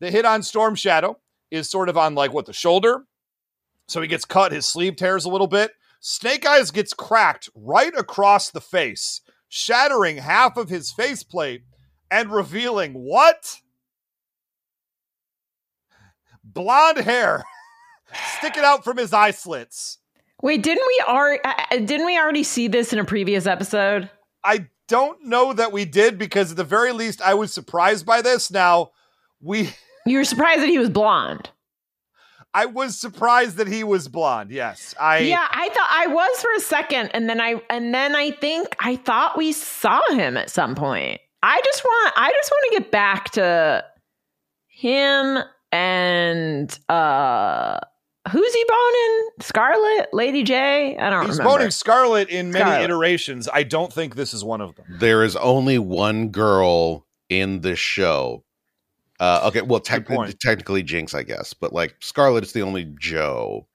the 0.00 0.10
hit 0.10 0.26
on 0.26 0.42
Storm 0.42 0.74
Shadow 0.74 1.18
is 1.50 1.70
sort 1.70 1.88
of 1.88 1.96
on 1.96 2.14
like 2.14 2.34
what 2.34 2.44
the 2.44 2.52
shoulder, 2.52 3.06
so 3.88 4.02
he 4.02 4.08
gets 4.08 4.26
cut. 4.26 4.52
His 4.52 4.66
sleeve 4.66 4.96
tears 4.96 5.24
a 5.24 5.30
little 5.30 5.46
bit. 5.46 5.72
Snake 6.06 6.44
Eyes 6.44 6.70
gets 6.70 6.92
cracked 6.92 7.48
right 7.54 7.94
across 7.96 8.50
the 8.50 8.60
face, 8.60 9.22
shattering 9.48 10.18
half 10.18 10.58
of 10.58 10.68
his 10.68 10.92
faceplate 10.92 11.62
and 12.10 12.30
revealing 12.30 12.92
what? 12.92 13.62
Blonde 16.44 16.98
hair 16.98 17.42
sticking 18.36 18.64
out 18.64 18.84
from 18.84 18.98
his 18.98 19.14
eye 19.14 19.30
slits. 19.30 19.96
wait 20.42 20.62
didn't 20.62 20.84
we 20.86 21.04
already 21.08 21.42
uh, 21.42 21.54
uh, 21.70 21.78
didn't 21.78 22.04
we 22.04 22.18
already 22.18 22.42
see 22.42 22.68
this 22.68 22.92
in 22.92 22.98
a 22.98 23.04
previous 23.04 23.46
episode 23.46 24.10
I 24.44 24.68
don't 24.88 25.24
know 25.24 25.54
that 25.54 25.72
we 25.72 25.86
did 25.86 26.18
because 26.18 26.50
at 26.50 26.58
the 26.58 26.64
very 26.64 26.92
least 26.92 27.22
I 27.22 27.32
was 27.32 27.50
surprised 27.50 28.04
by 28.04 28.20
this. 28.20 28.50
Now, 28.50 28.90
we 29.40 29.70
you 30.04 30.18
were 30.18 30.24
surprised 30.24 30.60
that 30.60 30.68
he 30.68 30.78
was 30.78 30.90
blonde 30.90 31.48
I 32.54 32.66
was 32.66 32.96
surprised 32.96 33.56
that 33.56 33.66
he 33.66 33.82
was 33.82 34.06
blonde. 34.08 34.50
Yes, 34.50 34.94
I. 35.00 35.18
yeah, 35.18 35.48
I 35.50 35.68
thought 35.70 35.88
I 35.90 36.06
was 36.06 36.40
for 36.40 36.52
a 36.56 36.60
second, 36.60 37.10
and 37.12 37.28
then 37.28 37.40
I 37.40 37.60
and 37.68 37.92
then 37.92 38.14
I 38.14 38.30
think 38.30 38.76
I 38.78 38.96
thought 38.96 39.36
we 39.36 39.52
saw 39.52 40.00
him 40.10 40.36
at 40.36 40.50
some 40.50 40.74
point. 40.76 41.20
I 41.42 41.60
just 41.64 41.84
want 41.84 42.14
I 42.16 42.30
just 42.30 42.50
want 42.50 42.72
to 42.72 42.80
get 42.80 42.90
back 42.90 43.30
to 43.32 43.84
him 44.68 45.38
and 45.72 46.78
uh 46.88 47.78
who's 48.30 48.54
he 48.54 48.64
boning? 48.66 49.28
Scarlet, 49.40 50.08
Lady 50.12 50.42
J. 50.42 50.96
I 50.96 51.10
don't 51.10 51.12
remember. 51.12 51.26
He's 51.26 51.38
remember. 51.38 51.58
boning 51.58 51.70
Scarlet 51.70 52.28
in 52.28 52.50
many 52.52 52.64
Scarlet. 52.64 52.84
iterations. 52.84 53.48
I 53.52 53.64
don't 53.64 53.92
think 53.92 54.14
this 54.14 54.32
is 54.32 54.42
one 54.44 54.60
of 54.60 54.74
them. 54.76 54.86
There 54.98 55.22
is 55.24 55.36
only 55.36 55.78
one 55.78 56.28
girl 56.28 57.06
in 57.28 57.60
this 57.60 57.78
show. 57.78 58.44
Uh, 59.20 59.42
okay, 59.46 59.62
well, 59.62 59.80
technically, 59.80 60.32
technically 60.34 60.82
Jinx, 60.82 61.14
I 61.14 61.22
guess, 61.22 61.54
but 61.54 61.72
like 61.72 61.94
Scarlet 62.00 62.42
is 62.44 62.52
the 62.52 62.62
only 62.62 62.92
Joe. 62.98 63.66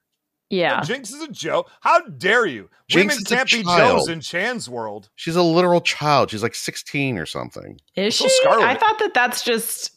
yeah, 0.49 0.81
Jinx 0.81 1.11
is 1.11 1.21
a 1.21 1.27
Joe. 1.29 1.65
How 1.81 2.01
dare 2.01 2.45
you? 2.45 2.69
Jinx 2.89 3.13
Women 3.15 3.23
is 3.25 3.31
a 3.31 3.35
can't 3.35 3.51
be 3.51 3.63
child. 3.63 3.99
Joes 3.99 4.09
in 4.09 4.19
Chan's 4.21 4.67
world. 4.69 5.09
She's 5.15 5.35
a 5.35 5.43
literal 5.43 5.79
child. 5.81 6.31
She's 6.31 6.43
like 6.43 6.55
16 6.55 7.17
or 7.17 7.25
something. 7.25 7.79
is 7.95 8.13
she? 8.15 8.27
Scarlet. 8.29 8.65
I 8.65 8.75
thought 8.75 8.99
that 8.99 9.13
that's 9.13 9.43
just 9.43 9.91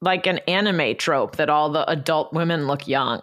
like 0.00 0.26
an 0.26 0.38
anime 0.48 0.96
trope 0.96 1.36
that 1.36 1.48
all 1.50 1.70
the 1.70 1.88
adult 1.90 2.32
women 2.32 2.66
look 2.66 2.88
young. 2.88 3.20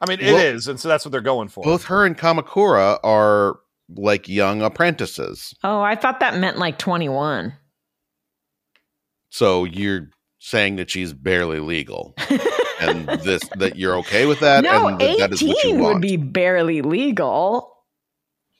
I 0.00 0.08
mean, 0.08 0.18
it 0.20 0.26
is, 0.26 0.66
Well- 0.66 0.72
and 0.72 0.80
so 0.80 0.88
that's 0.88 1.04
what 1.04 1.12
they're 1.12 1.20
going 1.20 1.48
for. 1.48 1.62
Both 1.62 1.84
her 1.84 2.04
and 2.04 2.18
Kamakura 2.18 2.98
are 3.04 3.60
like 3.94 4.28
young 4.28 4.60
apprentices. 4.62 5.54
Oh, 5.62 5.80
I 5.82 5.94
thought 5.94 6.18
that 6.20 6.36
meant 6.38 6.58
like 6.58 6.78
twenty 6.78 7.08
one. 7.08 7.52
So 9.30 9.64
you're 9.64 10.10
saying 10.44 10.76
that 10.76 10.90
she's 10.90 11.12
barely 11.12 11.60
legal, 11.60 12.14
and 12.80 13.08
this 13.08 13.42
that 13.56 13.76
you're 13.76 13.96
okay 13.98 14.26
with 14.26 14.40
that, 14.40 14.64
no, 14.64 14.88
and 14.88 15.00
that, 15.00 15.18
that 15.18 15.32
is 15.32 15.42
what 15.42 15.48
you 15.48 15.56
eighteen 15.56 15.78
want. 15.78 15.94
would 15.94 16.02
be 16.02 16.16
barely 16.16 16.82
legal. 16.82 17.72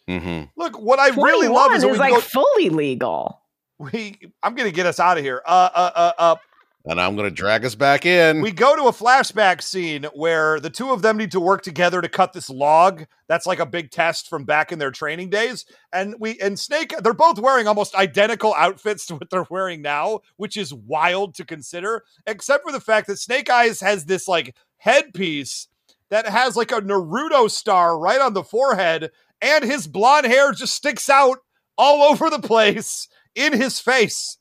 Mm-hmm. 0.09 0.45
Look, 0.57 0.81
what 0.81 0.99
I 0.99 1.09
really 1.09 1.49
love 1.49 1.73
is, 1.73 1.85
is 1.85 1.91
we 1.91 1.99
like 1.99 2.15
go, 2.15 2.21
fully 2.21 2.71
legal. 2.71 3.41
we. 3.79 4.19
I'm 4.43 4.55
going 4.55 4.69
to 4.69 4.75
get 4.75 4.87
us 4.87 5.01
out 5.01 5.19
of 5.19 5.25
here. 5.25 5.43
Uh, 5.45 5.71
uh, 5.75 5.91
uh, 5.95 6.13
uh, 6.19 6.37
And 6.85 7.01
I'm 7.01 7.15
going 7.15 7.29
to 7.29 7.35
drag 7.35 7.65
us 7.65 7.77
back 7.77 8.05
in. 8.05 8.41
we 8.41 8.51
go 8.51 8.75
to 8.75 8.85
a 8.85 8.93
flashback 8.93 9.63
scene 9.63 10.05
where 10.15 10.59
the 10.59 10.71
two 10.71 10.91
of 10.91 11.01
them 11.03 11.17
need 11.17 11.31
to 11.31 11.39
work 11.41 11.63
together 11.63 12.03
to 12.03 12.09
cut 12.09 12.33
this 12.33 12.51
log. 12.51 13.05
That's 13.29 13.47
like 13.47 13.61
a 13.61 13.67
big 13.67 13.93
test 13.93 14.29
from 14.29 14.45
back 14.45 14.73
in 14.73 14.81
their 14.81 14.91
training 14.91 15.31
days. 15.31 15.65
And 15.93 16.17
we 16.19 16.41
and 16.41 16.59
Snake, 16.59 16.93
they're 16.99 17.13
both 17.13 17.39
wearing 17.39 17.69
almost 17.69 17.95
identical 17.95 18.53
outfits 18.55 19.07
to 19.07 19.15
what 19.15 19.31
they're 19.31 19.47
wearing 19.49 19.81
now, 19.81 20.21
which 20.37 20.57
is 20.57 20.75
wild 20.75 21.35
to 21.37 21.45
consider, 21.45 22.05
except 22.27 22.65
for 22.65 22.73
the 22.73 22.81
fact 22.81 23.07
that 23.07 23.19
Snake 23.19 23.49
Eyes 23.49 23.81
has 23.81 24.07
this 24.07 24.27
like 24.27 24.57
headpiece 24.79 25.69
that 26.11 26.27
has 26.27 26.57
like 26.57 26.73
a 26.73 26.81
Naruto 26.81 27.51
star 27.51 27.99
right 27.99 28.21
on 28.21 28.35
the 28.35 28.45
forehead, 28.45 29.11
and 29.41 29.65
his 29.65 29.87
blonde 29.87 30.27
hair 30.27 30.53
just 30.53 30.75
sticks 30.75 31.09
out 31.09 31.39
all 31.79 32.03
over 32.11 32.29
the 32.29 32.41
place 32.41 33.09
in 33.35 33.53
his 33.53 33.79
face. 33.79 34.37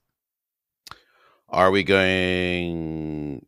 Are 1.52 1.72
we 1.72 1.84
going? 1.84 3.46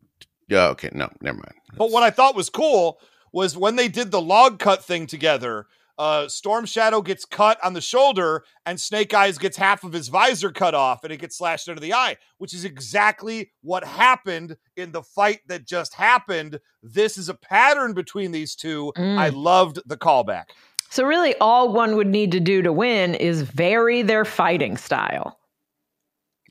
Yeah. 0.48 0.68
Okay. 0.68 0.90
No. 0.92 1.10
Never 1.20 1.38
mind. 1.38 1.54
But 1.76 1.90
what 1.90 2.02
I 2.02 2.10
thought 2.10 2.36
was 2.36 2.50
cool 2.50 3.00
was 3.32 3.56
when 3.56 3.76
they 3.76 3.88
did 3.88 4.10
the 4.10 4.20
log 4.20 4.58
cut 4.58 4.84
thing 4.84 5.06
together. 5.06 5.66
Uh, 5.96 6.26
Storm 6.26 6.66
Shadow 6.66 7.02
gets 7.02 7.24
cut 7.24 7.58
on 7.62 7.72
the 7.72 7.80
shoulder, 7.80 8.44
and 8.66 8.80
Snake 8.80 9.14
Eyes 9.14 9.38
gets 9.38 9.56
half 9.56 9.84
of 9.84 9.92
his 9.92 10.08
visor 10.08 10.50
cut 10.50 10.74
off, 10.74 11.04
and 11.04 11.12
it 11.12 11.20
gets 11.20 11.38
slashed 11.38 11.68
under 11.68 11.80
the 11.80 11.94
eye, 11.94 12.16
which 12.38 12.52
is 12.52 12.64
exactly 12.64 13.52
what 13.62 13.84
happened 13.84 14.56
in 14.76 14.90
the 14.90 15.02
fight 15.02 15.40
that 15.46 15.66
just 15.66 15.94
happened. 15.94 16.58
This 16.82 17.16
is 17.16 17.28
a 17.28 17.34
pattern 17.34 17.92
between 17.92 18.32
these 18.32 18.56
two. 18.56 18.92
Mm. 18.96 19.18
I 19.18 19.28
loved 19.28 19.78
the 19.86 19.96
callback. 19.96 20.46
So 20.90 21.04
really, 21.04 21.36
all 21.36 21.72
one 21.72 21.94
would 21.96 22.08
need 22.08 22.32
to 22.32 22.40
do 22.40 22.60
to 22.62 22.72
win 22.72 23.14
is 23.14 23.42
vary 23.42 24.02
their 24.02 24.24
fighting 24.24 24.76
style. 24.76 25.38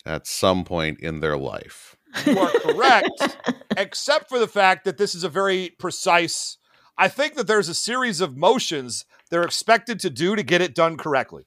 At 0.06 0.28
some 0.28 0.66
point 0.66 1.00
in 1.00 1.20
their 1.22 1.38
life. 1.38 1.96
You 2.26 2.38
are 2.38 2.52
correct, 2.60 3.38
except 3.78 4.30
for 4.30 4.38
the 4.38 4.48
fact 4.48 4.84
that 4.86 4.98
this 4.98 5.16
is 5.16 5.24
a 5.24 5.30
very 5.30 5.70
precise. 5.80 6.58
I 6.98 7.08
think 7.08 7.36
that 7.36 7.48
there's 7.48 7.70
a 7.70 7.74
series 7.74 8.20
of 8.22 8.36
motions 8.38 9.06
they're 9.32 9.44
expected 9.44 10.00
to 10.02 10.10
do 10.10 10.36
to 10.36 10.44
get 10.44 10.62
it 10.62 10.76
done 10.76 10.98
correctly. 10.98 11.46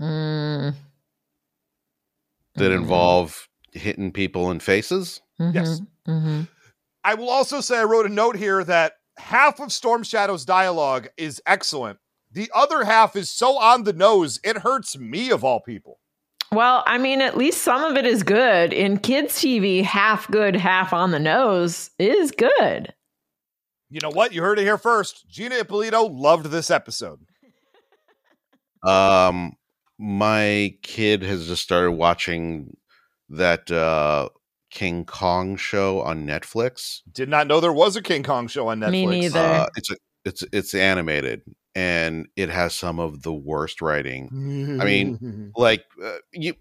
Mm. 0.00 0.74
that 2.54 2.70
Mhm. 2.70 2.76
involve 2.76 3.48
hitting 3.72 4.12
people 4.12 4.50
in 4.50 4.60
faces. 4.60 5.20
Yes. 5.38 5.80
Mhm. 5.80 5.86
Mhm. 6.06 6.48
I 7.04 7.14
will 7.14 7.30
also 7.30 7.60
say 7.62 7.78
I 7.78 7.84
wrote 7.84 8.04
a 8.06 8.10
note 8.10 8.36
here 8.36 8.62
that 8.64 8.94
half 9.16 9.58
of 9.60 9.72
Storm 9.72 10.02
Shadow's 10.02 10.44
dialogue 10.44 11.08
is 11.16 11.40
excellent. 11.46 11.98
The 12.30 12.50
other 12.54 12.84
half 12.84 13.16
is 13.16 13.30
so 13.30 13.58
on 13.58 13.84
the 13.84 13.92
nose, 13.94 14.38
it 14.44 14.58
hurts 14.58 14.96
me 14.98 15.30
of 15.30 15.42
all 15.44 15.60
people. 15.60 15.98
Well, 16.52 16.84
I 16.86 16.98
mean, 16.98 17.22
at 17.22 17.36
least 17.36 17.62
some 17.62 17.82
of 17.82 17.96
it 17.96 18.04
is 18.04 18.22
good. 18.22 18.74
In 18.74 18.98
kids' 18.98 19.34
TV, 19.36 19.82
half 19.82 20.30
good, 20.30 20.54
half 20.54 20.92
on 20.92 21.10
the 21.10 21.18
nose 21.18 21.90
is 21.98 22.30
good. 22.30 22.92
You 23.88 24.00
know 24.00 24.10
what? 24.10 24.32
You 24.34 24.42
heard 24.42 24.58
it 24.58 24.62
here 24.62 24.78
first. 24.78 25.28
Gina 25.28 25.56
Ippolito 25.56 26.04
loved 26.04 26.46
this 26.46 26.70
episode. 26.70 27.20
Um, 28.84 29.52
my 29.96 30.74
kid 30.82 31.22
has 31.22 31.46
just 31.46 31.62
started 31.62 31.92
watching 31.92 32.76
that 33.28 33.70
uh 33.70 34.28
King 34.72 35.04
Kong 35.04 35.54
show 35.56 36.00
on 36.00 36.26
Netflix. 36.26 37.02
Did 37.12 37.28
not 37.28 37.46
know 37.46 37.60
there 37.60 37.72
was 37.72 37.94
a 37.94 38.02
King 38.02 38.24
Kong 38.24 38.48
show 38.48 38.66
on 38.66 38.80
Netflix. 38.80 38.90
Me 38.90 39.06
neither. 39.06 39.38
Uh, 39.38 39.66
it's 39.76 39.92
a, 39.92 39.96
it's 40.24 40.44
it's 40.52 40.74
animated 40.74 41.42
and 41.74 42.28
it 42.36 42.48
has 42.48 42.74
some 42.74 42.98
of 42.98 43.22
the 43.22 43.32
worst 43.32 43.80
writing. 43.80 44.28
I 44.80 44.84
mean, 44.84 45.52
like 45.56 45.84
uh, 46.02 46.18
you 46.32 46.54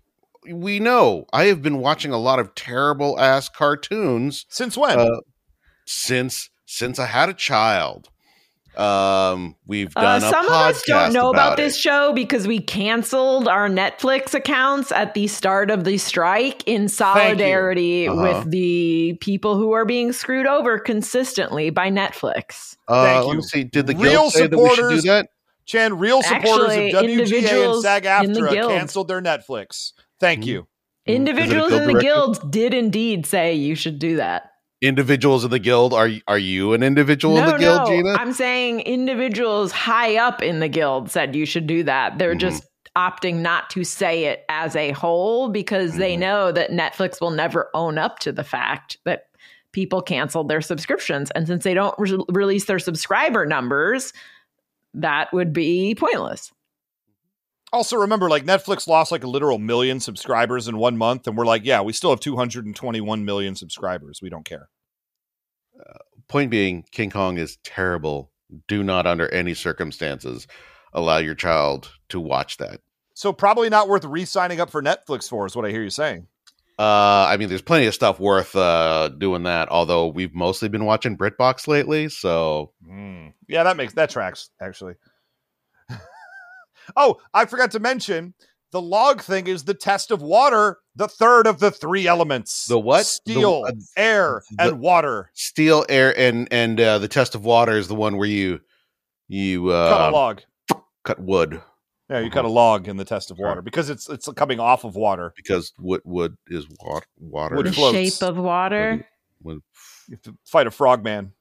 we 0.52 0.80
know 0.80 1.26
I 1.34 1.46
have 1.46 1.62
been 1.62 1.80
watching 1.80 2.12
a 2.12 2.18
lot 2.18 2.40
of 2.40 2.56
terrible 2.56 3.20
ass 3.20 3.50
cartoons 3.50 4.46
since 4.50 4.78
when? 4.78 5.00
uh, 5.00 5.22
since 5.86 6.50
since 6.66 7.00
I 7.00 7.08
had 7.08 7.30
a 7.30 7.34
child. 7.34 8.10
Um, 8.78 9.56
we've 9.68 9.92
Uh, 9.96 10.02
done 10.02 10.24
a 10.24 10.30
some 10.30 10.46
of 10.46 10.52
us 10.52 10.82
don't 10.88 11.12
know 11.14 11.30
about, 11.30 11.60
it. 11.60 11.62
this 11.62 11.78
show 11.78 12.14
because 12.14 12.48
we 12.48 12.60
canceled 12.60 13.48
our 13.48 13.68
Netflix 13.68 14.34
accounts 14.34 14.92
at 14.94 15.14
the 15.14 15.28
start 15.28 15.70
of 15.70 15.84
the 15.84 15.98
strike 15.98 16.64
in 16.68 16.88
solidarity 16.88 18.08
Uh-huh. 18.08 18.22
with 18.22 18.50
the 18.52 19.18
people 19.20 19.58
who 19.58 19.74
are 19.74 19.84
being 19.86 20.14
screwed 20.14 20.48
over 20.48 20.80
consistently 20.80 21.70
by 21.70 21.90
Netflix. 21.92 22.78
Uh, 22.88 23.04
Thank 23.06 23.26
let 23.26 23.32
you. 23.32 23.38
me 23.38 23.42
see. 23.44 23.64
Did 23.66 23.88
the 23.88 23.96
Real 23.96 24.12
guild 24.12 24.34
say 24.34 24.48
that 24.48 24.58
we 24.58 24.70
should 24.76 24.90
do 24.90 25.02
that? 25.02 25.28
Chan, 25.66 25.98
real 26.00 26.22
supporters 26.22 26.70
Actually, 26.70 26.92
of 26.92 27.04
WGA 27.04 27.72
and 27.74 27.82
SAG-AFTRA 27.82 28.68
canceled 28.70 29.08
their 29.08 29.22
Netflix. 29.22 29.92
Thank 30.20 30.44
Mhm. 30.44 30.48
you. 30.48 30.68
Individuals 31.06 31.70
guild 31.70 31.82
in 31.82 31.88
the 31.88 31.94
directive? 31.94 32.14
guilds 32.14 32.40
did 32.50 32.74
indeed 32.74 33.26
say 33.26 33.54
you 33.54 33.76
should 33.76 34.00
do 34.00 34.16
that. 34.18 34.51
Individuals 34.82 35.44
of 35.44 35.52
the 35.52 35.60
guild. 35.60 35.94
are 35.94 36.10
are 36.28 36.38
you 36.40 36.74
an 36.74 36.82
individual 36.82 37.38
in 37.38 37.46
the 37.46 37.58
guild, 37.58 37.82
no, 37.82 37.86
Gina? 37.88 38.14
I'm 38.14 38.34
saying 38.34 38.82
individuals 38.82 39.72
high 39.72 40.18
up 40.18 40.42
in 40.42 40.60
the 40.60 40.68
guild 40.68 41.12
said 41.12 41.36
you 41.36 41.46
should 41.46 41.68
do 41.68 41.84
that. 41.84 42.18
They're 42.18 42.34
Mhm. 42.36 42.40
just 42.40 42.64
opting 42.98 43.36
not 43.36 43.70
to 43.70 43.84
say 43.84 44.26
it 44.26 44.44
as 44.50 44.76
a 44.76 44.92
whole 44.92 45.50
because 45.50 45.98
they 45.98 46.16
Mhm. 46.16 46.20
know 46.20 46.52
that 46.52 46.72
Netflix 46.72 47.22
will 47.22 47.32
never 47.32 47.70
own 47.74 47.98
up 47.98 48.20
to 48.20 48.32
the 48.32 48.44
fact 48.44 48.98
that 49.06 49.28
people 49.72 50.02
canceled 50.02 50.50
their 50.50 50.62
subscriptions. 50.62 51.32
And 51.32 51.48
since 51.48 51.64
they 51.64 51.74
don't 51.74 51.96
re- 51.98 52.18
release 52.30 52.66
their 52.66 52.80
subscriber 52.80 53.46
numbers, 53.46 54.12
that 54.96 55.32
would 55.32 55.54
be 55.54 55.96
pointless. 55.96 56.52
Also, 57.74 57.96
remember, 57.96 58.30
like 58.30 58.44
Netflix 58.44 58.86
lost 58.88 59.12
like 59.12 59.24
a 59.24 59.28
literal 59.28 59.58
million 59.58 60.00
subscribers 60.00 60.68
in 60.68 60.78
one 60.78 60.98
month, 60.98 61.28
and 61.28 61.38
we're 61.38 61.46
like, 61.46 61.64
yeah, 61.64 61.82
we 61.82 61.94
still 61.94 62.10
have 62.10 62.20
221 62.20 63.24
million 63.24 63.56
subscribers. 63.56 64.20
We 64.22 64.30
don't 64.30 64.46
care. 64.46 64.70
Point 66.28 66.52
being, 66.52 66.86
King 66.92 67.10
Kong 67.10 67.38
is 67.38 67.58
terrible. 67.64 68.32
Do 68.68 68.84
not, 68.84 69.08
under 69.08 69.30
any 69.30 69.54
circumstances, 69.54 70.48
allow 70.94 71.18
your 71.18 71.36
child 71.36 71.92
to 72.10 72.20
watch 72.20 72.58
that. 72.58 72.82
So 73.14 73.32
probably 73.32 73.70
not 73.70 73.88
worth 73.88 74.04
re-signing 74.04 74.60
up 74.60 74.70
for 74.70 74.82
Netflix 74.82 75.30
for, 75.30 75.46
is 75.46 75.56
what 75.56 75.66
I 75.66 75.70
hear 75.70 75.84
you 75.84 75.90
saying. 75.90 76.28
Uh, 76.80 77.28
I 77.30 77.38
mean, 77.38 77.50
there's 77.50 77.62
plenty 77.62 77.86
of 77.86 77.94
stuff 77.94 78.20
worth 78.20 78.56
uh, 78.56 79.10
doing 79.10 79.44
that. 79.44 79.70
Although 79.70 80.08
we've 80.08 80.34
mostly 80.34 80.68
been 80.68 80.86
watching 80.86 81.18
BritBox 81.18 81.68
lately, 81.68 82.10
so 82.10 82.72
Mm. 82.90 83.34
Yeah, 83.48 83.64
that 83.64 83.78
makes 83.78 83.94
that 83.94 84.10
tracks 84.10 84.50
actually. 84.60 84.96
Oh, 86.96 87.18
I 87.34 87.46
forgot 87.46 87.72
to 87.72 87.80
mention 87.80 88.34
the 88.72 88.82
log 88.82 89.22
thing 89.22 89.48
is 89.48 89.66
the 89.66 89.74
test 89.74 90.12
of 90.12 90.22
water, 90.22 90.78
the 90.96 91.08
third 91.08 91.46
of 91.48 91.60
the 91.60 91.72
three 91.72 92.08
elements. 92.08 92.66
The 92.68 92.80
what? 92.80 93.00
The- 93.00 93.04
Steel, 93.06 93.64
uh, 93.68 93.72
air, 93.98 94.44
the- 94.52 94.64
and 94.66 94.80
water. 94.80 95.30
steel, 95.34 95.86
air, 95.90 96.18
and 96.18 96.48
and 96.52 96.80
uh, 96.80 96.98
the 97.00 97.08
test 97.08 97.36
of 97.36 97.44
water 97.46 97.74
is 97.78 97.88
the 97.88 97.96
one 97.96 98.18
where 98.18 98.28
you 98.28 98.62
you 99.28 99.68
cut 99.70 100.02
a 100.02 100.08
uh, 100.08 100.12
log. 100.12 100.42
cut 101.04 101.20
wood 101.20 101.62
Yeah, 102.10 102.20
you 102.20 102.30
cut 102.30 102.46
a 102.46 102.50
log 102.50 102.88
in 102.88 102.98
the 102.98 103.06
test 103.06 103.32
of 103.32 103.40
water 103.40 103.62
because 103.62 103.90
it's 103.90 104.10
it's 104.10 104.28
coming 104.36 104.60
off 104.60 104.84
of 104.84 104.96
water. 104.96 105.34
because 105.36 105.74
wood 105.80 106.02
wood 106.06 106.38
is 106.48 106.66
water. 106.80 107.06
Water. 107.20 107.56
Wood 107.56 107.66
the 107.68 107.72
floats. 107.74 107.96
shape 107.96 108.28
of 108.30 108.38
water. 108.38 109.06
Wood- 109.44 109.62
You 110.08 110.16
have 110.16 110.22
to 110.24 110.38
fight 110.46 110.68
a 110.68 110.72
frogman. 110.72 111.34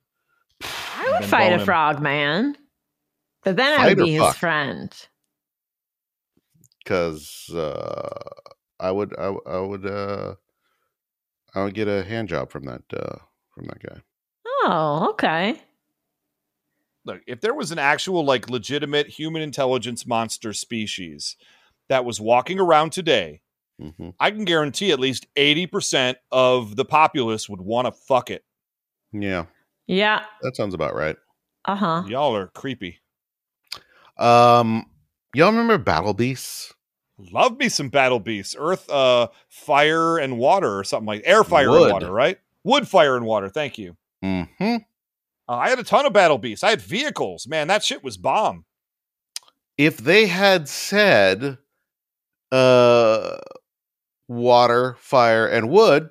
I 0.62 1.16
would 1.18 1.28
fight 1.28 1.52
a 1.52 1.64
frogman, 1.64 2.56
but 3.44 3.56
then 3.56 3.80
I 3.80 3.88
would 3.88 3.98
be 3.98 4.12
his 4.12 4.20
fuck? 4.22 4.36
friend. 4.36 4.94
Because 6.90 7.48
uh, 7.54 8.18
I 8.80 8.90
would 8.90 9.14
I, 9.16 9.26
w- 9.26 9.42
I 9.46 9.58
would 9.60 9.86
uh, 9.86 10.34
I 11.54 11.62
would 11.62 11.74
get 11.74 11.86
a 11.86 12.02
hand 12.02 12.28
job 12.28 12.50
from 12.50 12.64
that 12.64 12.82
uh, 12.92 13.18
from 13.54 13.66
that 13.66 13.80
guy. 13.80 14.00
Oh, 14.64 15.10
okay. 15.10 15.60
Look, 17.04 17.20
if 17.28 17.40
there 17.40 17.54
was 17.54 17.70
an 17.70 17.78
actual, 17.78 18.24
like, 18.24 18.50
legitimate 18.50 19.06
human 19.06 19.40
intelligence 19.40 20.06
monster 20.06 20.52
species 20.52 21.36
that 21.88 22.04
was 22.04 22.20
walking 22.20 22.58
around 22.58 22.90
today, 22.92 23.40
hmm 23.80 24.10
I 24.18 24.30
can 24.32 24.44
guarantee 24.44 24.90
at 24.90 25.00
least 25.00 25.26
80% 25.36 26.16
of 26.32 26.76
the 26.76 26.84
populace 26.84 27.48
would 27.48 27.60
want 27.62 27.86
to 27.86 27.92
fuck 27.92 28.30
it. 28.30 28.44
Yeah, 29.12 29.46
Yeah. 29.86 30.24
that 30.42 30.56
sounds 30.56 30.74
about 30.74 30.94
right. 30.96 31.16
Uh 31.64 31.76
huh. 31.76 32.02
Y'all 32.08 32.34
are 32.36 32.48
creepy. 32.48 32.98
Um, 34.18 34.84
y'all 35.34 35.50
remember 35.50 35.78
Battle 35.78 36.12
Beasts? 36.14 36.74
Love 37.32 37.58
me 37.58 37.68
some 37.68 37.88
battle 37.88 38.20
beasts. 38.20 38.54
Earth, 38.58 38.88
uh, 38.90 39.28
fire, 39.48 40.18
and 40.18 40.38
water, 40.38 40.78
or 40.78 40.84
something 40.84 41.06
like 41.06 41.22
air, 41.24 41.44
fire, 41.44 41.70
Wood. 41.70 41.82
and 41.82 41.92
water, 41.92 42.10
right? 42.10 42.38
Wood, 42.64 42.88
fire, 42.88 43.16
and 43.16 43.26
water. 43.26 43.48
Thank 43.48 43.78
you. 43.78 43.96
Mm-hmm. 44.24 44.76
Uh, 45.48 45.52
I 45.52 45.68
had 45.68 45.78
a 45.78 45.84
ton 45.84 46.06
of 46.06 46.12
battle 46.12 46.38
beasts. 46.38 46.64
I 46.64 46.70
had 46.70 46.80
vehicles. 46.80 47.46
Man, 47.46 47.68
that 47.68 47.82
shit 47.82 48.04
was 48.04 48.16
bomb. 48.16 48.64
If 49.76 49.98
they 49.98 50.26
had 50.26 50.68
said, 50.68 51.58
uh, 52.52 53.38
water, 54.28 54.96
fire, 55.00 55.46
and 55.46 55.70
wood, 55.70 56.10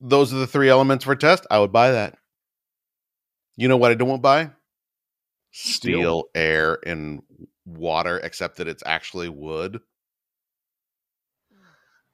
those 0.00 0.32
are 0.32 0.38
the 0.38 0.46
three 0.46 0.68
elements 0.68 1.04
for 1.04 1.14
test. 1.16 1.46
I 1.50 1.58
would 1.58 1.72
buy 1.72 1.92
that. 1.92 2.16
You 3.56 3.68
know 3.68 3.76
what 3.76 3.90
I 3.90 3.94
don't 3.94 4.08
want 4.08 4.20
to 4.20 4.22
buy? 4.22 4.50
Steel, 5.50 6.24
air, 6.34 6.78
and 6.86 7.22
water, 7.66 8.18
except 8.18 8.56
that 8.56 8.68
it's 8.68 8.82
actually 8.86 9.28
wood. 9.28 9.80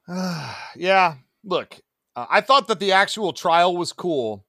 yeah. 0.77 1.15
Look, 1.45 1.79
uh, 2.17 2.27
I 2.29 2.41
thought 2.41 2.69
that 2.69 2.81
the 2.81 2.93
actual 2.93 3.33
trial 3.33 3.77
was 3.77 3.93
cool, 3.93 4.45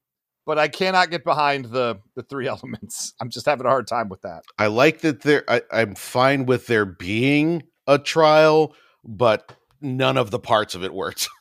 but 0.46 0.58
I 0.58 0.68
cannot 0.68 1.12
get 1.12 1.24
behind 1.24 1.66
the 1.66 2.00
the 2.16 2.24
three 2.24 2.48
elements. 2.56 3.14
I'm 3.22 3.30
just 3.30 3.46
having 3.46 3.66
a 3.66 3.70
hard 3.70 3.88
time 3.88 4.10
with 4.10 4.22
that. 4.22 4.44
I 4.58 4.68
like 4.68 5.02
that 5.02 5.22
there. 5.22 5.44
I, 5.48 5.62
I'm 5.72 5.96
fine 5.96 6.46
with 6.46 6.68
there 6.68 6.86
being 6.86 7.64
a 7.88 8.00
trial, 8.00 8.76
but 9.04 9.54
none 9.82 10.18
of 10.18 10.32
the 10.32 10.40
parts 10.40 10.76
of 10.76 10.84
it 10.84 10.94
worked. 10.94 11.28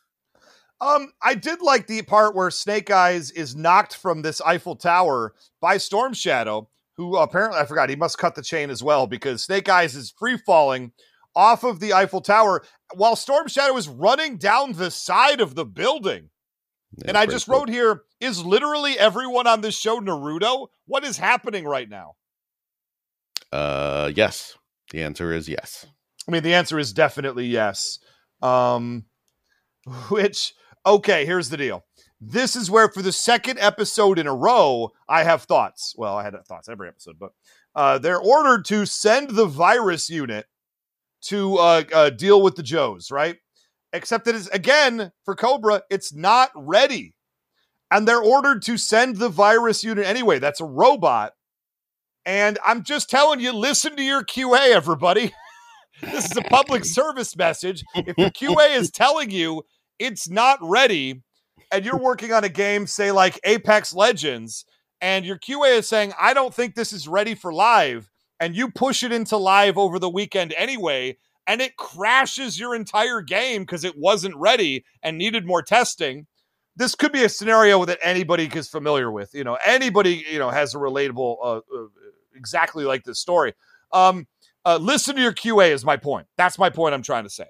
Um, 0.80 1.12
I 1.20 1.34
did 1.34 1.60
like 1.60 1.88
the 1.88 2.02
part 2.02 2.36
where 2.36 2.52
Snake 2.52 2.88
Eyes 2.88 3.32
is 3.32 3.56
knocked 3.56 3.96
from 3.96 4.22
this 4.22 4.40
Eiffel 4.40 4.76
Tower 4.76 5.34
by 5.60 5.76
Storm 5.76 6.14
Shadow, 6.14 6.68
who 6.96 7.16
apparently 7.16 7.58
I 7.58 7.64
forgot 7.64 7.90
he 7.90 7.96
must 7.96 8.18
cut 8.18 8.36
the 8.36 8.42
chain 8.42 8.70
as 8.70 8.80
well 8.80 9.08
because 9.08 9.42
Snake 9.42 9.68
Eyes 9.68 9.96
is 9.96 10.14
free 10.16 10.36
falling 10.36 10.92
off 11.38 11.62
of 11.62 11.78
the 11.78 11.92
Eiffel 11.92 12.20
Tower 12.20 12.64
while 12.94 13.14
Storm 13.14 13.46
Shadow 13.46 13.76
is 13.76 13.88
running 13.88 14.36
down 14.36 14.72
the 14.72 14.90
side 14.90 15.40
of 15.40 15.54
the 15.54 15.64
building. 15.64 16.30
and 17.06 17.16
I 17.16 17.26
just 17.26 17.46
wrote 17.46 17.68
here: 17.68 18.02
Is 18.20 18.44
literally 18.44 18.98
everyone 18.98 19.46
on 19.46 19.60
this 19.60 19.78
show 19.78 20.00
Naruto? 20.00 20.66
What 20.86 21.04
is 21.04 21.16
happening 21.16 21.64
right 21.64 21.88
now? 21.88 22.16
Uh, 23.52 24.10
yes. 24.14 24.58
The 24.90 25.02
answer 25.02 25.32
is 25.32 25.48
yes. 25.48 25.86
I 26.26 26.32
mean, 26.32 26.42
the 26.42 26.54
answer 26.54 26.78
is 26.78 26.92
definitely 26.92 27.46
yes. 27.46 28.00
Um, 28.42 29.04
which, 30.08 30.54
okay, 30.84 31.24
here's 31.24 31.50
the 31.50 31.56
deal. 31.56 31.84
This 32.20 32.56
is 32.56 32.70
where, 32.70 32.88
for 32.88 33.00
the 33.00 33.12
second 33.12 33.58
episode 33.60 34.18
in 34.18 34.26
a 34.26 34.34
row, 34.34 34.90
I 35.08 35.22
have 35.22 35.44
thoughts. 35.44 35.94
Well, 35.96 36.16
I 36.16 36.24
had 36.24 36.34
thoughts 36.46 36.68
every 36.68 36.88
episode, 36.88 37.16
but 37.18 37.30
uh, 37.76 37.98
they're 37.98 38.20
ordered 38.20 38.64
to 38.66 38.86
send 38.86 39.30
the 39.30 39.46
virus 39.46 40.10
unit 40.10 40.46
to 41.22 41.56
uh, 41.56 41.84
uh, 41.92 42.10
deal 42.10 42.42
with 42.42 42.56
the 42.56 42.62
Joes, 42.62 43.10
right? 43.10 43.36
Except 43.92 44.24
that 44.26 44.34
it's 44.34 44.48
again 44.48 45.12
for 45.24 45.34
Cobra, 45.34 45.82
it's 45.90 46.14
not 46.14 46.50
ready, 46.54 47.14
and 47.90 48.06
they're 48.06 48.22
ordered 48.22 48.62
to 48.62 48.76
send 48.76 49.16
the 49.16 49.28
virus 49.28 49.82
unit 49.82 50.06
anyway. 50.06 50.38
That's 50.38 50.60
a 50.60 50.66
robot, 50.66 51.32
and 52.26 52.58
I'm 52.66 52.82
just 52.82 53.08
telling 53.08 53.40
you, 53.40 53.52
listen 53.52 53.96
to 53.96 54.02
your 54.02 54.22
QA, 54.22 54.74
everybody. 54.74 55.32
this 56.02 56.30
is 56.30 56.36
a 56.36 56.42
public 56.42 56.84
service 56.84 57.36
message. 57.36 57.82
If 57.94 58.16
the 58.16 58.30
QA 58.30 58.76
is 58.76 58.90
telling 58.92 59.30
you 59.30 59.62
it's 59.98 60.28
not 60.28 60.58
ready, 60.62 61.22
and 61.72 61.84
you're 61.84 61.98
working 61.98 62.32
on 62.32 62.44
a 62.44 62.48
game, 62.48 62.86
say 62.86 63.10
like 63.10 63.40
Apex 63.44 63.94
Legends, 63.94 64.64
and 65.00 65.24
your 65.24 65.38
QA 65.38 65.78
is 65.78 65.88
saying, 65.88 66.12
I 66.20 66.34
don't 66.34 66.54
think 66.54 66.74
this 66.74 66.92
is 66.92 67.08
ready 67.08 67.34
for 67.34 67.52
live, 67.52 68.10
and 68.40 68.54
you 68.54 68.70
push 68.70 69.02
it 69.02 69.12
into 69.12 69.36
live 69.36 69.78
over 69.78 69.98
the 69.98 70.08
weekend 70.08 70.54
anyway, 70.56 71.16
and 71.46 71.60
it 71.60 71.76
crashes 71.76 72.58
your 72.58 72.74
entire 72.74 73.20
game 73.20 73.62
because 73.62 73.84
it 73.84 73.98
wasn't 73.98 74.36
ready 74.36 74.84
and 75.02 75.18
needed 75.18 75.46
more 75.46 75.62
testing. 75.62 76.26
This 76.76 76.94
could 76.94 77.10
be 77.10 77.24
a 77.24 77.28
scenario 77.28 77.84
that 77.84 77.98
anybody 78.02 78.48
is 78.54 78.68
familiar 78.68 79.10
with. 79.10 79.34
You 79.34 79.44
know, 79.44 79.58
anybody 79.64 80.24
you 80.30 80.38
know 80.38 80.50
has 80.50 80.74
a 80.74 80.78
relatable, 80.78 81.36
uh, 81.42 81.56
uh, 81.56 81.86
exactly 82.34 82.84
like 82.84 83.04
this 83.04 83.18
story. 83.18 83.54
Um, 83.92 84.26
uh, 84.64 84.78
listen 84.80 85.16
to 85.16 85.22
your 85.22 85.32
QA 85.32 85.70
is 85.70 85.84
my 85.84 85.96
point. 85.96 86.26
That's 86.36 86.58
my 86.58 86.70
point. 86.70 86.94
I'm 86.94 87.02
trying 87.02 87.24
to 87.24 87.30
say. 87.30 87.46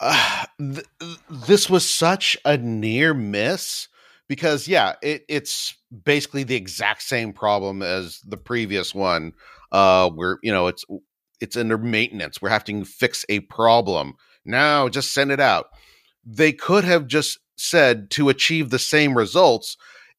Uh, 0.00 0.44
th- 0.58 0.86
th- 0.98 1.18
this 1.30 1.70
was 1.70 1.88
such 1.88 2.36
a 2.44 2.56
near 2.56 3.14
miss 3.14 3.88
because 4.28 4.66
yeah, 4.66 4.94
it, 5.02 5.24
it's 5.28 5.74
basically 6.04 6.42
the 6.42 6.56
exact 6.56 7.02
same 7.02 7.32
problem 7.32 7.82
as 7.82 8.20
the 8.26 8.36
previous 8.36 8.94
one. 8.94 9.32
Uh, 9.74 10.08
where 10.10 10.38
you 10.42 10.52
know 10.52 10.68
it's 10.68 10.84
it's 11.40 11.56
under 11.56 11.76
maintenance. 11.76 12.40
We're 12.40 12.50
having 12.50 12.84
to 12.84 12.88
fix 12.88 13.24
a 13.28 13.40
problem 13.40 14.14
now. 14.44 14.88
Just 14.88 15.12
send 15.12 15.32
it 15.32 15.40
out. 15.40 15.66
They 16.24 16.52
could 16.52 16.84
have 16.84 17.08
just 17.08 17.40
said 17.56 18.08
to 18.10 18.28
achieve 18.28 18.70
the 18.70 18.78
same 18.78 19.18
results. 19.18 19.76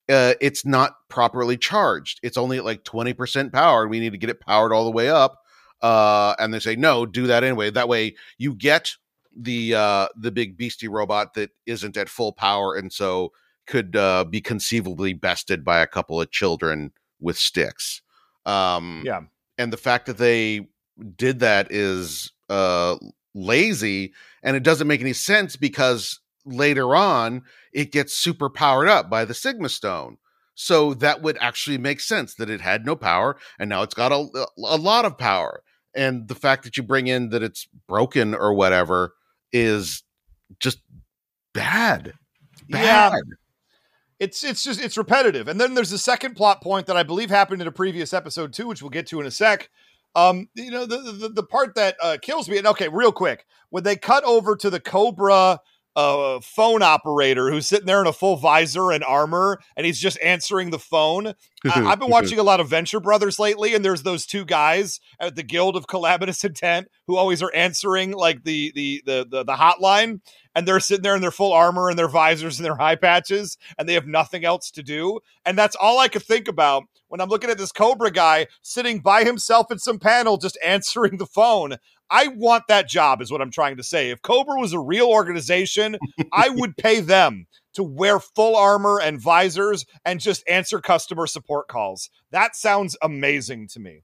Uh, 0.10 0.34
it's 0.42 0.66
not 0.66 0.96
properly 1.08 1.58
charged. 1.58 2.20
It's 2.22 2.38
only 2.38 2.58
at 2.58 2.66
like 2.66 2.84
twenty 2.84 3.14
percent 3.14 3.54
powered. 3.54 3.90
We 3.90 4.02
need 4.02 4.12
to 4.12 4.18
get 4.18 4.30
it 4.30 4.42
powered 4.42 4.74
all 4.74 4.84
the 4.84 4.92
way 4.92 5.10
up. 5.10 5.40
Uh, 5.82 6.36
and 6.38 6.54
they 6.54 6.60
say 6.60 6.76
no, 6.76 7.06
do 7.06 7.28
that 7.28 7.44
anyway. 7.46 7.72
That 7.72 7.88
way 7.88 8.16
you 8.38 8.54
get 8.56 8.92
the 9.38 9.74
uh 9.76 10.08
the 10.18 10.32
big 10.32 10.58
beastie 10.58 10.88
robot 10.90 11.34
that 11.36 11.52
isn't 11.66 11.98
at 11.98 12.10
full 12.10 12.32
power 12.34 12.76
and 12.76 12.92
so 12.92 13.32
could 13.68 13.96
uh 13.96 14.24
be 14.24 14.40
conceivably 14.42 15.14
bested 15.14 15.64
by 15.64 15.80
a 15.80 15.88
couple 15.88 16.22
of 16.22 16.32
children 16.32 16.92
with 17.20 17.38
sticks 17.38 18.02
um 18.46 19.04
Yeah. 19.06 19.22
And 19.58 19.72
the 19.72 19.78
fact 19.78 20.06
that 20.06 20.18
they 20.18 20.68
did 21.16 21.40
that 21.40 21.72
is 21.72 22.32
uh 22.50 22.96
lazy 23.34 24.14
and 24.44 24.56
it 24.56 24.64
doesn't 24.64 24.88
make 24.88 25.02
any 25.02 25.14
sense 25.14 25.56
because 25.56 26.20
later 26.46 26.96
on 26.96 27.42
it 27.74 27.92
gets 27.92 28.16
super 28.16 28.50
powered 28.50 28.88
up 28.88 29.10
by 29.10 29.26
the 29.26 29.34
sigma 29.34 29.68
stone 29.68 30.18
so 30.54 30.94
that 30.94 31.22
would 31.22 31.38
actually 31.42 31.78
make 31.78 32.00
sense 32.00 32.36
that 32.36 32.50
it 32.50 32.62
had 32.62 32.86
no 32.86 32.96
power 32.96 33.36
and 33.60 33.70
now 33.70 33.82
it's 33.82 33.94
got 33.94 34.12
a, 34.14 34.48
a 34.58 34.78
lot 34.78 35.04
of 35.04 35.18
power 35.18 35.62
and 35.96 36.28
the 36.28 36.36
fact 36.36 36.64
that 36.64 36.78
you 36.78 36.84
bring 36.84 37.08
in 37.08 37.30
that 37.30 37.42
it's 37.42 37.68
broken 37.88 38.36
or 38.36 38.54
whatever 38.54 39.16
is 39.52 40.04
just 40.60 40.80
bad. 41.54 42.14
Yeah. 42.68 43.12
It's 44.20 44.44
it's 44.44 44.64
just 44.64 44.82
it's 44.82 44.98
repetitive. 44.98 45.48
And 45.48 45.60
then 45.60 45.74
there's 45.74 45.92
a 45.92 45.98
second 45.98 46.36
plot 46.36 46.62
point 46.62 46.88
that 46.88 46.98
I 46.98 47.04
believe 47.04 47.30
happened 47.30 47.62
in 47.62 47.68
a 47.68 47.72
previous 47.72 48.14
episode 48.14 48.54
too, 48.54 48.68
which 48.68 48.82
we'll 48.82 48.90
get 48.90 49.08
to 49.08 49.20
in 49.20 49.26
a 49.26 49.32
sec. 49.32 49.70
Um, 50.16 50.48
you 50.56 50.72
know, 50.72 50.86
the 50.86 50.98
the, 50.98 51.30
the 51.30 51.44
part 51.44 51.76
that 51.76 51.98
uh, 52.02 52.18
kills 52.22 52.48
me. 52.48 52.58
And 52.58 52.68
okay, 52.68 52.88
real 52.88 53.12
quick, 53.12 53.46
when 53.70 53.84
they 53.84 53.98
cut 53.98 54.24
over 54.24 54.56
to 54.56 54.70
the 54.70 54.80
Cobra 54.80 55.60
uh, 55.96 56.40
phone 56.42 56.82
operator 56.82 57.50
who's 57.50 57.68
sitting 57.68 57.86
there 57.86 58.02
in 58.02 58.08
a 58.08 58.14
full 58.14 58.36
visor 58.36 58.92
and 58.92 59.04
armor, 59.04 59.60
and 59.76 59.86
he's 59.86 60.00
just 60.00 60.20
answering 60.22 60.70
the 60.70 60.80
phone. 60.80 61.28
I, 61.66 61.86
I've 61.86 62.00
been 62.00 62.10
watching 62.10 62.38
a 62.38 62.44
lot 62.44 62.60
of 62.60 62.68
Venture 62.68 63.00
Brothers 63.00 63.40
lately, 63.40 63.74
and 63.74 63.84
there's 63.84 64.04
those 64.04 64.26
two 64.26 64.46
guys 64.46 65.00
at 65.20 65.36
the 65.36 65.44
Guild 65.44 65.76
of 65.76 65.88
Calamitous 65.88 66.44
Intent 66.44 66.88
who 67.08 67.16
always 67.16 67.42
are 67.42 67.54
answering 67.54 68.12
like 68.12 68.44
the 68.44 68.72
the 68.76 69.02
the 69.06 69.28
the, 69.30 69.44
the 69.44 69.54
hotline, 69.54 70.20
and 70.54 70.68
they're 70.68 70.80
sitting 70.80 71.04
there 71.04 71.16
in 71.16 71.22
their 71.22 71.32
full 71.32 71.54
armor 71.54 71.90
and 71.90 71.98
their 71.98 72.10
visors 72.10 72.60
and 72.60 72.66
their 72.66 72.76
high 72.76 72.96
patches, 72.96 73.58
and 73.78 73.88
they 73.88 73.94
have 73.94 74.08
nothing 74.08 74.46
else 74.46 74.72
to 74.72 74.84
do. 74.84 75.20
And 75.46 75.58
that's 75.58 75.76
all 75.76 76.00
I 76.00 76.08
could 76.08 76.24
think 76.24 76.48
about 76.48 76.84
when 77.08 77.22
I'm 77.22 77.30
looking 77.30 77.50
at 77.50 77.58
this 77.58 77.72
Cobra 77.72 78.12
guy 78.12 78.48
sitting 78.62 79.00
by 79.00 79.24
himself 79.24 79.72
in 79.72 79.80
some 79.80 80.00
panel 80.00 80.38
just 80.38 80.58
answering 80.66 81.18
the 81.18 81.26
phone. 81.26 81.78
I 82.10 82.28
want 82.28 82.64
that 82.68 82.88
job, 82.88 83.22
is 83.22 83.32
what 83.32 83.42
I'm 83.42 83.52
trying 83.52 83.78
to 83.78 83.84
say. 83.84 84.10
If 84.10 84.22
Cobra 84.22 84.60
was 84.60 84.74
a 84.74 84.80
real 84.80 85.08
organization, 85.08 85.98
I 86.32 86.50
would 86.54 86.78
pay 86.78 87.00
them 87.00 87.48
to 87.74 87.84
wear 87.84 88.20
full 88.20 88.56
armor 88.56 89.00
and 89.02 89.20
visors 89.20 89.86
and 90.06 90.20
just 90.20 90.44
answer 90.48 90.80
customer 90.80 91.28
support 91.28 91.68
calls. 91.68 92.10
That 92.32 92.56
sounds 92.56 92.96
amazing 93.02 93.68
to 93.70 93.80
me. 93.80 94.04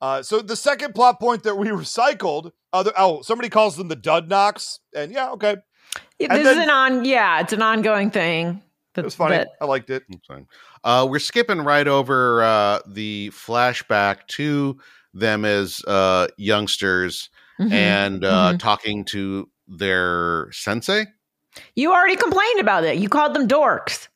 Uh, 0.00 0.22
so 0.22 0.40
the 0.40 0.56
second 0.56 0.94
plot 0.94 1.18
point 1.18 1.42
that 1.44 1.56
we 1.56 1.68
recycled, 1.68 2.52
other 2.72 2.92
oh, 2.96 3.22
somebody 3.22 3.48
calls 3.48 3.76
them 3.76 3.88
the 3.88 3.96
dud 3.96 4.28
knocks, 4.28 4.80
and 4.94 5.10
yeah, 5.12 5.30
okay. 5.32 5.56
Yeah, 6.18 6.28
And 6.34 6.44
this 6.44 6.56
is 6.56 6.62
an 6.62 6.70
on. 6.70 7.04
Yeah, 7.04 7.40
it's 7.40 7.52
an 7.52 7.62
ongoing 7.62 8.10
thing. 8.10 8.62
That, 8.94 9.02
It 9.02 9.04
was 9.04 9.14
funny. 9.14 9.36
that- 9.38 9.48
I 9.60 9.64
liked 9.66 9.90
it. 9.90 10.04
Uh, 10.84 11.06
we're 11.08 11.18
skipping 11.18 11.60
right 11.60 11.86
over 11.86 12.42
uh, 12.42 12.80
the 12.86 13.30
flashback 13.30 14.26
to 14.28 14.78
them 15.18 15.44
as 15.44 15.82
uh, 15.86 16.28
youngsters 16.36 17.30
Mhm, 17.58 17.72
and 17.72 18.24
uh, 18.24 18.52
mhm. 18.52 18.58
talking 18.58 19.04
to 19.06 19.48
their 19.66 20.48
sensei. 20.52 21.06
you 21.74 21.90
already 21.92 22.16
complained 22.16 22.60
about 22.60 22.84
it. 22.84 22.98
You 22.98 23.08
called 23.08 23.32
them 23.34 23.48
dorks. 23.48 24.08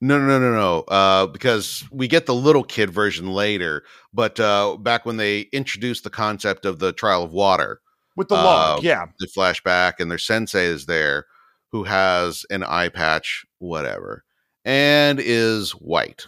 No, 0.00 0.18
no, 0.18 0.26
no, 0.26 0.38
no, 0.38 0.52
no. 0.54 0.78
Uh, 0.88 1.26
because 1.26 1.84
we 1.92 2.08
get 2.08 2.24
the 2.24 2.34
little 2.34 2.64
kid 2.64 2.88
version 2.88 3.26
later, 3.34 3.84
but 4.14 4.40
uh, 4.40 4.78
back 4.78 5.04
when 5.04 5.18
they 5.18 5.40
introduced 5.52 6.04
the 6.04 6.10
concept 6.10 6.64
of 6.64 6.78
the 6.78 6.92
trial 6.94 7.22
of 7.22 7.32
water, 7.32 7.80
With 8.16 8.28
the 8.28 8.36
Uh, 8.36 8.44
log, 8.44 8.82
yeah. 8.82 9.04
the 9.18 9.26
flashback, 9.26 9.94
and 10.00 10.10
their 10.10 10.16
sensei 10.18 10.64
is 10.64 10.86
there, 10.86 11.26
who 11.72 11.84
has 11.84 12.46
an 12.48 12.62
eye 12.64 12.88
patch, 12.88 13.44
whatever, 13.58 14.24
and 14.64 15.20
is 15.22 15.72
white. 15.72 16.26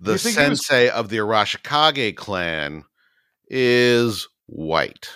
The 0.00 0.12
You 0.12 0.18
think 0.18 0.36
he 0.38 0.48
was- 0.50 0.66
sensei 0.66 0.88
of 0.90 1.08
the 1.08 1.18
Arashikage 1.18 2.16
clan 2.16 2.84
is 3.48 4.28
white. 4.46 5.08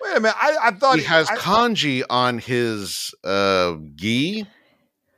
Wait 0.00 0.16
a 0.16 0.20
minute. 0.20 0.36
I, 0.40 0.56
I 0.64 0.70
thought 0.72 0.98
He 0.98 1.04
has 1.04 1.28
I- 1.30 1.36
kanji 1.36 2.02
on 2.10 2.38
his 2.38 3.14
uh, 3.24 3.74
gi 3.94 4.46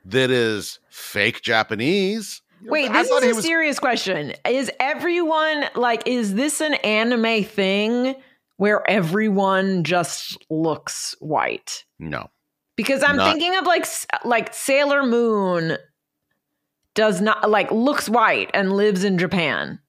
that 0.05 0.31
is 0.31 0.79
fake 0.89 1.41
Japanese. 1.41 2.41
Wait, 2.63 2.89
I 2.89 3.03
this 3.03 3.09
is 3.09 3.23
a 3.31 3.35
was- 3.35 3.45
serious 3.45 3.79
question. 3.79 4.33
Is 4.47 4.69
everyone 4.79 5.65
like 5.75 6.03
is 6.05 6.35
this 6.35 6.61
an 6.61 6.73
anime 6.75 7.43
thing 7.45 8.15
where 8.57 8.87
everyone 8.89 9.83
just 9.83 10.37
looks 10.49 11.15
white? 11.19 11.85
No. 11.99 12.29
Because 12.75 13.03
I'm 13.03 13.17
Not- 13.17 13.31
thinking 13.31 13.55
of 13.57 13.65
like 13.65 13.85
like 14.25 14.53
Sailor 14.53 15.03
Moon 15.03 15.77
does 16.99 17.21
not 17.21 17.49
like 17.49 17.71
looks 17.71 18.09
white 18.09 18.51
and 18.53 18.73
lives 18.73 19.05
in 19.05 19.17
Japan. 19.17 19.79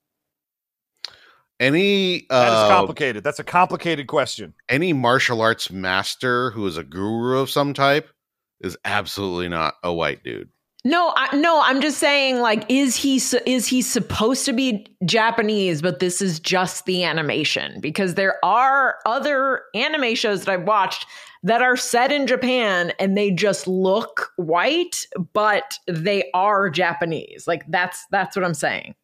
Any 1.58 2.24
That 2.30 2.46
is 2.46 2.54
uh, 2.54 2.68
complicated. 2.68 3.24
That's 3.24 3.40
a 3.40 3.44
complicated 3.44 4.06
question. 4.06 4.54
any 4.68 4.92
martial 4.92 5.42
arts 5.42 5.72
master 5.72 6.52
who 6.52 6.64
is 6.68 6.76
a 6.76 6.84
guru 6.84 7.38
of 7.38 7.50
some 7.50 7.74
type 7.74 8.08
is 8.60 8.78
absolutely 8.84 9.48
not 9.48 9.74
a 9.82 9.92
white 9.92 10.22
dude. 10.22 10.50
No, 10.82 11.12
I, 11.14 11.36
no, 11.36 11.60
I'm 11.62 11.82
just 11.82 11.98
saying 11.98 12.40
like 12.40 12.64
is 12.70 12.96
he 12.96 13.16
is 13.16 13.66
he 13.66 13.82
supposed 13.82 14.46
to 14.46 14.52
be 14.54 14.86
Japanese 15.04 15.82
but 15.82 15.98
this 15.98 16.22
is 16.22 16.40
just 16.40 16.86
the 16.86 17.04
animation 17.04 17.80
because 17.80 18.14
there 18.14 18.42
are 18.42 18.96
other 19.04 19.62
anime 19.74 20.14
shows 20.14 20.44
that 20.44 20.52
I've 20.52 20.66
watched 20.66 21.06
that 21.42 21.60
are 21.60 21.76
set 21.76 22.12
in 22.12 22.26
Japan 22.26 22.92
and 22.98 23.16
they 23.16 23.30
just 23.30 23.66
look 23.66 24.32
white 24.36 25.06
but 25.34 25.78
they 25.86 26.30
are 26.32 26.70
Japanese. 26.70 27.46
Like 27.46 27.64
that's 27.68 28.06
that's 28.10 28.34
what 28.34 28.44
I'm 28.44 28.54
saying. 28.54 28.94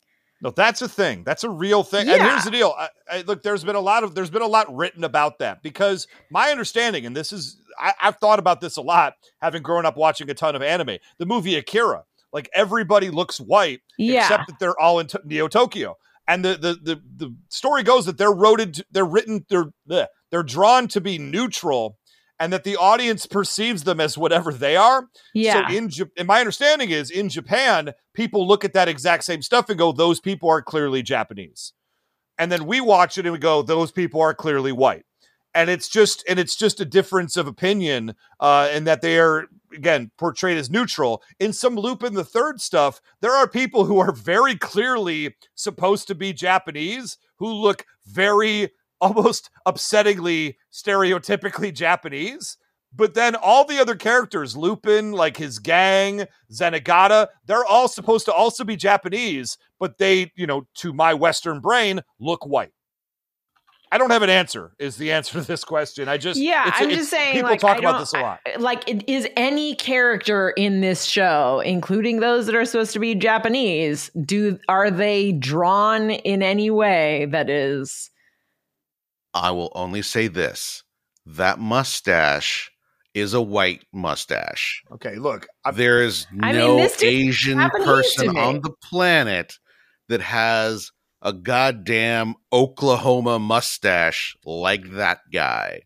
No, 0.42 0.50
that's 0.50 0.82
a 0.82 0.88
thing. 0.88 1.24
That's 1.24 1.44
a 1.44 1.50
real 1.50 1.82
thing. 1.82 2.08
And 2.08 2.22
here's 2.22 2.44
the 2.44 2.50
deal. 2.50 2.74
I, 2.78 2.88
I, 3.10 3.20
look, 3.22 3.42
there's 3.42 3.64
been 3.64 3.76
a 3.76 3.80
lot 3.80 4.04
of 4.04 4.14
there's 4.14 4.30
been 4.30 4.42
a 4.42 4.46
lot 4.46 4.74
written 4.74 5.02
about 5.02 5.38
that 5.38 5.62
because 5.62 6.06
my 6.30 6.50
understanding, 6.50 7.06
and 7.06 7.16
this 7.16 7.32
is 7.32 7.56
I, 7.78 7.92
I've 8.00 8.16
thought 8.16 8.38
about 8.38 8.60
this 8.60 8.76
a 8.76 8.82
lot, 8.82 9.14
having 9.40 9.62
grown 9.62 9.86
up 9.86 9.96
watching 9.96 10.28
a 10.30 10.34
ton 10.34 10.56
of 10.56 10.62
anime. 10.62 10.96
The 11.18 11.26
movie 11.26 11.56
Akira, 11.56 12.04
like 12.32 12.48
everybody 12.54 13.10
looks 13.10 13.38
white 13.40 13.80
Yeah. 13.98 14.22
except 14.22 14.46
that 14.48 14.58
they're 14.58 14.78
all 14.80 14.98
in 14.98 15.06
to- 15.08 15.22
Neo 15.24 15.48
Tokyo. 15.48 15.96
And 16.28 16.44
the, 16.44 16.54
the 16.54 16.74
the 16.82 17.02
the 17.16 17.36
story 17.50 17.82
goes 17.84 18.06
that 18.06 18.18
they're 18.18 18.32
wrote 18.32 18.56
to, 18.74 18.84
they're 18.90 19.04
written 19.06 19.46
they're 19.48 19.66
bleh, 19.88 20.06
they're 20.32 20.42
drawn 20.42 20.88
to 20.88 21.00
be 21.00 21.18
neutral, 21.18 21.98
and 22.40 22.52
that 22.52 22.64
the 22.64 22.76
audience 22.76 23.26
perceives 23.26 23.84
them 23.84 24.00
as 24.00 24.18
whatever 24.18 24.52
they 24.52 24.74
are. 24.76 25.06
Yeah. 25.34 25.68
So 25.68 25.74
in 25.76 25.90
and 26.18 26.26
my 26.26 26.40
understanding 26.40 26.90
is 26.90 27.12
in 27.12 27.28
Japan, 27.28 27.92
people 28.12 28.44
look 28.46 28.64
at 28.64 28.72
that 28.72 28.88
exact 28.88 29.22
same 29.22 29.40
stuff 29.40 29.68
and 29.70 29.78
go, 29.78 29.92
"Those 29.92 30.18
people 30.18 30.50
are 30.50 30.62
clearly 30.62 31.00
Japanese," 31.00 31.72
and 32.38 32.50
then 32.50 32.66
we 32.66 32.80
watch 32.80 33.16
it 33.18 33.24
and 33.26 33.32
we 33.32 33.38
go, 33.38 33.62
"Those 33.62 33.92
people 33.92 34.20
are 34.20 34.34
clearly 34.34 34.72
white." 34.72 35.04
And 35.56 35.70
it's 35.70 35.88
just 35.88 36.22
and 36.28 36.38
it's 36.38 36.54
just 36.54 36.80
a 36.80 36.84
difference 36.84 37.36
of 37.38 37.46
opinion, 37.46 38.14
uh, 38.40 38.68
in 38.72 38.84
that 38.84 39.00
they 39.00 39.18
are 39.18 39.46
again 39.72 40.10
portrayed 40.18 40.58
as 40.58 40.70
neutral. 40.70 41.22
In 41.40 41.52
some 41.54 41.76
Lupin 41.76 42.14
the 42.14 42.24
Third 42.24 42.60
stuff, 42.60 43.00
there 43.22 43.32
are 43.32 43.48
people 43.48 43.86
who 43.86 43.98
are 43.98 44.12
very 44.12 44.54
clearly 44.54 45.34
supposed 45.54 46.08
to 46.08 46.14
be 46.14 46.32
Japanese 46.34 47.16
who 47.38 47.50
look 47.52 47.86
very 48.06 48.70
almost 49.00 49.50
upsettingly 49.66 50.56
stereotypically 50.70 51.74
Japanese. 51.74 52.58
But 52.94 53.14
then 53.14 53.34
all 53.34 53.64
the 53.64 53.78
other 53.78 53.94
characters, 53.94 54.56
Lupin, 54.56 55.12
like 55.12 55.36
his 55.36 55.58
gang, 55.58 56.26
Zenigata, 56.52 57.28
they're 57.46 57.64
all 57.64 57.88
supposed 57.88 58.24
to 58.26 58.32
also 58.32 58.64
be 58.64 58.76
Japanese, 58.76 59.58
but 59.78 59.98
they, 59.98 60.32
you 60.36 60.46
know, 60.46 60.66
to 60.76 60.92
my 60.92 61.12
Western 61.12 61.60
brain, 61.60 62.00
look 62.20 62.46
white. 62.46 62.72
I 63.92 63.98
don't 63.98 64.10
have 64.10 64.22
an 64.22 64.30
answer, 64.30 64.72
is 64.78 64.96
the 64.96 65.12
answer 65.12 65.40
to 65.40 65.46
this 65.46 65.64
question. 65.64 66.08
I 66.08 66.16
just, 66.16 66.40
yeah, 66.40 66.62
it's- 66.66 66.74
I'm 66.80 66.84
it's- 66.86 66.98
just 66.98 67.10
saying. 67.10 67.34
People 67.34 67.50
like, 67.50 67.60
talk 67.60 67.76
I 67.76 67.78
about 67.78 68.00
this 68.00 68.12
a 68.12 68.20
lot. 68.20 68.40
I- 68.46 68.56
Like, 68.56 68.82
is 69.08 69.28
any 69.36 69.74
character 69.76 70.50
in 70.50 70.80
this 70.80 71.04
show, 71.04 71.60
including 71.64 72.20
those 72.20 72.46
that 72.46 72.54
are 72.54 72.64
supposed 72.64 72.92
to 72.94 72.98
be 72.98 73.14
Japanese, 73.14 74.10
do 74.24 74.58
are 74.68 74.90
they 74.90 75.32
drawn 75.32 76.10
in 76.10 76.42
any 76.42 76.70
way 76.70 77.26
that 77.30 77.48
is? 77.48 78.10
I 79.34 79.50
will 79.50 79.70
only 79.74 80.02
say 80.02 80.28
this 80.28 80.82
that 81.26 81.58
mustache 81.58 82.70
is 83.14 83.34
a 83.34 83.40
white 83.42 83.84
mustache. 83.92 84.82
Okay, 84.92 85.16
look, 85.16 85.46
I've, 85.64 85.76
There 85.76 86.02
is 86.02 86.26
I 86.42 86.52
mean, 86.52 86.58
no 86.58 86.88
Asian 87.00 87.58
Japanese 87.58 87.86
person 87.86 88.36
on 88.36 88.60
the 88.60 88.70
planet 88.82 89.58
that 90.08 90.20
has 90.20 90.90
a 91.22 91.32
goddamn 91.32 92.34
Oklahoma 92.52 93.38
mustache 93.38 94.36
like 94.44 94.92
that 94.92 95.18
guy. 95.32 95.82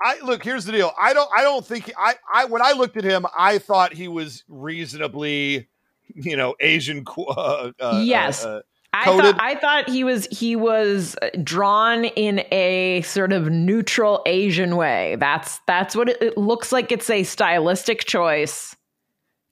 I 0.00 0.20
look. 0.20 0.44
Here's 0.44 0.64
the 0.64 0.72
deal. 0.72 0.92
I 0.98 1.12
don't. 1.12 1.28
I 1.36 1.42
don't 1.42 1.66
think. 1.66 1.92
I. 1.98 2.14
I 2.32 2.44
when 2.44 2.62
I 2.62 2.72
looked 2.72 2.96
at 2.96 3.04
him, 3.04 3.26
I 3.36 3.58
thought 3.58 3.92
he 3.92 4.06
was 4.06 4.44
reasonably, 4.48 5.68
you 6.14 6.36
know, 6.36 6.54
Asian. 6.60 7.04
Uh, 7.18 7.72
uh, 7.80 8.02
Yes. 8.04 8.44
uh, 8.44 8.48
uh, 8.48 8.60
I 8.92 9.04
thought 9.04 9.36
I 9.40 9.54
thought 9.56 9.88
he 9.88 10.02
was 10.02 10.26
he 10.30 10.56
was 10.56 11.14
drawn 11.42 12.06
in 12.06 12.42
a 12.50 13.02
sort 13.02 13.32
of 13.32 13.50
neutral 13.50 14.22
Asian 14.24 14.76
way. 14.76 15.16
That's 15.20 15.60
that's 15.66 15.94
what 15.94 16.08
it, 16.08 16.22
it 16.22 16.38
looks 16.38 16.72
like. 16.72 16.90
It's 16.90 17.10
a 17.10 17.22
stylistic 17.22 18.06
choice, 18.06 18.74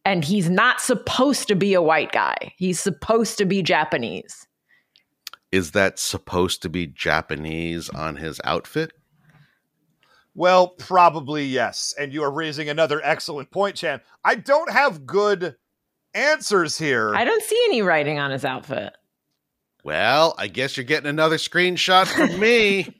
and 0.07 0.24
he's 0.24 0.49
not 0.49 0.80
supposed 0.80 1.49
to 1.49 1.55
be 1.55 1.74
a 1.74 1.82
white 1.82 2.12
guy. 2.12 2.55
He's 2.57 2.80
supposed 2.80 3.37
to 3.39 3.45
be 3.45 3.62
Japanese. 3.62 4.45
Is 5.57 5.70
that 5.70 5.98
supposed 5.98 6.61
to 6.61 6.68
be 6.68 6.86
Japanese 6.86 7.88
on 7.88 8.16
his 8.16 8.42
outfit? 8.44 8.92
Well, 10.34 10.68
probably 10.68 11.46
yes. 11.46 11.94
And 11.98 12.12
you 12.12 12.22
are 12.24 12.30
raising 12.30 12.68
another 12.68 13.00
excellent 13.02 13.50
point, 13.50 13.74
Chan. 13.76 14.02
I 14.22 14.34
don't 14.34 14.70
have 14.70 15.07
good 15.07 15.57
answers 16.12 16.76
here. 16.76 17.14
I 17.14 17.24
don't 17.24 17.42
see 17.42 17.59
any 17.68 17.80
writing 17.80 18.18
on 18.18 18.32
his 18.32 18.44
outfit. 18.44 18.98
Well, 19.82 20.34
I 20.36 20.48
guess 20.48 20.76
you're 20.76 20.84
getting 20.84 21.09
another 21.09 21.38
screenshot 21.38 22.07
from 22.07 22.38
me. 22.38 22.94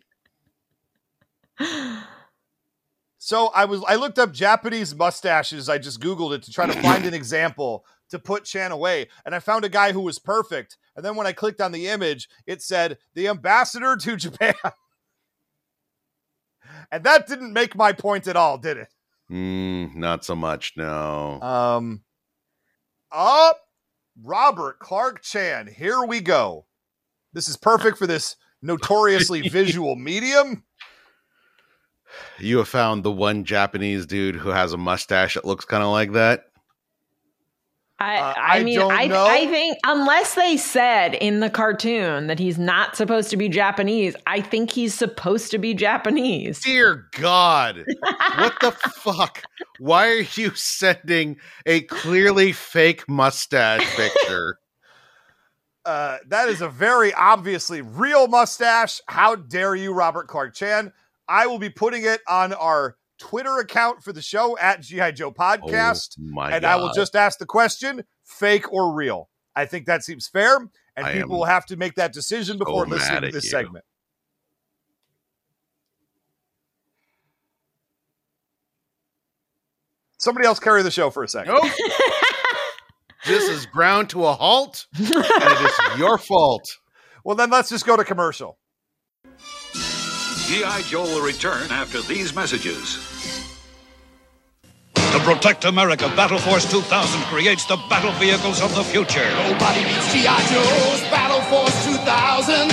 So 3.27 3.49
I 3.49 3.65
was 3.65 3.83
I 3.89 3.97
looked 3.97 4.21
up 4.21 4.33
Japanese 4.33 4.95
mustaches. 4.95 5.69
I 5.69 5.79
just 5.79 6.01
Googled 6.01 6.33
it 6.33 6.45
to 6.45 6.53
try 6.53 6.67
to 6.67 6.81
find 6.81 7.05
an 7.07 7.13
example 7.13 7.85
to 8.11 8.19
put 8.19 8.45
Chan 8.45 8.73
away. 8.73 9.09
And 9.25 9.35
I 9.35 9.41
found 9.41 9.65
a 9.65 9.69
guy 9.69 9.93
who 9.93 10.01
was 10.01 10.19
perfect. 10.19 10.77
And 10.95 11.05
then 11.05 11.17
when 11.17 11.27
I 11.27 11.33
clicked 11.33 11.61
on 11.61 11.73
the 11.73 11.89
image, 11.89 12.29
it 12.47 12.63
said 12.63 12.99
the 13.15 13.29
ambassador 13.29 13.97
to 13.97 14.17
Japan. 14.17 14.55
and 16.91 17.05
that 17.05 17.27
didn't 17.27 17.53
make 17.53 17.75
my 17.77 17.93
point 17.93 18.27
at 18.29 18.37
all, 18.37 18.59
did 18.59 18.77
it? 18.77 18.89
Mm, 19.31 19.95
not 19.97 20.25
so 20.25 20.37
much, 20.37 20.75
no. 20.77 21.41
Um 21.41 22.03
up 23.11 23.61
Robert 24.23 24.79
Clark 24.79 25.23
Chan. 25.23 25.69
Here 25.77 26.03
we 26.05 26.21
go. 26.21 26.67
This 27.33 27.49
is 27.49 27.57
perfect 27.57 27.99
for 27.99 28.07
this 28.07 28.37
notoriously 28.63 29.49
visual 29.49 29.97
medium. 29.97 30.65
You 32.39 32.59
have 32.59 32.69
found 32.69 33.03
the 33.03 33.13
one 33.13 33.45
Japanese 33.45 34.07
dude 34.07 34.37
who 34.37 34.51
has 34.51 34.73
a 34.73 34.79
mustache 34.79 35.35
that 35.35 35.45
looks 35.45 35.65
kind 35.65 35.83
of 35.83 35.91
like 35.91 36.13
that. 36.13 36.45
I, 37.99 38.17
Uh, 38.19 38.35
I 38.37 38.59
I 38.59 38.63
mean, 38.63 38.79
don't 38.79 38.93
I, 38.93 39.07
know. 39.07 39.27
I 39.27 39.47
think 39.47 39.79
unless 39.87 40.35
they 40.35 40.57
said 40.59 41.15
in 41.15 41.41
the 41.41 41.49
cartoon 41.49 42.27
that 42.27 42.39
he's 42.39 42.59
not 42.59 42.95
supposed 42.97 43.31
to 43.31 43.37
be 43.39 43.49
Japanese, 43.49 44.15
I 44.27 44.41
think 44.43 44.71
he's 44.71 44.93
supposed 44.93 45.51
to 45.53 45.59
be 45.59 45.73
Japanese. 45.73 46.61
Dear 46.61 47.07
God, 47.13 47.85
what 48.37 48.55
the 48.61 48.73
fuck? 48.97 49.43
Why 49.79 50.09
are 50.09 50.27
you 50.35 50.55
sending 50.55 51.37
a 51.65 51.83
clearly 51.83 52.53
fake 52.53 53.09
mustache 53.09 53.85
picture? 53.97 54.59
Uh, 55.85 56.19
that 56.27 56.49
is 56.49 56.61
a 56.61 56.69
very 56.69 57.15
obviously 57.15 57.81
real 57.81 58.27
mustache. 58.27 59.01
How 59.07 59.37
dare 59.37 59.77
you, 59.77 59.93
Robert 59.93 60.27
Clark 60.27 60.53
Chan? 60.53 60.93
I 61.29 61.47
will 61.47 61.61
be 61.61 61.71
putting 61.71 62.05
it 62.05 62.23
on 62.27 62.53
our 62.53 62.97
Twitter 63.19 63.59
account 63.59 64.03
for 64.03 64.13
the 64.13 64.23
show 64.23 64.59
at 64.59 64.81
GI 64.83 65.13
Joe 65.13 65.29
oh 65.29 65.33
Podcast, 65.33 66.17
Oh 66.19 66.23
my 66.33 66.55
and 66.55 66.65
I 66.65 66.77
will 66.77 66.93
just 66.93 67.17
ask 67.17 67.39
the 67.39 67.47
question: 67.47 68.05
fake 68.25 68.73
or 68.73 68.95
real? 68.95 69.29
I 69.55 69.65
think 69.65 69.87
that 69.87 70.05
seems 70.05 70.29
fair, 70.29 70.57
and 70.97 71.07
I 71.07 71.13
people 71.15 71.39
will 71.39 71.45
have 71.45 71.67
to 71.67 71.77
make 71.77 71.95
that 71.95 72.13
decision 72.13 72.59
before 72.59 72.85
mad 72.87 72.99
listening 72.99 73.23
to 73.23 73.31
this 73.31 73.45
you. 73.45 73.51
segment. 73.51 73.85
Somebody 80.19 80.47
else 80.47 80.59
carry 80.59 80.83
the 80.83 80.91
show 80.91 81.11
for 81.11 81.23
a 81.23 81.29
second. 81.29 81.55
Nope. 81.55 81.65
this 83.27 83.49
is 83.49 83.67
ground 83.67 84.11
to 84.11 84.27
a 84.27 84.33
halt, 84.33 84.87
and 84.99 85.09
it 85.09 85.93
is 85.93 85.99
your 85.99 86.19
fault. 86.19 86.65
Well, 87.25 87.37
then 87.37 87.51
let's 87.51 87.69
just 87.69 87.87
go 87.87 87.97
to 87.97 88.05
commercial. 88.05 88.59
G.I. 90.47 90.83
Joe 90.83 91.03
will 91.03 91.27
return 91.27 91.73
after 91.73 92.01
these 92.03 92.33
messages. 92.33 93.03
To 94.95 95.19
protect 95.27 95.65
America, 95.65 96.07
Battle 96.15 96.39
Force 96.39 96.71
2000 96.71 96.87
creates 97.23 97.65
the 97.67 97.75
battle 97.91 98.13
vehicles 98.13 98.63
of 98.63 98.73
the 98.77 98.85
future. 98.85 99.27
Nobody 99.43 99.83
beats 99.83 100.13
G.I. 100.15 100.39
Joe's 100.47 101.03
Battle 101.11 101.43
Force 101.51 101.75
2000. 101.99 102.71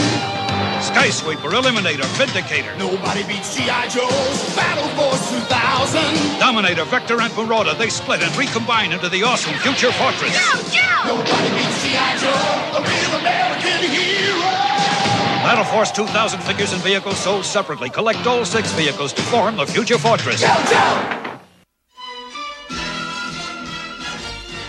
Skysweeper, 0.86 1.49
Eliminator, 1.49 2.05
Vindicator, 2.13 2.78
Nobody 2.78 3.24
beats 3.24 3.55
G.I. 3.57 3.88
Joe's 3.88 4.55
Battle 4.55 4.89
Force 4.93 5.32
2000. 5.49 6.39
Dominator, 6.39 6.86
Vector, 6.86 7.19
and 7.21 7.34
Marauder. 7.36 7.74
They 7.74 7.89
split 7.89 8.21
and 8.21 8.30
recombine 8.38 8.91
into 8.91 9.09
the 9.09 9.24
awesome 9.24 9.55
Future 9.65 9.91
Fortress. 9.93 10.38
Nobody 11.09 11.49
beats 11.57 11.82
G.I. 11.82 12.21
Joe, 12.21 12.78
a 12.78 12.82
real 12.86 13.17
American 13.17 13.89
hero. 13.89 14.12
Battle 15.43 15.65
Force 15.65 15.91
2000 15.91 16.39
figures 16.39 16.71
and 16.71 16.81
vehicles 16.81 17.17
sold 17.17 17.43
separately. 17.43 17.89
Collect 17.89 18.25
all 18.25 18.45
six 18.45 18.71
vehicles 18.71 19.11
to 19.11 19.21
form 19.23 19.57
the 19.57 19.65
Future 19.65 19.97
Fortress. 19.97 20.41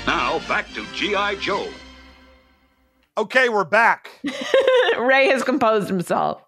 Now, 0.05 0.41
back 0.49 0.67
to 0.75 0.85
G.I. 0.93 1.37
Joe. 1.37 1.69
Okay, 3.17 3.49
we're 3.51 3.63
back. 3.63 4.21
Ray 4.99 5.29
has 5.29 5.45
composed 5.45 5.87
himself. 5.87 6.43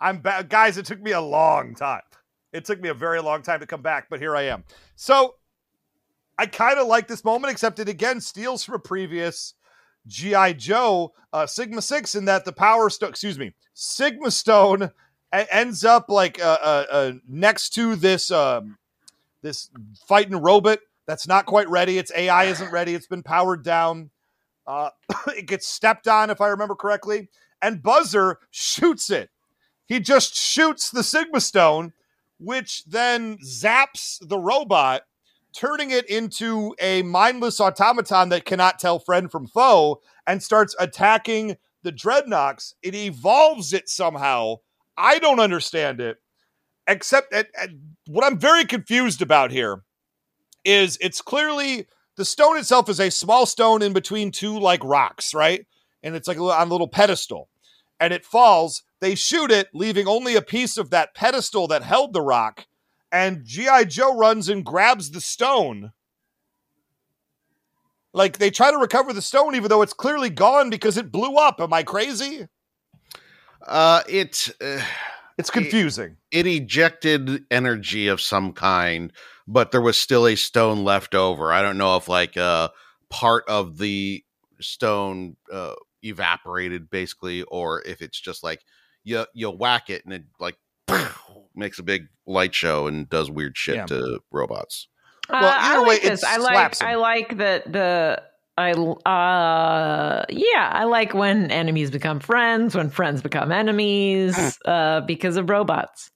I'm 0.00 0.18
back. 0.18 0.48
Guys, 0.48 0.78
it 0.78 0.86
took 0.86 1.02
me 1.02 1.10
a 1.10 1.20
long 1.20 1.74
time. 1.74 2.02
It 2.52 2.64
took 2.66 2.80
me 2.80 2.88
a 2.88 2.94
very 2.94 3.20
long 3.20 3.42
time 3.42 3.58
to 3.58 3.66
come 3.66 3.82
back, 3.82 4.06
but 4.08 4.20
here 4.20 4.36
I 4.36 4.42
am. 4.42 4.62
So 4.94 5.34
I 6.38 6.46
kind 6.46 6.78
of 6.78 6.86
like 6.86 7.08
this 7.08 7.24
moment, 7.24 7.50
except 7.50 7.80
it 7.80 7.88
again 7.88 8.20
steals 8.20 8.62
from 8.64 8.76
a 8.76 8.78
previous 8.78 9.54
G.I. 10.06 10.54
Joe 10.54 11.12
uh, 11.32 11.46
Sigma 11.46 11.82
6 11.82 12.14
in 12.14 12.24
that 12.26 12.44
the 12.44 12.52
Power 12.52 12.90
Stone, 12.90 13.10
excuse 13.10 13.38
me, 13.38 13.52
Sigma 13.74 14.30
Stone 14.30 14.90
a- 15.32 15.54
ends 15.54 15.84
up 15.84 16.08
like 16.08 16.40
uh, 16.40 16.58
uh, 16.62 16.84
uh, 16.90 17.12
next 17.28 17.70
to 17.74 17.96
this 17.96 18.30
um, 18.30 18.78
this 19.42 19.70
fighting 20.06 20.36
robot 20.36 20.78
that's 21.06 21.28
not 21.28 21.46
quite 21.46 21.68
ready. 21.68 21.98
Its 21.98 22.12
AI 22.14 22.44
isn't 22.44 22.72
ready. 22.72 22.94
It's 22.94 23.06
been 23.06 23.22
powered 23.22 23.62
down. 23.62 24.10
Uh, 24.66 24.90
it 25.28 25.46
gets 25.46 25.66
stepped 25.68 26.08
on, 26.08 26.30
if 26.30 26.40
I 26.40 26.48
remember 26.48 26.74
correctly, 26.74 27.28
and 27.62 27.82
Buzzer 27.82 28.38
shoots 28.50 29.10
it. 29.10 29.30
He 29.86 30.00
just 30.00 30.34
shoots 30.34 30.90
the 30.90 31.04
Sigma 31.04 31.40
Stone, 31.40 31.92
which 32.38 32.84
then 32.84 33.38
zaps 33.38 34.18
the 34.20 34.38
robot, 34.38 35.02
turning 35.56 35.90
it 35.90 36.08
into 36.10 36.74
a 36.78 37.02
mindless 37.02 37.60
automaton 37.60 38.28
that 38.28 38.44
cannot 38.44 38.78
tell 38.78 38.98
friend 38.98 39.30
from 39.30 39.46
foe 39.46 40.00
and 40.26 40.42
starts 40.42 40.76
attacking 40.78 41.56
the 41.82 41.92
Dreadnoks. 41.92 42.74
It 42.82 42.94
evolves 42.94 43.72
it 43.72 43.88
somehow. 43.88 44.56
I 44.96 45.18
don't 45.18 45.40
understand 45.40 46.00
it, 46.00 46.18
except 46.86 47.32
at, 47.32 47.48
at- 47.58 47.70
what 48.06 48.24
I'm 48.24 48.38
very 48.38 48.64
confused 48.64 49.22
about 49.22 49.50
here 49.50 49.82
is 50.64 50.98
it's 51.00 51.22
clearly 51.22 51.86
the 52.16 52.24
stone 52.24 52.56
itself 52.58 52.88
is 52.88 53.00
a 53.00 53.10
small 53.10 53.46
stone 53.46 53.82
in 53.82 53.92
between 53.92 54.30
two 54.32 54.58
like 54.58 54.82
rocks, 54.84 55.32
right? 55.32 55.66
And 56.02 56.14
it's 56.14 56.28
like 56.28 56.38
on 56.38 56.68
a 56.68 56.70
little 56.70 56.88
pedestal. 56.88 57.48
And 57.98 58.12
it 58.12 58.26
falls. 58.26 58.82
They 59.00 59.14
shoot 59.14 59.50
it, 59.50 59.68
leaving 59.72 60.06
only 60.06 60.34
a 60.36 60.42
piece 60.42 60.76
of 60.76 60.90
that 60.90 61.14
pedestal 61.14 61.66
that 61.68 61.82
held 61.82 62.12
the 62.12 62.20
rock. 62.20 62.66
And 63.12 63.44
G.I. 63.44 63.84
Joe 63.84 64.16
runs 64.16 64.48
and 64.48 64.64
grabs 64.64 65.10
the 65.10 65.20
stone. 65.20 65.92
Like 68.12 68.38
they 68.38 68.50
try 68.50 68.70
to 68.70 68.78
recover 68.78 69.12
the 69.12 69.22
stone, 69.22 69.54
even 69.54 69.68
though 69.68 69.82
it's 69.82 69.92
clearly 69.92 70.30
gone 70.30 70.70
because 70.70 70.96
it 70.96 71.12
blew 71.12 71.36
up. 71.36 71.60
Am 71.60 71.72
I 71.72 71.82
crazy? 71.82 72.48
Uh, 73.66 74.02
it 74.08 74.48
uh, 74.60 74.80
It's 75.38 75.50
confusing. 75.50 76.16
it 76.30 76.46
ejected 76.46 77.44
energy 77.50 78.08
of 78.08 78.20
some 78.20 78.52
kind, 78.52 79.12
but 79.46 79.70
there 79.70 79.80
was 79.82 79.98
still 79.98 80.26
a 80.26 80.34
stone 80.34 80.82
left 80.84 81.14
over. 81.14 81.52
I 81.52 81.62
don't 81.62 81.78
know 81.78 81.96
if 81.96 82.08
like 82.08 82.36
uh 82.36 82.68
part 83.10 83.44
of 83.48 83.76
the 83.78 84.24
stone 84.60 85.36
uh 85.52 85.74
evaporated 86.02 86.88
basically, 86.88 87.42
or 87.42 87.82
if 87.82 88.00
it's 88.00 88.18
just 88.20 88.42
like 88.42 88.62
you 89.04 89.26
you 89.34 89.50
whack 89.50 89.90
it 89.90 90.04
and 90.04 90.14
it 90.14 90.24
like 90.40 90.56
makes 91.54 91.78
a 91.78 91.82
big 91.82 92.06
light 92.26 92.54
show 92.54 92.86
and 92.86 93.08
does 93.08 93.30
weird 93.30 93.56
shit 93.56 93.76
Yeah. 93.76 93.86
to 93.86 94.20
robots. 94.30 94.88
Well, 95.28 95.44
Uh, 95.44 95.52
I 95.58 95.72
either 95.72 95.80
way, 95.82 95.86
like 95.88 96.04
it 96.04 96.10
this. 96.10 96.24
I 96.24 96.36
slaps 96.38 96.80
like. 96.80 96.88
him. 96.88 96.92
I 96.92 96.94
like 97.00 97.36
that 97.38 97.72
the. 97.72 98.22
I 98.58 98.70
uh 98.72 100.24
yeah, 100.30 100.70
I 100.72 100.84
like 100.84 101.12
when 101.12 101.50
enemies 101.50 101.90
become 101.90 102.20
friends, 102.20 102.74
when 102.74 102.88
friends 102.88 103.20
become 103.20 103.52
enemies, 103.52 104.58
uh, 104.64 105.02
because 105.02 105.36
of 105.36 105.50
robots. 105.50 106.10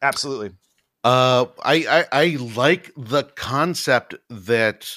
Absolutely. 0.00 0.52
Uh, 1.04 1.46
I, 1.62 1.84
I 2.12 2.22
I 2.22 2.26
like 2.56 2.92
the 2.96 3.24
concept 3.24 4.14
that 4.30 4.88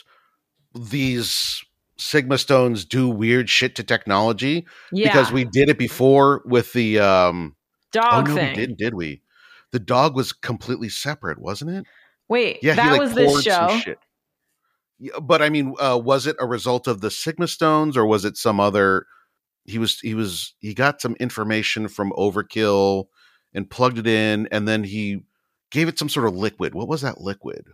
these 0.73 1.63
Sigma 1.97 2.37
stones 2.37 2.85
do 2.85 3.09
weird 3.09 3.49
shit 3.49 3.75
to 3.75 3.83
technology 3.83 4.65
Yeah, 4.91 5.11
because 5.11 5.31
we 5.31 5.43
did 5.45 5.69
it 5.69 5.77
before 5.77 6.43
with 6.45 6.71
the 6.73 6.99
um. 6.99 7.55
Dog 7.95 8.27
oh 8.29 8.31
no, 8.33 8.35
thing. 8.35 8.49
we 8.51 8.55
didn't, 8.55 8.77
did 8.77 8.93
we? 8.93 9.21
The 9.71 9.79
dog 9.79 10.15
was 10.15 10.31
completely 10.33 10.89
separate, 10.89 11.39
wasn't 11.39 11.71
it? 11.71 11.85
Wait, 12.29 12.59
Yeah, 12.61 12.75
that 12.75 12.85
he 12.85 12.91
like 12.91 12.99
was 13.01 13.13
this 13.13 13.43
show. 13.43 13.77
shit. 13.83 13.99
Yeah, 14.99 15.19
but 15.21 15.41
I 15.41 15.49
mean, 15.49 15.75
uh, 15.79 15.99
was 16.01 16.25
it 16.27 16.35
a 16.39 16.45
result 16.47 16.87
of 16.87 17.01
the 17.01 17.11
Sigma 17.11 17.47
stones, 17.47 17.97
or 17.97 18.05
was 18.05 18.23
it 18.25 18.37
some 18.37 18.59
other? 18.59 19.05
He 19.65 19.77
was 19.79 19.99
he 19.99 20.13
was 20.13 20.53
he 20.59 20.73
got 20.73 21.01
some 21.01 21.15
information 21.19 21.87
from 21.87 22.11
Overkill 22.11 23.07
and 23.53 23.69
plugged 23.69 23.97
it 23.97 24.07
in, 24.07 24.47
and 24.51 24.67
then 24.67 24.83
he 24.83 25.23
gave 25.71 25.87
it 25.87 25.99
some 25.99 26.07
sort 26.09 26.27
of 26.27 26.35
liquid. 26.35 26.73
What 26.75 26.87
was 26.87 27.01
that 27.01 27.19
liquid? 27.19 27.67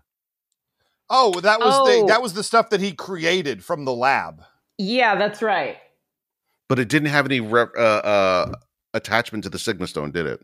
Oh, 1.09 1.39
that 1.41 1.59
was 1.59 1.73
Oh. 1.77 2.01
the 2.01 2.07
that 2.07 2.21
was 2.21 2.33
the 2.33 2.43
stuff 2.43 2.69
that 2.71 2.79
he 2.81 2.93
created 2.93 3.63
from 3.63 3.85
the 3.85 3.93
lab. 3.93 4.41
Yeah, 4.77 5.15
that's 5.15 5.41
right. 5.41 5.77
But 6.67 6.79
it 6.79 6.87
didn't 6.89 7.09
have 7.09 7.25
any 7.25 7.41
re- 7.41 7.65
uh, 7.77 7.81
uh, 7.81 8.53
attachment 8.93 9.43
to 9.45 9.49
the 9.49 9.59
Sigma 9.59 9.87
stone, 9.87 10.11
did 10.11 10.25
it? 10.25 10.41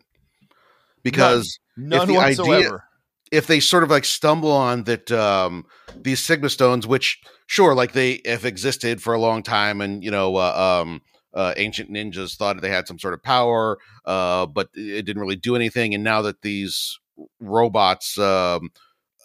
Because 1.04 1.60
None 1.78 2.08
the 2.08 2.18
idea- 2.18 2.44
whatsoever. 2.46 2.84
if 3.32 3.48
they 3.48 3.60
sort 3.60 3.84
of 3.84 3.90
like 3.90 4.06
stumble 4.06 4.52
on 4.52 4.84
that 4.86 5.12
um 5.12 5.66
these 6.02 6.20
sigma 6.24 6.50
stones 6.50 6.88
which 6.88 7.20
sure 7.46 7.76
like 7.76 7.92
they 7.92 8.22
have 8.26 8.46
existed 8.46 9.02
for 9.02 9.14
a 9.14 9.20
long 9.20 9.44
time 9.44 9.82
and 9.82 10.04
you 10.04 10.10
know 10.12 10.36
uh, 10.38 10.82
um 10.82 11.02
uh, 11.34 11.54
ancient 11.58 11.92
ninjas 11.92 12.36
thought 12.38 12.60
they 12.62 12.70
had 12.70 12.88
some 12.88 12.98
sort 12.98 13.14
of 13.14 13.22
power 13.22 13.78
uh 14.06 14.46
but 14.46 14.70
it 14.74 15.04
didn't 15.06 15.22
really 15.22 15.36
do 15.36 15.56
anything 15.58 15.94
and 15.94 16.04
now 16.04 16.22
that 16.22 16.42
these 16.42 16.98
robots 17.42 18.18
um 18.18 18.70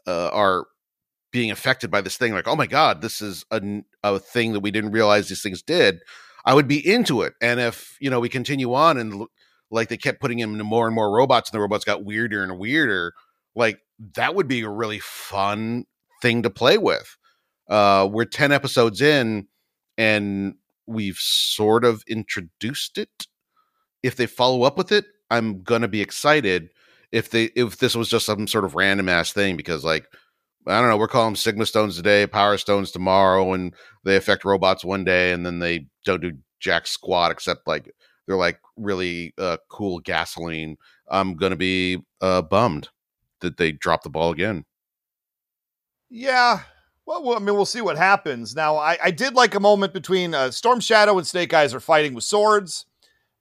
uh, 0.07 0.29
are 0.33 0.67
being 1.31 1.51
affected 1.53 1.91
by 1.91 2.01
this 2.01 2.17
thing 2.17 2.33
like 2.35 2.49
oh 2.49 2.57
my 2.57 2.67
god 2.67 3.01
this 3.03 3.23
is 3.23 3.45
a, 3.53 3.63
a 4.03 4.19
thing 4.19 4.53
that 4.53 4.61
we 4.61 4.71
didn't 4.73 4.91
realize 4.91 5.29
these 5.29 5.43
things 5.43 5.63
did 5.63 6.01
i 6.45 6.55
would 6.55 6.69
be 6.69 6.87
into 6.87 7.23
it 7.23 7.35
and 7.41 7.61
if 7.61 7.97
you 8.01 8.11
know 8.11 8.21
we 8.21 8.29
continue 8.29 8.75
on 8.75 8.99
and 8.99 9.27
like 9.71 9.89
they 9.89 9.97
kept 9.97 10.21
putting 10.21 10.41
in 10.41 10.57
more 10.59 10.87
and 10.87 10.95
more 10.95 11.11
robots 11.11 11.51
and 11.51 11.57
the 11.57 11.61
robots 11.61 11.85
got 11.85 12.05
weirder 12.05 12.43
and 12.43 12.59
weirder 12.59 13.13
like 13.55 13.81
that 14.17 14.35
would 14.35 14.49
be 14.49 14.63
a 14.63 14.69
really 14.69 14.99
fun 14.99 15.85
thing 16.21 16.43
to 16.43 16.51
play 16.51 16.79
with. 16.79 17.17
Uh, 17.69 18.09
we're 18.11 18.25
10 18.25 18.53
episodes 18.53 19.01
in 19.01 19.47
and 19.97 20.55
we've 20.87 21.19
sort 21.19 21.85
of 21.85 22.03
introduced 22.09 22.99
it. 22.99 23.27
If 24.03 24.17
they 24.17 24.27
follow 24.27 24.63
up 24.63 24.77
with 24.77 24.91
it, 24.93 25.05
I'm 25.31 25.63
gonna 25.63 25.89
be 25.89 26.01
excited. 26.01 26.71
If 27.13 27.31
they 27.31 27.45
if 27.55 27.79
this 27.79 27.95
was 27.95 28.09
just 28.09 28.27
some 28.27 28.47
sort 28.47 28.65
of 28.65 28.75
random 28.75 29.09
ass 29.09 29.33
thing, 29.33 29.57
because 29.57 29.85
like 29.85 30.07
I 30.67 30.81
don't 30.81 30.89
know, 30.89 30.97
we're 30.97 31.09
calling 31.09 31.29
them 31.29 31.37
Sigma 31.37 31.67
stones 31.67 31.97
today, 31.97 32.27
Power 32.27 32.57
stones 32.57 32.91
tomorrow, 32.91 33.53
and 33.53 33.75
they 34.05 34.17
affect 34.17 34.45
robots 34.45 34.85
one 34.85 35.05
day, 35.05 35.33
and 35.33 35.45
then 35.45 35.59
they 35.59 35.87
don't 36.05 36.23
do 36.23 36.33
jack 36.61 36.87
squat 36.87 37.33
except 37.33 37.67
like 37.67 37.93
they're 38.27 38.37
like 38.37 38.61
really 38.77 39.35
uh, 39.39 39.57
cool 39.69 39.99
gasoline. 40.01 40.77
I'm 41.09 41.35
gonna 41.35 41.57
be 41.57 41.99
uh, 42.21 42.43
bummed 42.43 42.89
that 43.41 43.57
they 43.57 43.73
drop 43.73 44.03
the 44.03 44.11
ball 44.11 44.31
again. 44.31 44.65
Yeah. 46.09 46.61
Well, 47.05 47.25
well, 47.25 47.37
I 47.37 47.41
mean, 47.41 47.57
we'll 47.57 47.67
see 47.67 47.81
what 47.81 47.97
happens. 47.97 48.55
Now, 48.55 48.77
I, 48.77 48.97
I 49.03 49.11
did 49.11 49.35
like 49.35 49.57
a 49.57 49.61
moment 49.61 49.93
between 49.93 50.35
uh, 50.35 50.53
Storm 50.53 50.79
Shadow 50.79 51.19
and 51.19 51.27
Snake 51.27 51.53
Eyes 51.53 51.75
are 51.75 51.81
fighting 51.81 52.15
with 52.15 52.23
swords, 52.23 52.87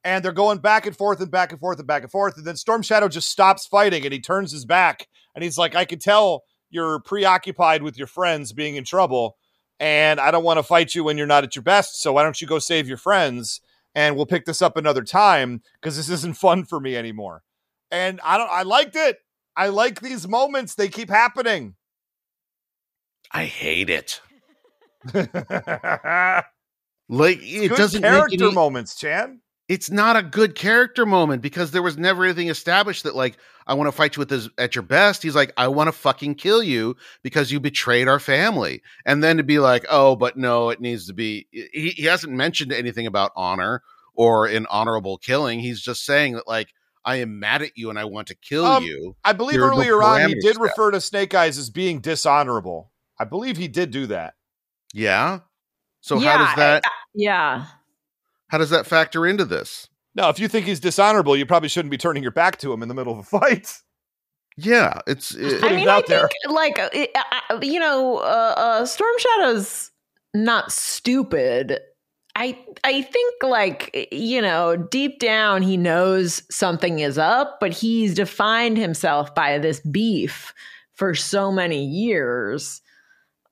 and 0.03 0.25
they're 0.25 0.31
going 0.31 0.59
back 0.59 0.85
and 0.85 0.97
forth 0.97 1.21
and 1.21 1.29
back 1.29 1.51
and 1.51 1.59
forth 1.59 1.77
and 1.77 1.87
back 1.87 2.01
and 2.01 2.11
forth. 2.11 2.37
And 2.37 2.45
then 2.45 2.55
Storm 2.55 2.81
Shadow 2.81 3.07
just 3.07 3.29
stops 3.29 3.67
fighting 3.67 4.03
and 4.03 4.13
he 4.13 4.19
turns 4.19 4.51
his 4.51 4.65
back 4.65 5.07
And 5.35 5.43
he's 5.43 5.57
like, 5.57 5.75
I 5.75 5.85
can 5.85 5.99
tell 5.99 6.43
you're 6.71 6.99
preoccupied 6.99 7.83
with 7.83 7.97
your 7.97 8.07
friends 8.07 8.53
being 8.53 8.75
in 8.75 8.83
trouble, 8.83 9.37
and 9.79 10.19
I 10.19 10.31
don't 10.31 10.43
want 10.43 10.57
to 10.57 10.63
fight 10.63 10.95
you 10.95 11.03
when 11.03 11.17
you're 11.17 11.27
not 11.27 11.43
at 11.43 11.55
your 11.55 11.63
best. 11.63 12.01
So 12.01 12.13
why 12.13 12.23
don't 12.23 12.41
you 12.41 12.47
go 12.47 12.59
save 12.59 12.87
your 12.87 12.97
friends? 12.97 13.61
And 13.93 14.15
we'll 14.15 14.25
pick 14.25 14.45
this 14.45 14.61
up 14.61 14.77
another 14.77 15.03
time 15.03 15.61
because 15.81 15.97
this 15.97 16.09
isn't 16.09 16.37
fun 16.37 16.63
for 16.63 16.79
me 16.79 16.95
anymore. 16.95 17.43
And 17.91 18.21
I 18.23 18.37
don't. 18.37 18.49
I 18.49 18.63
liked 18.63 18.95
it. 18.95 19.17
I 19.55 19.67
like 19.67 19.99
these 19.99 20.27
moments. 20.27 20.75
They 20.75 20.87
keep 20.87 21.09
happening. 21.09 21.75
I 23.31 23.45
hate 23.45 23.89
it. 23.89 24.21
It's 27.11 27.19
Like 27.19 27.39
it 27.41 27.67
good 27.67 27.77
doesn't 27.77 28.01
character 28.03 28.31
make 28.31 28.41
any, 28.41 28.53
moments, 28.53 28.95
Chan. 28.95 29.41
It's 29.71 29.89
not 29.89 30.17
a 30.17 30.21
good 30.21 30.53
character 30.53 31.05
moment 31.05 31.41
because 31.41 31.71
there 31.71 31.81
was 31.81 31.97
never 31.97 32.25
anything 32.25 32.49
established 32.49 33.03
that 33.03 33.15
like 33.15 33.37
I 33.65 33.73
want 33.73 33.87
to 33.87 33.93
fight 33.93 34.17
you 34.17 34.19
with 34.19 34.27
this 34.27 34.49
at 34.57 34.75
your 34.75 34.81
best. 34.81 35.23
He's 35.23 35.35
like, 35.35 35.53
I 35.55 35.69
want 35.69 35.87
to 35.87 35.93
fucking 35.93 36.35
kill 36.35 36.61
you 36.61 36.97
because 37.23 37.53
you 37.53 37.59
betrayed 37.61 38.09
our 38.09 38.19
family. 38.19 38.81
And 39.05 39.23
then 39.23 39.37
to 39.37 39.43
be 39.43 39.59
like, 39.59 39.85
oh, 39.89 40.17
but 40.17 40.35
no, 40.35 40.71
it 40.71 40.81
needs 40.81 41.07
to 41.07 41.13
be 41.13 41.47
he, 41.51 41.91
he 41.91 42.03
hasn't 42.03 42.33
mentioned 42.33 42.73
anything 42.73 43.07
about 43.07 43.31
honor 43.35 43.81
or 44.13 44.45
an 44.47 44.67
honorable 44.69 45.17
killing. 45.17 45.61
He's 45.61 45.79
just 45.81 46.03
saying 46.05 46.33
that 46.33 46.47
like 46.49 46.67
I 47.05 47.15
am 47.17 47.39
mad 47.39 47.61
at 47.61 47.77
you 47.77 47.89
and 47.89 47.97
I 47.97 48.03
want 48.05 48.27
to 48.27 48.35
kill 48.35 48.65
Um, 48.65 48.83
you. 48.83 49.15
I 49.23 49.31
believe 49.31 49.53
Here 49.53 49.63
are 49.63 49.71
earlier 49.71 50.03
on 50.03 50.27
he 50.27 50.35
did 50.35 50.55
set. 50.55 50.61
refer 50.61 50.91
to 50.91 50.99
Snake 50.99 51.33
Eyes 51.33 51.57
as 51.57 51.69
being 51.69 52.01
dishonorable. 52.01 52.91
I 53.17 53.23
believe 53.23 53.55
he 53.55 53.69
did 53.69 53.91
do 53.91 54.05
that. 54.07 54.33
Yeah. 54.93 55.39
So 56.01 56.19
Yeah, 56.19 56.31
how 56.37 56.45
does 56.45 56.55
that 56.57 56.83
I- 56.85 56.89
yeah. 57.15 57.65
How 58.51 58.57
does 58.57 58.69
that 58.69 58.85
factor 58.85 59.25
into 59.25 59.45
this? 59.45 59.87
Now, 60.13 60.27
if 60.27 60.37
you 60.37 60.49
think 60.49 60.65
he's 60.65 60.81
dishonorable, 60.81 61.37
you 61.37 61.45
probably 61.45 61.69
shouldn't 61.69 61.89
be 61.89 61.97
turning 61.97 62.21
your 62.21 62.33
back 62.33 62.57
to 62.57 62.73
him 62.73 62.83
in 62.83 62.89
the 62.89 62.93
middle 62.93 63.13
of 63.13 63.19
a 63.19 63.23
fight. 63.23 63.79
Yeah, 64.57 64.99
it's 65.07 65.33
it, 65.33 65.63
I 65.63 65.69
mean, 65.69 65.79
it 65.79 65.87
I 65.87 65.95
out 65.95 66.07
there. 66.07 66.27
think 66.27 66.53
like 66.53 66.77
uh, 66.77 66.89
uh, 67.49 67.59
you 67.61 67.79
know, 67.79 68.17
uh, 68.17 68.53
uh, 68.57 68.85
Storm 68.85 69.13
Shadow's 69.17 69.91
not 70.33 70.69
stupid. 70.73 71.79
I 72.35 72.59
I 72.83 73.03
think 73.03 73.41
like 73.41 74.09
you 74.11 74.41
know, 74.41 74.75
deep 74.75 75.19
down 75.19 75.61
he 75.61 75.77
knows 75.77 76.43
something 76.51 76.99
is 76.99 77.17
up, 77.17 77.57
but 77.61 77.71
he's 77.71 78.13
defined 78.13 78.77
himself 78.77 79.33
by 79.33 79.57
this 79.59 79.79
beef 79.79 80.53
for 80.91 81.15
so 81.15 81.53
many 81.53 81.85
years. 81.85 82.81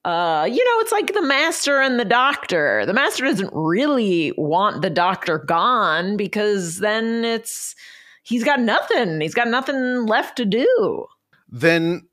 Uh, 0.06 0.48
you 0.50 0.64
know, 0.64 0.80
it's 0.82 0.92
like 0.92 1.14
the 1.14 1.22
master 1.22 1.82
and 1.82 2.00
the 2.00 2.06
doctor. 2.06 2.86
The 2.86 2.94
master 2.94 3.26
doesn't 3.26 3.52
really 3.54 4.32
want 4.38 4.82
the 4.82 4.90
doctor 4.90 5.40
gone 5.40 6.16
because 6.16 6.78
then 6.78 7.26
it's 7.26 7.76
he's 8.24 8.44
got 8.44 8.62
nothing. 8.62 9.20
He's 9.20 9.34
got 9.34 9.48
nothing 9.50 10.06
left 10.06 10.38
to 10.38 10.46
do. 10.46 11.06
then 11.50 12.08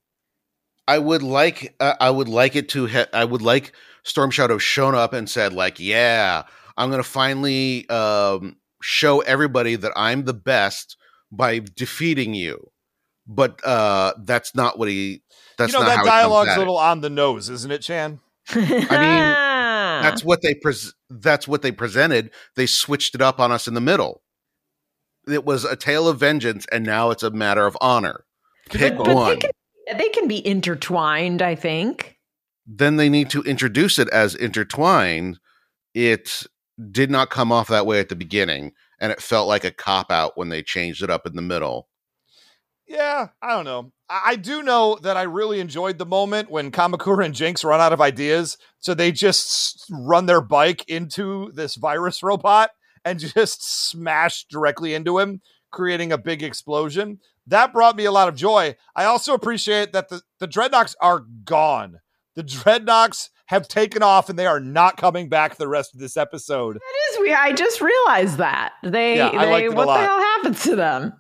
I 0.89 0.99
would 0.99 1.23
like 1.23 1.75
uh, 1.81 1.95
I 2.01 2.11
would 2.11 2.29
like 2.29 2.57
it 2.57 2.69
to 2.71 2.87
ha- 2.87 3.07
I 3.13 3.25
would 3.25 3.43
like 3.43 3.73
Storm 4.03 4.31
Shadow 4.31 4.59
shown 4.59 4.95
up 4.95 5.13
and 5.13 5.29
said 5.29 5.53
like, 5.53 5.79
"Yeah, 5.81 6.43
I'm 6.77 6.91
going 6.91 7.03
to 7.03 7.09
finally 7.09 7.89
um, 7.89 8.57
show 8.83 9.21
everybody 9.21 9.77
that 9.77 9.93
I'm 9.97 10.25
the 10.25 10.35
best 10.35 10.97
by 11.31 11.61
defeating 11.61 12.35
you." 12.35 12.71
But 13.27 13.65
uh, 13.67 14.15
that's 14.25 14.55
not 14.55 14.79
what 14.79 14.89
he. 14.89 15.23
That's 15.59 15.73
you 15.73 15.79
know 15.79 15.85
not 15.85 15.89
that 15.91 15.97
how 15.99 16.05
he 16.05 16.11
dialogue's 16.11 16.51
at 16.51 16.53
a 16.53 16.57
it. 16.57 16.59
little 16.61 16.77
on 16.79 17.01
the 17.01 17.11
nose, 17.11 17.49
isn't 17.51 17.71
it, 17.73 17.83
Chan? 17.83 18.21
I 18.51 18.57
mean, 18.61 20.03
that's 20.03 20.23
what 20.25 20.43
they 20.43 20.55
pres- 20.55 20.95
That's 21.11 21.49
what 21.49 21.63
they 21.63 21.73
presented. 21.73 22.31
They 22.55 22.67
switched 22.67 23.15
it 23.17 23.23
up 23.23 23.41
on 23.41 23.51
us 23.51 23.67
in 23.67 23.75
the 23.75 23.81
middle. 23.81 24.23
It 25.27 25.45
was 25.45 25.65
a 25.65 25.75
tale 25.75 26.07
of 26.07 26.21
vengeance, 26.21 26.67
and 26.71 26.85
now 26.85 27.11
it's 27.11 27.25
a 27.25 27.31
matter 27.33 27.67
of 27.67 27.77
honor. 27.81 28.25
Pick 28.71 28.97
But- 28.97 29.07
but 29.07 29.15
one. 29.17 29.29
They 29.31 29.37
can, 29.39 29.51
they 29.99 30.09
can 30.11 30.29
be 30.29 30.47
intertwined, 30.47 31.43
I 31.43 31.55
think. 31.57 32.19
then 32.67 32.97
they 32.97 33.09
need 33.09 33.31
to 33.31 33.43
introduce 33.43 33.99
it 33.99 34.09
as 34.11 34.35
intertwined. 34.37 35.39
It 35.95 36.45
did 36.91 37.11
not 37.11 37.31
come 37.31 37.51
off 37.51 37.69
that 37.69 37.87
way 37.87 37.99
at 37.99 38.09
the 38.09 38.17
beginning, 38.17 38.73
and 39.01 39.11
it 39.11 39.21
felt 39.23 39.49
like 39.49 39.65
a 39.65 39.71
cop 39.73 40.13
out 40.13 40.37
when 40.37 40.49
they 40.51 40.63
changed 40.63 41.03
it 41.03 41.11
up 41.11 41.27
in 41.27 41.35
the 41.35 41.43
middle. 41.43 41.89
Yeah, 42.87 43.29
I 43.43 43.51
don't 43.51 43.65
know. 43.65 43.93
I, 44.09 44.23
I 44.27 44.37
do 44.37 44.63
know 44.63 44.99
that 45.03 45.17
I 45.17 45.23
really 45.23 45.61
enjoyed 45.61 45.99
the 45.99 46.07
moment 46.07 46.51
when 46.51 46.71
Kamakura 46.71 47.25
and 47.25 47.35
Jinx 47.35 47.65
run 47.65 47.81
out 47.81 47.93
of 47.93 48.01
ideas, 48.01 48.57
so 48.79 48.95
they 48.95 49.13
just 49.13 49.87
run 49.91 50.27
their 50.27 50.41
bike 50.41 50.89
into 50.89 51.51
this 51.53 51.75
virus 51.75 52.23
robot 52.23 52.71
and 53.05 53.19
just 53.35 53.89
smash 53.91 54.45
directly 54.45 54.95
into 54.95 55.19
him, 55.19 55.41
creating 55.71 56.13
a 56.13 56.19
big 56.19 56.43
explosion. 56.43 57.19
That 57.47 57.73
brought 57.73 57.97
me 57.97 58.05
a 58.05 58.13
lot 58.13 58.29
of 58.29 58.35
joy. 58.35 58.77
I 58.95 59.05
also 59.05 59.33
appreciate 59.33 59.93
that 59.93 60.09
the, 60.09 60.23
the 60.41 60.49
Dreadnoks 60.49 60.95
are 61.01 61.21
gone. 61.45 62.01
The 62.35 62.43
Dreadnoks 62.43 63.31
have 63.47 63.69
taken 63.69 64.03
off 64.03 64.29
and 64.29 64.39
they 64.39 64.47
are 64.47 64.61
not 64.61 64.97
coming 64.97 65.29
back 65.29 65.57
the 65.57 65.69
rest 65.69 65.95
of 65.95 66.01
this 66.01 66.17
episode. 66.17 66.77
That 66.77 67.13
is, 67.13 67.21
we. 67.21 67.33
I 67.33 67.53
just 67.53 67.81
realized 67.81 68.39
that 68.39 68.73
they. 68.83 69.17
Yeah, 69.17 69.29
I 69.29 69.45
they 69.45 69.53
liked 69.53 69.67
it 69.67 69.73
a 69.73 69.77
what 69.77 69.87
the 69.87 70.05
hell 70.05 70.19
happens 70.19 70.63
to 70.65 70.77
them? 70.77 71.13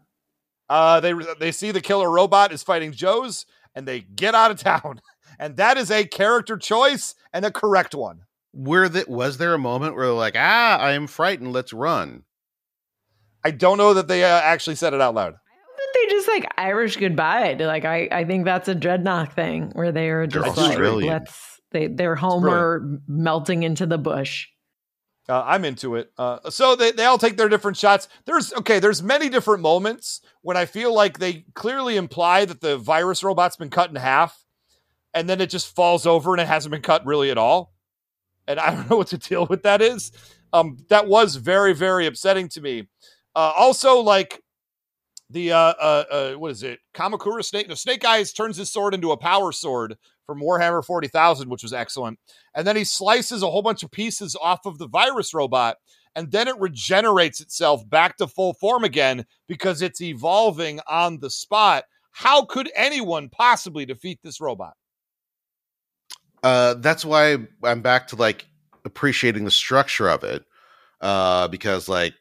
Uh, 0.68 1.00
they 1.00 1.12
they 1.38 1.52
see 1.52 1.70
the 1.70 1.80
killer 1.80 2.10
robot 2.10 2.52
is 2.52 2.62
fighting 2.62 2.92
Joe's, 2.92 3.46
and 3.74 3.86
they 3.86 4.00
get 4.00 4.34
out 4.34 4.50
of 4.50 4.58
town. 4.62 5.00
And 5.38 5.56
that 5.56 5.76
is 5.76 5.90
a 5.90 6.04
character 6.06 6.56
choice 6.56 7.14
and 7.32 7.44
a 7.44 7.50
correct 7.50 7.94
one. 7.94 8.22
Where 8.52 8.88
that 8.88 9.08
was 9.08 9.36
there 9.36 9.52
a 9.52 9.58
moment 9.58 9.94
where 9.94 10.06
they're 10.06 10.14
like, 10.14 10.34
ah, 10.36 10.78
I 10.78 10.92
am 10.92 11.06
frightened, 11.06 11.52
let's 11.52 11.74
run. 11.74 12.22
I 13.44 13.50
don't 13.50 13.76
know 13.76 13.92
that 13.94 14.08
they 14.08 14.24
uh, 14.24 14.40
actually 14.40 14.76
said 14.76 14.94
it 14.94 15.00
out 15.00 15.14
loud. 15.14 15.34
But 15.34 15.84
they 15.94 16.06
just 16.10 16.26
like 16.26 16.46
Irish 16.56 16.96
goodbye. 16.96 17.54
to, 17.54 17.66
Like 17.66 17.84
I, 17.84 18.08
I 18.10 18.24
think 18.24 18.46
that's 18.46 18.68
a 18.68 18.74
Dreadnok 18.74 19.34
thing 19.34 19.70
where 19.74 19.92
they 19.92 20.08
are 20.08 20.26
They're 20.26 20.42
just 20.42 20.56
like 20.56 20.70
Australian. 20.70 21.12
let's 21.12 21.60
they 21.70 21.88
they're 21.88 22.16
Homer 22.16 23.00
melting 23.06 23.62
into 23.62 23.84
the 23.84 23.98
bush. 23.98 24.48
Uh, 25.28 25.42
I'm 25.44 25.64
into 25.64 25.96
it. 25.96 26.12
Uh, 26.16 26.50
so 26.50 26.76
they, 26.76 26.92
they 26.92 27.04
all 27.04 27.18
take 27.18 27.36
their 27.36 27.48
different 27.48 27.76
shots. 27.76 28.08
There's 28.26 28.52
okay. 28.54 28.78
There's 28.78 29.02
many 29.02 29.28
different 29.28 29.60
moments 29.60 30.20
when 30.42 30.56
I 30.56 30.66
feel 30.66 30.94
like 30.94 31.18
they 31.18 31.44
clearly 31.54 31.96
imply 31.96 32.44
that 32.44 32.60
the 32.60 32.78
virus 32.78 33.24
robot's 33.24 33.56
been 33.56 33.70
cut 33.70 33.90
in 33.90 33.96
half, 33.96 34.44
and 35.14 35.28
then 35.28 35.40
it 35.40 35.50
just 35.50 35.74
falls 35.74 36.06
over 36.06 36.32
and 36.32 36.40
it 36.40 36.46
hasn't 36.46 36.70
been 36.70 36.82
cut 36.82 37.04
really 37.04 37.30
at 37.30 37.38
all. 37.38 37.72
And 38.46 38.60
I 38.60 38.70
don't 38.74 38.88
know 38.88 38.96
what 38.98 39.08
to 39.08 39.18
deal 39.18 39.46
with 39.46 39.64
that 39.64 39.82
is. 39.82 40.12
Um, 40.52 40.76
that 40.90 41.08
was 41.08 41.36
very 41.36 41.74
very 41.74 42.06
upsetting 42.06 42.48
to 42.50 42.60
me. 42.60 42.88
Uh, 43.34 43.52
also, 43.56 43.98
like 43.98 44.42
the 45.28 45.52
uh, 45.52 45.58
uh, 45.58 46.04
uh, 46.10 46.32
what 46.34 46.52
is 46.52 46.62
it? 46.62 46.78
Kamakura 46.94 47.44
Snake. 47.44 47.68
No, 47.68 47.74
Snake 47.74 48.04
Eyes 48.04 48.32
turns 48.32 48.56
his 48.56 48.70
sword 48.70 48.94
into 48.94 49.10
a 49.10 49.16
power 49.16 49.50
sword 49.50 49.96
from 50.26 50.40
Warhammer 50.40 50.84
Forty 50.84 51.08
Thousand, 51.08 51.48
which 51.48 51.62
was 51.62 51.72
excellent 51.72 52.18
and 52.54 52.66
then 52.66 52.76
he 52.76 52.84
slices 52.84 53.42
a 53.42 53.50
whole 53.50 53.62
bunch 53.62 53.82
of 53.82 53.90
pieces 53.90 54.36
off 54.40 54.66
of 54.66 54.78
the 54.78 54.88
virus 54.88 55.32
robot 55.32 55.76
and 56.14 56.30
then 56.30 56.48
it 56.48 56.58
regenerates 56.58 57.40
itself 57.40 57.88
back 57.88 58.16
to 58.16 58.26
full 58.26 58.54
form 58.54 58.84
again 58.84 59.24
because 59.46 59.82
it's 59.82 60.00
evolving 60.00 60.80
on 60.88 61.18
the 61.20 61.30
spot 61.30 61.84
how 62.10 62.44
could 62.44 62.70
anyone 62.74 63.28
possibly 63.28 63.86
defeat 63.86 64.18
this 64.22 64.40
robot 64.40 64.74
Uh, 66.42 66.74
that's 66.74 67.04
why 67.04 67.38
I'm 67.64 67.80
back 67.82 68.06
to 68.08 68.16
like 68.16 68.46
appreciating 68.84 69.44
the 69.44 69.50
structure 69.50 70.08
of 70.08 70.22
it. 70.22 70.44
Uh, 71.00 71.48
because 71.48 71.88
like, 71.88 72.14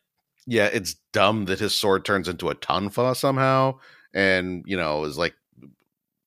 yeah, 0.47 0.65
it's 0.65 0.95
dumb 1.13 1.45
that 1.45 1.59
his 1.59 1.75
sword 1.75 2.05
turns 2.05 2.27
into 2.27 2.49
a 2.49 2.55
tonfa 2.55 3.15
somehow, 3.15 3.79
and 4.13 4.63
you 4.65 4.75
know 4.77 5.03
is 5.05 5.17
like 5.17 5.35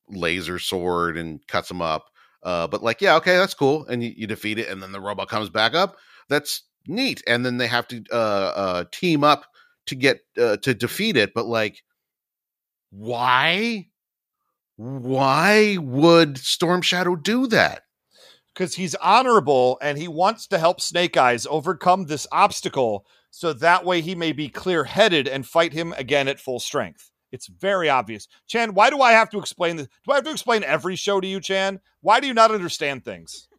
laser 0.09 0.59
sword 0.59 1.17
and 1.17 1.45
cuts 1.47 1.69
him 1.69 1.81
up. 1.81 2.09
Uh, 2.43 2.67
but 2.67 2.83
like, 2.83 3.01
yeah, 3.01 3.15
okay, 3.15 3.37
that's 3.37 3.53
cool, 3.53 3.85
and 3.87 4.03
you, 4.03 4.13
you 4.15 4.27
defeat 4.27 4.59
it, 4.59 4.69
and 4.69 4.81
then 4.81 4.91
the 4.91 5.01
robot 5.01 5.27
comes 5.27 5.49
back 5.49 5.73
up. 5.73 5.97
That's 6.29 6.63
neat, 6.87 7.21
and 7.27 7.45
then 7.45 7.57
they 7.57 7.67
have 7.67 7.87
to 7.89 8.03
uh, 8.11 8.15
uh 8.15 8.83
team 8.91 9.23
up 9.23 9.45
to 9.87 9.95
get 9.95 10.21
uh, 10.37 10.57
to 10.57 10.73
defeat 10.73 11.17
it. 11.17 11.33
But 11.33 11.47
like, 11.47 11.83
why? 12.91 13.87
Why 14.77 15.77
would 15.81 16.37
Storm 16.37 16.81
Shadow 16.81 17.17
do 17.17 17.47
that? 17.47 17.83
because 18.59 18.75
he's 18.75 18.95
honorable 18.95 19.77
and 19.81 19.97
he 19.97 20.09
wants 20.09 20.45
to 20.45 20.59
help 20.59 20.81
snake 20.81 21.15
eyes 21.15 21.47
overcome 21.49 22.05
this 22.05 22.27
obstacle 22.29 23.05
so 23.31 23.53
that 23.53 23.85
way 23.85 24.01
he 24.01 24.13
may 24.15 24.33
be 24.33 24.49
clear-headed 24.49 25.29
and 25.29 25.47
fight 25.47 25.71
him 25.71 25.93
again 25.93 26.27
at 26.27 26.41
full 26.41 26.59
strength 26.59 27.09
it's 27.31 27.47
very 27.47 27.89
obvious 27.89 28.27
chan 28.47 28.73
why 28.73 28.89
do 28.89 29.01
i 29.01 29.11
have 29.11 29.29
to 29.29 29.39
explain 29.39 29.75
this 29.75 29.87
do 30.05 30.11
i 30.11 30.15
have 30.15 30.23
to 30.23 30.31
explain 30.31 30.63
every 30.63 30.95
show 30.95 31.19
to 31.19 31.27
you 31.27 31.39
chan 31.39 31.79
why 32.01 32.19
do 32.19 32.27
you 32.27 32.33
not 32.33 32.51
understand 32.51 33.03
things 33.03 33.47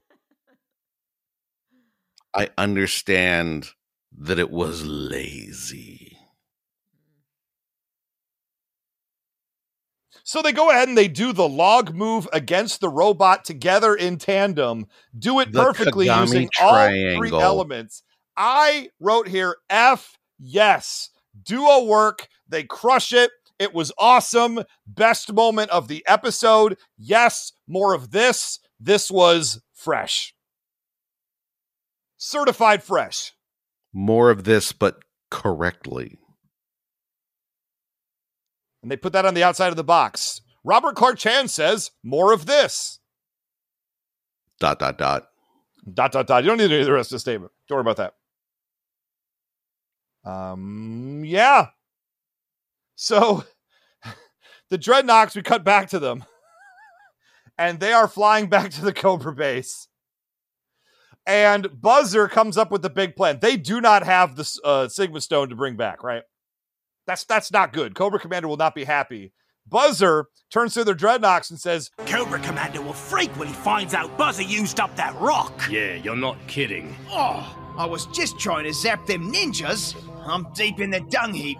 I 2.34 2.50
understand 2.56 3.70
that 4.16 4.38
it 4.38 4.50
was 4.50 4.84
lazy. 4.84 6.18
So 10.22 10.42
they 10.42 10.52
go 10.52 10.70
ahead 10.70 10.86
and 10.86 10.96
they 10.96 11.08
do 11.08 11.32
the 11.32 11.48
log 11.48 11.92
move 11.92 12.28
against 12.32 12.80
the 12.80 12.88
robot 12.88 13.44
together 13.44 13.94
in 13.96 14.16
tandem, 14.16 14.86
do 15.18 15.40
it 15.40 15.50
The 15.50 15.64
perfectly 15.64 16.06
Kagami 16.06 16.20
using 16.20 16.48
all 16.60 16.88
three 17.16 17.32
elements. 17.32 18.04
I 18.36 18.90
wrote 19.00 19.26
here 19.26 19.56
F 19.68 20.18
yes. 20.38 21.10
Duo 21.42 21.84
work. 21.84 22.28
They 22.48 22.62
crush 22.62 23.12
it. 23.12 23.30
It 23.60 23.74
was 23.74 23.92
awesome. 23.98 24.64
Best 24.86 25.32
moment 25.34 25.70
of 25.70 25.86
the 25.86 26.02
episode. 26.08 26.78
Yes, 26.96 27.52
more 27.68 27.94
of 27.94 28.10
this. 28.10 28.58
This 28.80 29.10
was 29.10 29.60
fresh. 29.74 30.34
Certified 32.16 32.82
fresh. 32.82 33.32
More 33.92 34.30
of 34.30 34.44
this, 34.44 34.72
but 34.72 35.02
correctly. 35.30 36.18
And 38.82 38.90
they 38.90 38.96
put 38.96 39.12
that 39.12 39.26
on 39.26 39.34
the 39.34 39.44
outside 39.44 39.68
of 39.68 39.76
the 39.76 39.84
box. 39.84 40.40
Robert 40.64 40.96
Clark 40.96 41.18
Chan 41.18 41.48
says, 41.48 41.90
more 42.02 42.32
of 42.32 42.46
this. 42.46 42.98
Dot 44.58 44.78
dot 44.78 44.96
dot. 44.96 45.26
Dot, 45.92 46.12
dot, 46.12 46.26
dot. 46.26 46.44
You 46.44 46.48
don't 46.48 46.58
need 46.58 46.68
to 46.68 46.76
read 46.78 46.86
the 46.86 46.92
rest 46.92 47.12
of 47.12 47.16
the 47.16 47.20
statement. 47.20 47.52
Don't 47.68 47.76
worry 47.76 47.90
about 47.90 48.12
that. 50.24 50.30
Um, 50.30 51.22
yeah. 51.26 51.68
So 53.00 53.44
the 54.68 54.76
Dreadnoks, 54.76 55.34
we 55.34 55.40
cut 55.40 55.64
back 55.64 55.88
to 55.88 55.98
them. 55.98 56.22
and 57.56 57.80
they 57.80 57.94
are 57.94 58.06
flying 58.06 58.48
back 58.48 58.72
to 58.72 58.82
the 58.82 58.92
Cobra 58.92 59.34
base. 59.34 59.88
And 61.26 61.80
Buzzer 61.80 62.28
comes 62.28 62.58
up 62.58 62.70
with 62.70 62.82
the 62.82 62.90
big 62.90 63.16
plan. 63.16 63.38
They 63.40 63.56
do 63.56 63.80
not 63.80 64.04
have 64.04 64.36
the 64.36 64.60
uh, 64.64 64.88
Sigma 64.88 65.22
Stone 65.22 65.48
to 65.48 65.56
bring 65.56 65.76
back, 65.76 66.02
right? 66.02 66.24
That's 67.06 67.24
that's 67.24 67.50
not 67.50 67.72
good. 67.72 67.94
Cobra 67.94 68.20
Commander 68.20 68.48
will 68.48 68.58
not 68.58 68.74
be 68.74 68.84
happy. 68.84 69.32
Buzzer 69.66 70.26
turns 70.50 70.74
to 70.74 70.84
their 70.84 70.94
Dreadnoks 70.94 71.48
and 71.50 71.58
says, 71.58 71.90
Cobra 72.06 72.38
Commander 72.40 72.82
will 72.82 72.92
freak 72.92 73.30
when 73.38 73.48
he 73.48 73.54
finds 73.54 73.94
out 73.94 74.18
Buzzer 74.18 74.42
used 74.42 74.78
up 74.78 74.94
that 74.96 75.18
rock. 75.18 75.52
Yeah, 75.70 75.94
you're 75.94 76.16
not 76.16 76.36
kidding. 76.48 76.94
Oh, 77.08 77.56
I 77.78 77.86
was 77.86 78.06
just 78.06 78.38
trying 78.38 78.64
to 78.64 78.74
zap 78.74 79.06
them 79.06 79.32
ninjas. 79.32 79.94
I'm 80.26 80.52
deep 80.52 80.80
in 80.80 80.90
the 80.90 81.00
dung 81.00 81.32
heap. 81.32 81.58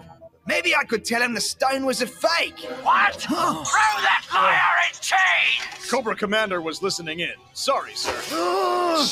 Maybe 0.51 0.75
I 0.75 0.83
could 0.83 1.05
tell 1.05 1.21
him 1.21 1.33
the 1.33 1.39
stone 1.39 1.85
was 1.85 2.01
a 2.01 2.07
fake. 2.07 2.59
What? 2.83 3.15
Throw 3.15 3.37
that 3.37 4.25
liar 4.33 4.85
in 4.89 4.99
chains! 4.99 5.89
Cobra 5.89 6.13
Commander 6.13 6.61
was 6.61 6.81
listening 6.81 7.21
in. 7.21 7.31
Sorry, 7.53 7.93
sir. 7.95 9.07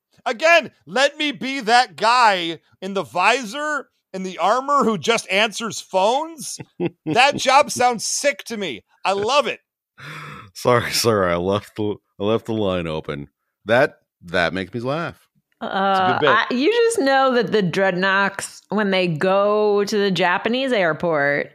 Again, 0.26 0.70
let 0.86 1.18
me 1.18 1.32
be 1.32 1.60
that 1.60 1.96
guy 1.96 2.60
in 2.80 2.94
the 2.94 3.02
visor 3.02 3.90
in 4.14 4.22
the 4.22 4.38
armor 4.38 4.84
who 4.84 4.96
just 4.96 5.28
answers 5.30 5.82
phones. 5.82 6.58
that 7.04 7.36
job 7.36 7.70
sounds 7.70 8.06
sick 8.06 8.42
to 8.44 8.56
me. 8.56 8.82
I 9.04 9.12
love 9.12 9.46
it. 9.46 9.60
Sorry, 10.54 10.92
sir. 10.92 11.28
I 11.28 11.36
left 11.36 11.76
the 11.76 11.96
I 12.18 12.24
left 12.24 12.46
the 12.46 12.54
line 12.54 12.86
open. 12.86 13.28
That 13.66 13.98
that 14.22 14.54
makes 14.54 14.72
me 14.72 14.80
laugh. 14.80 15.28
Uh. 15.60 16.18
I, 16.22 16.46
you 16.50 16.70
just 16.70 16.98
know 16.98 17.34
that 17.34 17.52
the 17.52 17.62
Dreadnoks, 17.62 18.62
when 18.70 18.90
they 18.90 19.06
go 19.06 19.84
to 19.84 19.98
the 19.98 20.10
Japanese 20.10 20.72
airport, 20.72 21.52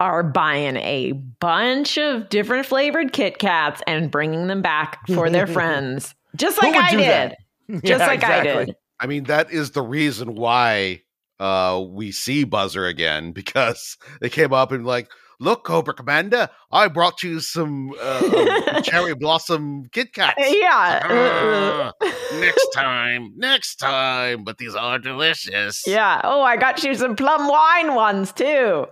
are 0.00 0.22
buying 0.22 0.76
a 0.76 1.12
bunch 1.12 1.96
of 1.96 2.28
different 2.28 2.66
flavored 2.66 3.12
Kit 3.12 3.38
Kats 3.38 3.80
and 3.86 4.10
bringing 4.10 4.48
them 4.48 4.60
back 4.60 5.06
for 5.08 5.30
their 5.30 5.46
friends, 5.48 6.14
just 6.36 6.60
like 6.60 6.74
I 6.74 6.90
did. 6.90 7.00
that? 7.00 7.36
Just 7.84 8.00
Yeah, 8.00 8.06
like 8.06 8.24
I 8.24 8.42
did. 8.42 8.76
I 9.00 9.06
mean, 9.06 9.24
that 9.24 9.50
is 9.50 9.70
the 9.70 9.82
reason 9.82 10.34
why 10.34 11.02
uh 11.40 11.82
we 11.88 12.12
see 12.12 12.44
Buzzer 12.44 12.86
again 12.86 13.32
because 13.32 13.96
they 14.20 14.28
came 14.28 14.52
up 14.52 14.72
and 14.72 14.84
like, 14.84 15.08
look, 15.40 15.64
Cobra 15.64 15.94
Commander, 15.94 16.48
I 16.70 16.88
brought 16.88 17.22
you 17.22 17.40
some 17.40 17.92
uh, 18.00 18.64
um, 18.74 18.82
cherry 18.82 19.14
blossom 19.20 19.86
Kit 19.92 20.12
Kats. 20.12 20.34
Yeah. 20.38 21.00
Ah, 21.04 21.92
next 22.34 22.68
time, 22.74 23.32
next 23.36 23.76
time, 23.76 24.44
but 24.44 24.58
these 24.58 24.74
are 24.74 24.98
delicious. 24.98 25.82
Yeah. 25.86 26.20
Oh, 26.24 26.42
I 26.42 26.56
got 26.56 26.82
you 26.82 26.94
some 26.94 27.16
plum 27.16 27.48
wine 27.48 27.94
ones 27.94 28.32
too. 28.32 28.86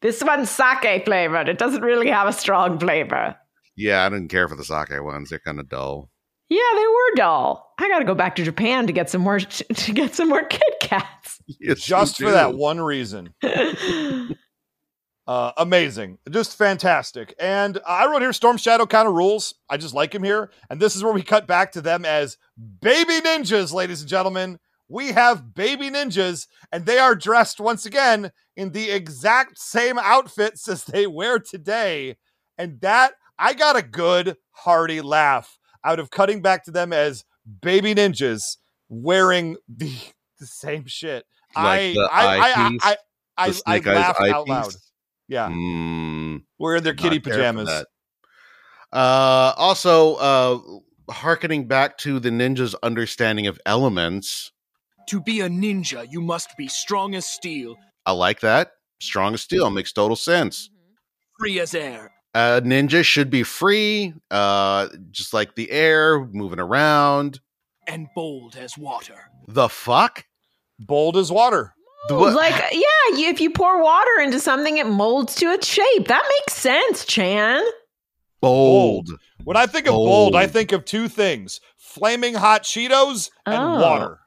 This 0.00 0.22
one's 0.22 0.50
sake 0.50 1.04
flavored. 1.04 1.48
It 1.48 1.58
doesn't 1.58 1.82
really 1.82 2.08
have 2.10 2.28
a 2.28 2.32
strong 2.32 2.78
flavor. 2.78 3.36
Yeah, 3.76 4.04
I 4.04 4.08
didn't 4.08 4.28
care 4.28 4.48
for 4.48 4.56
the 4.56 4.64
sake 4.64 5.02
ones; 5.02 5.30
they're 5.30 5.38
kind 5.38 5.58
of 5.58 5.68
dull. 5.68 6.10
Yeah, 6.48 6.60
they 6.76 6.86
were 6.86 7.14
dull. 7.16 7.72
I 7.78 7.88
got 7.88 7.98
to 8.00 8.04
go 8.04 8.14
back 8.14 8.36
to 8.36 8.44
Japan 8.44 8.86
to 8.86 8.92
get 8.92 9.10
some 9.10 9.22
more 9.22 9.40
to 9.40 9.92
get 9.92 10.14
some 10.14 10.28
more 10.28 10.44
Kit 10.44 10.62
Kats. 10.80 11.40
Yes, 11.46 11.80
Just 11.80 12.20
you 12.20 12.26
for 12.26 12.32
that 12.32 12.54
one 12.54 12.80
reason. 12.80 13.34
Uh, 15.26 15.52
amazing, 15.56 16.18
just 16.30 16.56
fantastic. 16.56 17.34
And 17.38 17.78
I 17.86 18.06
wrote 18.06 18.20
here 18.20 18.32
Storm 18.34 18.58
Shadow 18.58 18.84
kind 18.84 19.08
of 19.08 19.14
rules. 19.14 19.54
I 19.70 19.78
just 19.78 19.94
like 19.94 20.14
him 20.14 20.22
here. 20.22 20.50
And 20.68 20.78
this 20.78 20.94
is 20.94 21.02
where 21.02 21.14
we 21.14 21.22
cut 21.22 21.46
back 21.46 21.72
to 21.72 21.80
them 21.80 22.04
as 22.04 22.36
baby 22.80 23.20
ninjas, 23.20 23.72
ladies 23.72 24.00
and 24.00 24.08
gentlemen. 24.08 24.58
We 24.86 25.12
have 25.12 25.54
baby 25.54 25.88
ninjas, 25.88 26.46
and 26.70 26.84
they 26.84 26.98
are 26.98 27.14
dressed 27.14 27.58
once 27.58 27.86
again 27.86 28.32
in 28.54 28.72
the 28.72 28.90
exact 28.90 29.58
same 29.58 29.98
outfits 29.98 30.68
as 30.68 30.84
they 30.84 31.06
wear 31.06 31.38
today. 31.38 32.16
And 32.58 32.80
that 32.82 33.14
I 33.38 33.54
got 33.54 33.76
a 33.76 33.82
good 33.82 34.36
hearty 34.50 35.00
laugh 35.00 35.58
out 35.84 36.00
of 36.00 36.10
cutting 36.10 36.42
back 36.42 36.64
to 36.64 36.70
them 36.70 36.92
as 36.92 37.24
baby 37.62 37.94
ninjas 37.94 38.42
wearing 38.90 39.56
the 39.68 39.92
the 40.38 40.46
same 40.46 40.84
shit. 40.86 41.24
Like 41.56 41.64
I, 41.64 41.92
the 41.94 42.08
I, 42.12 42.24
I, 42.24 42.38
I? 42.38 42.78
I, 42.82 42.96
I, 43.36 43.52
I 43.66 43.78
laughed 43.78 44.20
out 44.20 44.48
loud. 44.48 44.74
Yeah, 45.28 45.48
Mm, 45.48 46.42
wearing 46.58 46.82
their 46.82 46.94
kitty 46.94 47.18
care 47.20 47.32
pajamas. 47.32 47.84
Uh, 48.92 49.52
also, 49.56 50.14
uh, 50.16 50.58
harkening 51.12 51.66
back 51.66 51.98
to 51.98 52.20
the 52.20 52.30
ninja's 52.30 52.74
understanding 52.82 53.46
of 53.46 53.58
elements, 53.66 54.52
To 55.08 55.20
be 55.20 55.40
a 55.40 55.48
ninja, 55.48 56.06
you 56.10 56.20
must 56.20 56.56
be 56.56 56.68
strong 56.68 57.14
as 57.14 57.26
steel, 57.26 57.76
I 58.06 58.12
like 58.12 58.40
that. 58.40 58.72
Strong 59.00 59.34
as 59.34 59.42
steel 59.42 59.70
makes 59.70 59.92
total 59.92 60.16
sense. 60.16 60.70
free 61.38 61.58
as 61.60 61.74
air. 61.74 62.12
A 62.34 62.60
ninja 62.64 63.02
should 63.04 63.30
be 63.30 63.42
free, 63.42 64.12
uh, 64.30 64.88
just 65.10 65.32
like 65.34 65.54
the 65.56 65.70
air, 65.70 66.24
moving 66.26 66.60
around. 66.60 67.40
and 67.86 68.08
bold 68.14 68.56
as 68.56 68.78
water. 68.78 69.30
The 69.48 69.68
fuck? 69.68 70.24
Bold 70.78 71.16
as 71.18 71.30
water. 71.30 71.74
The 72.08 72.14
what- 72.14 72.34
Like, 72.34 72.54
yeah, 72.72 73.16
you, 73.18 73.28
if 73.28 73.40
you 73.40 73.50
pour 73.50 73.82
water 73.82 74.20
into 74.22 74.38
something, 74.40 74.76
it 74.78 74.86
molds 74.86 75.34
to 75.36 75.46
its 75.50 75.66
shape. 75.66 76.08
That 76.08 76.22
makes 76.40 76.54
sense, 76.60 77.04
Chan. 77.04 77.62
bold. 78.40 79.08
When 79.44 79.56
I 79.56 79.66
think 79.66 79.86
of 79.86 79.92
bold, 79.92 80.34
I 80.36 80.46
think 80.46 80.72
of 80.72 80.84
two 80.84 81.08
things: 81.08 81.60
flaming 81.76 82.34
hot 82.34 82.62
Cheetos 82.64 83.30
and 83.46 83.62
Oh. 83.62 83.80
water. 83.80 84.18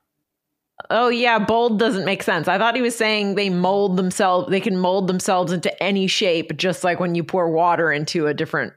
Oh 0.92 1.10
yeah, 1.10 1.40
bold 1.40 1.80
doesn't 1.80 2.06
make 2.06 2.22
sense. 2.24 2.48
I 2.48 2.58
thought 2.60 2.76
he 2.76 2.82
was 2.84 2.96
saying 2.96 3.34
they 3.36 3.50
mold 3.50 3.98
themselves. 3.98 4.50
They 4.50 4.60
can 4.60 4.78
mold 4.78 5.08
themselves 5.08 5.52
into 5.52 5.72
any 5.84 6.06
shape, 6.08 6.56
just 6.58 6.84
like 6.84 7.00
when 7.00 7.16
you 7.16 7.24
pour 7.24 7.50
water 7.50 7.92
into 7.92 8.28
a 8.28 8.34
different 8.34 8.74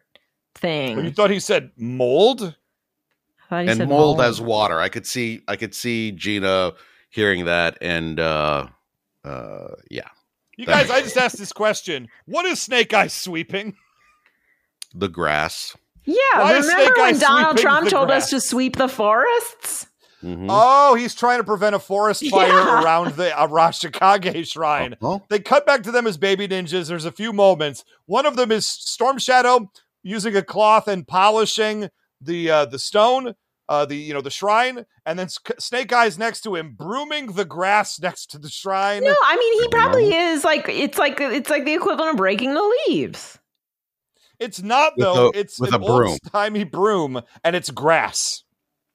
When 0.63 1.05
you 1.05 1.11
thought 1.13 1.31
he 1.31 1.41
said 1.41 1.71
mold, 1.77 2.57
I 3.51 3.63
he 3.65 3.69
and 3.69 3.79
said 3.79 3.89
mold, 3.89 4.21
as 4.21 4.41
water. 4.41 4.81
I 4.81 4.89
could 4.89 5.07
see 5.07 5.43
I 5.47 5.57
could 5.57 5.75
see 5.75 6.11
Gina 6.13 6.73
hearing 7.11 7.45
that 7.47 7.77
and 7.81 8.19
uh 8.19 8.67
uh 9.25 9.69
yeah. 9.91 10.09
you 10.57 10.67
guys, 10.67 10.91
I 10.91 11.01
just 11.03 11.17
asked 11.17 11.39
this 11.39 11.53
question: 11.53 12.09
What 12.27 12.47
is 12.47 12.61
Snake 12.61 12.93
Eyes 12.95 13.13
sweeping? 13.13 13.77
The 14.95 15.09
grass. 15.09 15.77
Yeah, 16.05 16.17
Why 16.35 16.57
is 16.57 16.67
remember 16.67 16.85
Snake 16.85 16.97
when 16.97 17.07
Eyes 17.15 17.21
Donald 17.21 17.59
Trump 17.59 17.89
told 17.89 18.09
grass? 18.09 18.25
us 18.25 18.31
to 18.31 18.41
sweep 18.41 18.77
the 18.77 18.89
forests? 18.89 19.87
Mhm. 20.23 20.47
Oh, 20.51 20.95
he's 20.97 21.15
trying 21.15 21.39
to 21.39 21.45
prevent 21.45 21.75
a 21.75 21.79
forest 21.79 22.27
fire 22.31 22.49
Yeah. 22.49 22.83
around 22.83 23.15
the 23.15 23.31
Arashikage 23.31 24.51
shrine. 24.51 24.97
Oh, 25.01 25.23
They 25.31 25.39
cut 25.41 25.65
back 25.67 25.83
to 25.85 25.91
them 25.93 26.07
as 26.07 26.17
baby 26.19 26.47
ninjas. 26.49 26.89
There's 26.89 27.05
a 27.07 27.13
few 27.13 27.33
moments. 27.33 27.85
One 28.07 28.27
of 28.27 28.37
them 28.37 28.51
is 28.53 28.67
Storm 28.67 29.19
Shadow 29.19 29.71
using 30.03 30.37
a 30.37 30.43
cloth 30.43 30.89
and 30.89 31.07
polishing 31.07 31.89
the 32.21 32.51
uh, 32.51 32.65
the 32.67 32.79
stone, 32.79 33.35
uh, 33.71 33.87
the 33.87 33.97
you 33.97 34.13
know 34.13 34.21
the 34.21 34.29
shrine, 34.31 34.85
and 35.07 35.19
then 35.19 35.29
Snake 35.29 35.93
Eyes 35.93 36.19
next 36.19 36.43
to 36.43 36.55
him 36.57 36.75
brooming 36.77 37.29
the 37.33 37.45
grass 37.47 37.99
next 38.03 38.27
to 38.33 38.39
the 38.39 38.51
shrine. 38.51 39.03
No, 39.03 39.15
I 39.25 39.37
mean 39.37 39.63
he 39.63 39.69
probably 39.69 40.13
is 40.15 40.45
like 40.45 40.69
it's 40.69 40.99
like 40.99 41.19
it's 41.21 41.49
like 41.49 41.65
the 41.65 41.73
equivalent 41.75 42.11
of 42.11 42.17
breaking 42.19 42.53
the 42.53 42.75
leaves. 42.89 43.39
It's 44.39 44.63
not 44.63 44.95
With 44.97 45.05
though. 45.05 45.29
a- 45.29 45.39
it's 45.39 45.59
with 45.61 45.69
an 45.73 45.77
a 45.77 45.79
broom. 45.87 46.09
old 46.11 46.21
timey 46.31 46.65
broom, 46.65 47.23
and 47.45 47.55
it's 47.57 47.71
grass. 47.71 48.43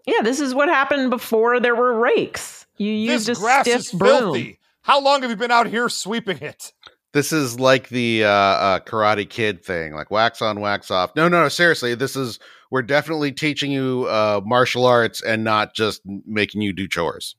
Yeah, 0.05 0.21
this 0.21 0.39
is 0.39 0.53
what 0.53 0.69
happened 0.69 1.09
before 1.09 1.59
there 1.59 1.73
were 1.75 1.97
rakes. 1.97 2.67
You 2.77 2.91
used 2.91 3.27
this 3.27 3.39
a 3.39 3.41
grass 3.41 3.65
stiff 3.65 3.79
is 3.79 3.91
broom. 3.91 4.09
filthy. 4.19 4.59
How 4.81 5.01
long 5.01 5.21
have 5.21 5.31
you 5.31 5.37
been 5.37 5.49
out 5.51 5.65
here 5.67 5.89
sweeping 5.89 6.37
it? 6.39 6.73
This 7.15 7.31
is 7.31 7.57
like 7.61 7.87
the 7.87 8.25
uh, 8.25 8.29
uh 8.29 8.79
Karate 8.81 9.29
Kid 9.29 9.63
thing, 9.63 9.93
like 9.93 10.11
wax 10.11 10.41
on, 10.41 10.59
wax 10.59 10.91
off. 10.91 11.15
No, 11.15 11.29
no, 11.29 11.43
no, 11.43 11.47
seriously, 11.47 11.95
this 11.95 12.17
is 12.17 12.39
we're 12.71 12.81
definitely 12.81 13.31
teaching 13.31 13.71
you 13.71 14.05
uh 14.09 14.41
martial 14.45 14.85
arts 14.85 15.21
and 15.23 15.41
not 15.45 15.73
just 15.73 16.01
making 16.05 16.61
you 16.61 16.73
do 16.73 16.89
chores. 16.89 17.37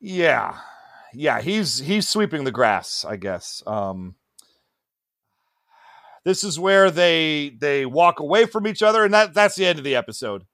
Yeah. 0.00 0.58
Yeah, 1.12 1.40
he's 1.40 1.80
he's 1.80 2.06
sweeping 2.08 2.44
the 2.44 2.52
grass, 2.52 3.04
I 3.04 3.16
guess. 3.16 3.64
Um 3.66 4.14
This 6.24 6.44
is 6.44 6.56
where 6.56 6.88
they 6.90 7.56
they 7.60 7.84
walk 7.84 8.20
away 8.20 8.46
from 8.46 8.66
each 8.68 8.82
other 8.82 9.04
and 9.04 9.12
that 9.12 9.34
that's 9.34 9.56
the 9.56 9.66
end 9.66 9.78
of 9.80 9.84
the 9.84 9.96
episode. 9.96 10.44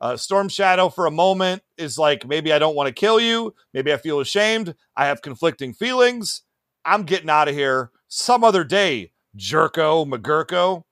Uh 0.00 0.16
Storm 0.16 0.48
Shadow 0.48 0.88
for 0.88 1.06
a 1.06 1.10
moment 1.10 1.62
is 1.76 1.98
like 1.98 2.26
maybe 2.26 2.52
I 2.52 2.58
don't 2.58 2.74
want 2.74 2.88
to 2.88 2.92
kill 2.92 3.20
you, 3.20 3.54
maybe 3.74 3.92
I 3.92 3.96
feel 3.96 4.20
ashamed, 4.20 4.74
I 4.96 5.06
have 5.06 5.22
conflicting 5.22 5.74
feelings. 5.74 6.42
I'm 6.84 7.02
getting 7.02 7.28
out 7.28 7.48
of 7.48 7.54
here 7.54 7.90
some 8.08 8.42
other 8.42 8.64
day, 8.64 9.12
Jerko 9.36 10.10
McGurko. 10.10 10.84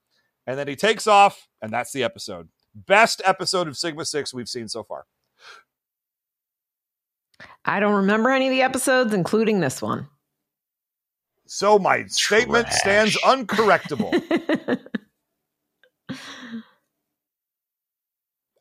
And 0.46 0.58
then 0.58 0.68
he 0.68 0.76
takes 0.76 1.06
off, 1.06 1.48
and 1.60 1.72
that's 1.72 1.92
the 1.92 2.04
episode. 2.04 2.48
Best 2.74 3.20
episode 3.24 3.68
of 3.68 3.76
Sigma 3.76 4.04
6 4.04 4.32
we've 4.32 4.48
seen 4.48 4.68
so 4.68 4.82
far. 4.82 5.04
I 7.64 7.80
don't 7.80 7.94
remember 7.94 8.30
any 8.30 8.46
of 8.46 8.50
the 8.50 8.62
episodes, 8.62 9.12
including 9.12 9.60
this 9.60 9.82
one. 9.82 10.08
So 11.46 11.78
my 11.78 12.04
statement 12.06 12.66
Trash. 12.66 12.80
stands 12.80 13.16
uncorrectable. 13.22 14.12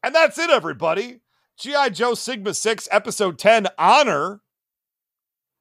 and 0.08 0.16
that's 0.16 0.38
it, 0.38 0.50
everybody. 0.50 1.20
G.I. 1.60 1.90
Joe 1.90 2.14
Sigma 2.14 2.54
6, 2.54 2.88
episode 2.92 3.38
10, 3.38 3.68
Honor. 3.78 4.40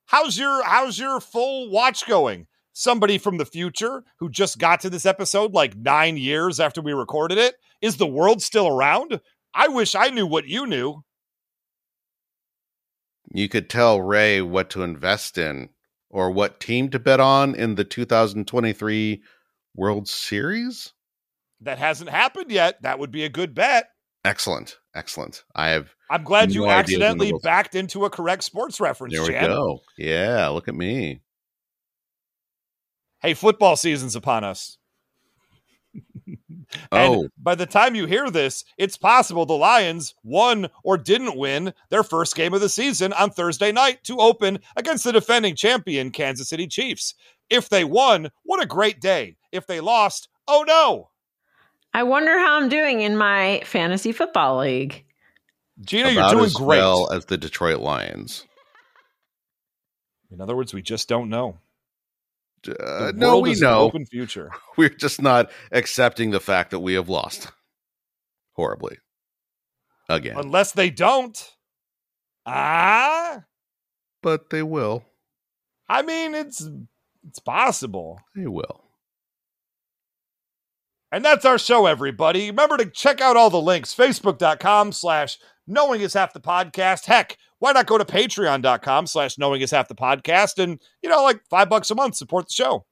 How's 0.06 0.38
your 0.38 0.62
how's 0.62 1.00
your 1.00 1.18
full 1.18 1.68
watch 1.68 2.06
going? 2.06 2.46
Somebody 2.72 3.18
from 3.18 3.38
the 3.38 3.44
future 3.44 4.04
who 4.20 4.30
just 4.30 4.58
got 4.58 4.80
to 4.82 4.90
this 4.90 5.04
episode 5.04 5.52
like 5.52 5.76
nine 5.76 6.16
years 6.16 6.60
after 6.60 6.80
we 6.80 6.92
recorded 6.92 7.38
it. 7.38 7.56
Is 7.82 7.96
the 7.96 8.06
world 8.06 8.40
still 8.40 8.68
around? 8.68 9.20
I 9.52 9.66
wish 9.66 9.96
I 9.96 10.10
knew 10.10 10.28
what 10.28 10.46
you 10.46 10.64
knew. 10.64 11.02
You 13.34 13.48
could 13.48 13.68
tell 13.68 14.00
Ray 14.00 14.40
what 14.42 14.70
to 14.70 14.84
invest 14.84 15.38
in 15.38 15.70
or 16.08 16.30
what 16.30 16.60
team 16.60 16.88
to 16.90 17.00
bet 17.00 17.18
on 17.18 17.56
in 17.56 17.74
the 17.74 17.84
2023 17.84 19.22
World 19.74 20.08
Series. 20.08 20.92
That 21.62 21.78
hasn't 21.78 22.10
happened 22.10 22.52
yet. 22.52 22.80
That 22.82 23.00
would 23.00 23.10
be 23.10 23.24
a 23.24 23.28
good 23.28 23.52
bet. 23.52 23.88
Excellent. 24.26 24.78
Excellent. 24.92 25.44
I 25.54 25.68
have 25.68 25.94
I'm 26.10 26.24
glad 26.24 26.52
you 26.52 26.62
No 26.62 26.70
accidentally 26.70 27.32
backed 27.42 27.76
into 27.76 28.04
a 28.04 28.10
correct 28.10 28.42
sports 28.42 28.80
reference, 28.80 29.14
there 29.14 29.22
we 29.22 29.28
Jan. 29.28 29.50
go. 29.50 29.80
Yeah, 29.96 30.48
look 30.48 30.66
at 30.66 30.74
me. 30.74 31.20
Hey, 33.20 33.34
football 33.34 33.76
season's 33.76 34.16
upon 34.16 34.44
us. 34.44 34.78
Oh, 36.90 37.22
And 37.22 37.30
by 37.38 37.54
the 37.54 37.64
time 37.64 37.94
you 37.94 38.06
hear 38.06 38.28
this, 38.28 38.64
it's 38.76 38.96
possible 38.96 39.46
the 39.46 39.54
Lions 39.54 40.14
won 40.24 40.68
or 40.82 40.98
didn't 40.98 41.36
win 41.36 41.72
their 41.90 42.02
first 42.02 42.34
game 42.34 42.52
of 42.54 42.60
the 42.60 42.68
season 42.68 43.12
on 43.12 43.30
Thursday 43.30 43.70
night 43.70 44.02
to 44.04 44.18
open 44.18 44.58
against 44.74 45.04
the 45.04 45.12
defending 45.12 45.54
champion 45.54 46.10
Kansas 46.10 46.48
City 46.48 46.66
Chiefs. 46.66 47.14
If 47.48 47.68
they 47.68 47.84
won, 47.84 48.30
what 48.42 48.62
a 48.62 48.66
great 48.66 49.00
day. 49.00 49.36
If 49.52 49.68
they 49.68 49.78
lost, 49.78 50.28
oh 50.48 50.64
no. 50.66 51.10
I 51.96 52.02
wonder 52.02 52.38
how 52.38 52.58
I'm 52.58 52.68
doing 52.68 53.00
in 53.00 53.16
my 53.16 53.62
fantasy 53.64 54.12
football 54.12 54.58
league. 54.58 55.06
Gina, 55.80 56.10
about 56.10 56.14
you're 56.14 56.30
doing 56.32 56.44
as 56.44 56.52
great. 56.52 56.76
well 56.76 57.10
as 57.10 57.24
the 57.24 57.38
Detroit 57.38 57.80
Lions. 57.80 58.44
In 60.30 60.42
other 60.42 60.54
words, 60.54 60.74
we 60.74 60.82
just 60.82 61.08
don't 61.08 61.30
know. 61.30 61.56
Uh, 62.68 63.12
no, 63.14 63.38
we 63.38 63.54
know. 63.54 63.78
open 63.78 64.04
future. 64.04 64.50
We're 64.76 64.90
just 64.90 65.22
not 65.22 65.50
accepting 65.72 66.32
the 66.32 66.40
fact 66.40 66.70
that 66.72 66.80
we 66.80 66.92
have 66.92 67.08
lost 67.08 67.50
horribly 68.52 68.98
again. 70.10 70.36
Unless 70.36 70.72
they 70.72 70.90
don't. 70.90 71.50
Ah, 72.44 73.44
but 74.22 74.50
they 74.50 74.62
will. 74.62 75.02
I 75.88 76.02
mean, 76.02 76.34
it's 76.34 76.68
it's 77.26 77.38
possible. 77.38 78.20
They 78.34 78.48
will. 78.48 78.85
And 81.12 81.24
that's 81.24 81.44
our 81.44 81.58
show, 81.58 81.86
everybody. 81.86 82.50
Remember 82.50 82.76
to 82.76 82.90
check 82.90 83.20
out 83.20 83.36
all 83.36 83.50
the 83.50 83.60
links. 83.60 83.94
Facebook.com 83.94 84.92
slash 84.92 85.38
knowing 85.66 86.00
is 86.00 86.14
half 86.14 86.32
the 86.32 86.40
podcast. 86.40 87.06
Heck, 87.06 87.36
why 87.58 87.72
not 87.72 87.86
go 87.86 87.96
to 87.96 88.04
patreon.com 88.04 89.06
slash 89.06 89.38
knowing 89.38 89.60
is 89.60 89.70
half 89.70 89.88
the 89.88 89.94
podcast 89.94 90.62
and, 90.62 90.80
you 91.02 91.08
know, 91.08 91.22
like 91.22 91.40
five 91.48 91.68
bucks 91.68 91.90
a 91.90 91.94
month, 91.94 92.16
support 92.16 92.46
the 92.46 92.52
show. 92.52 92.84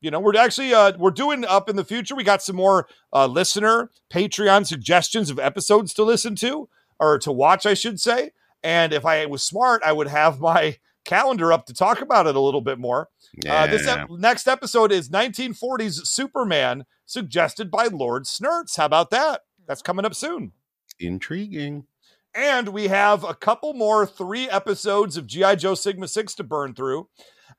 You 0.00 0.10
know, 0.10 0.20
we're 0.20 0.36
actually 0.36 0.72
uh 0.72 0.92
we're 0.98 1.10
doing 1.10 1.44
up 1.44 1.68
in 1.68 1.76
the 1.76 1.84
future. 1.84 2.14
We 2.14 2.22
got 2.22 2.42
some 2.42 2.56
more 2.56 2.86
uh 3.12 3.26
listener 3.26 3.90
Patreon 4.12 4.66
suggestions 4.66 5.30
of 5.30 5.38
episodes 5.38 5.92
to 5.94 6.04
listen 6.04 6.36
to 6.36 6.68
or 7.00 7.18
to 7.20 7.32
watch, 7.32 7.66
I 7.66 7.74
should 7.74 7.98
say. 7.98 8.30
And 8.62 8.92
if 8.92 9.04
I 9.04 9.26
was 9.26 9.42
smart, 9.42 9.82
I 9.84 9.92
would 9.92 10.08
have 10.08 10.38
my 10.40 10.78
calendar 11.06 11.52
up 11.52 11.66
to 11.66 11.74
talk 11.74 12.02
about 12.02 12.26
it 12.26 12.36
a 12.36 12.40
little 12.40 12.60
bit 12.60 12.78
more. 12.78 13.08
Uh, 13.48 13.66
this 13.66 13.86
ep- 13.86 14.10
next 14.10 14.46
episode 14.46 14.92
is 14.92 15.08
1940s 15.08 16.06
Superman, 16.06 16.84
suggested 17.06 17.70
by 17.70 17.86
Lord 17.86 18.26
Snurts. 18.26 18.76
How 18.76 18.86
about 18.86 19.10
that? 19.10 19.42
That's 19.66 19.82
coming 19.82 20.04
up 20.04 20.14
soon. 20.14 20.52
Intriguing. 20.98 21.86
And 22.34 22.68
we 22.68 22.88
have 22.88 23.24
a 23.24 23.34
couple 23.34 23.72
more 23.72 24.06
three 24.06 24.48
episodes 24.50 25.16
of 25.16 25.26
G.I. 25.26 25.54
Joe 25.56 25.74
Sigma 25.74 26.06
6 26.08 26.34
to 26.34 26.44
burn 26.44 26.74
through. 26.74 27.08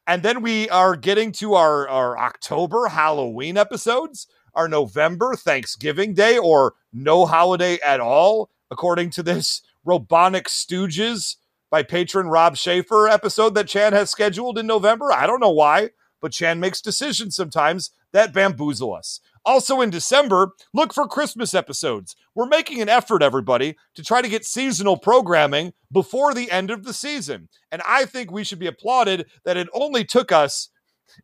And 0.05 0.21
then 0.21 0.41
we 0.41 0.69
are 0.69 0.95
getting 0.95 1.31
to 1.33 1.55
our, 1.55 1.87
our 1.87 2.17
October 2.17 2.87
Halloween 2.87 3.57
episodes, 3.57 4.27
our 4.53 4.67
November 4.67 5.35
Thanksgiving 5.35 6.13
Day, 6.13 6.37
or 6.37 6.75
no 6.93 7.25
holiday 7.25 7.79
at 7.83 7.99
all, 7.99 8.49
according 8.69 9.09
to 9.11 9.23
this 9.23 9.61
Robonic 9.85 10.43
Stooges 10.43 11.37
by 11.69 11.83
patron 11.83 12.27
Rob 12.27 12.55
Schaefer 12.57 13.07
episode 13.07 13.55
that 13.55 13.67
Chan 13.67 13.93
has 13.93 14.09
scheduled 14.09 14.57
in 14.57 14.67
November. 14.67 15.11
I 15.11 15.27
don't 15.27 15.39
know 15.39 15.51
why, 15.51 15.89
but 16.21 16.31
Chan 16.31 16.59
makes 16.59 16.81
decisions 16.81 17.35
sometimes 17.35 17.91
that 18.13 18.33
bamboozle 18.33 18.93
us. 18.93 19.19
Also 19.45 19.79
in 19.79 19.89
December, 19.89 20.51
look 20.73 20.93
for 20.93 21.07
Christmas 21.07 21.53
episodes. 21.53 22.15
We're 22.35 22.47
making 22.47 22.81
an 22.81 22.89
effort, 22.89 23.23
everybody, 23.23 23.77
to 23.95 24.03
try 24.03 24.21
to 24.21 24.27
get 24.27 24.45
seasonal 24.45 24.97
programming 24.97 25.71
before 25.91 26.33
the 26.33 26.51
end 26.51 26.69
of 26.69 26.83
the 26.83 26.93
season. 26.93 27.47
And 27.71 27.81
I 27.87 28.05
think 28.05 28.29
we 28.29 28.43
should 28.43 28.59
be 28.59 28.67
applauded 28.67 29.27
that 29.45 29.55
it 29.55 29.69
only 29.73 30.03
took 30.03 30.33
us 30.33 30.69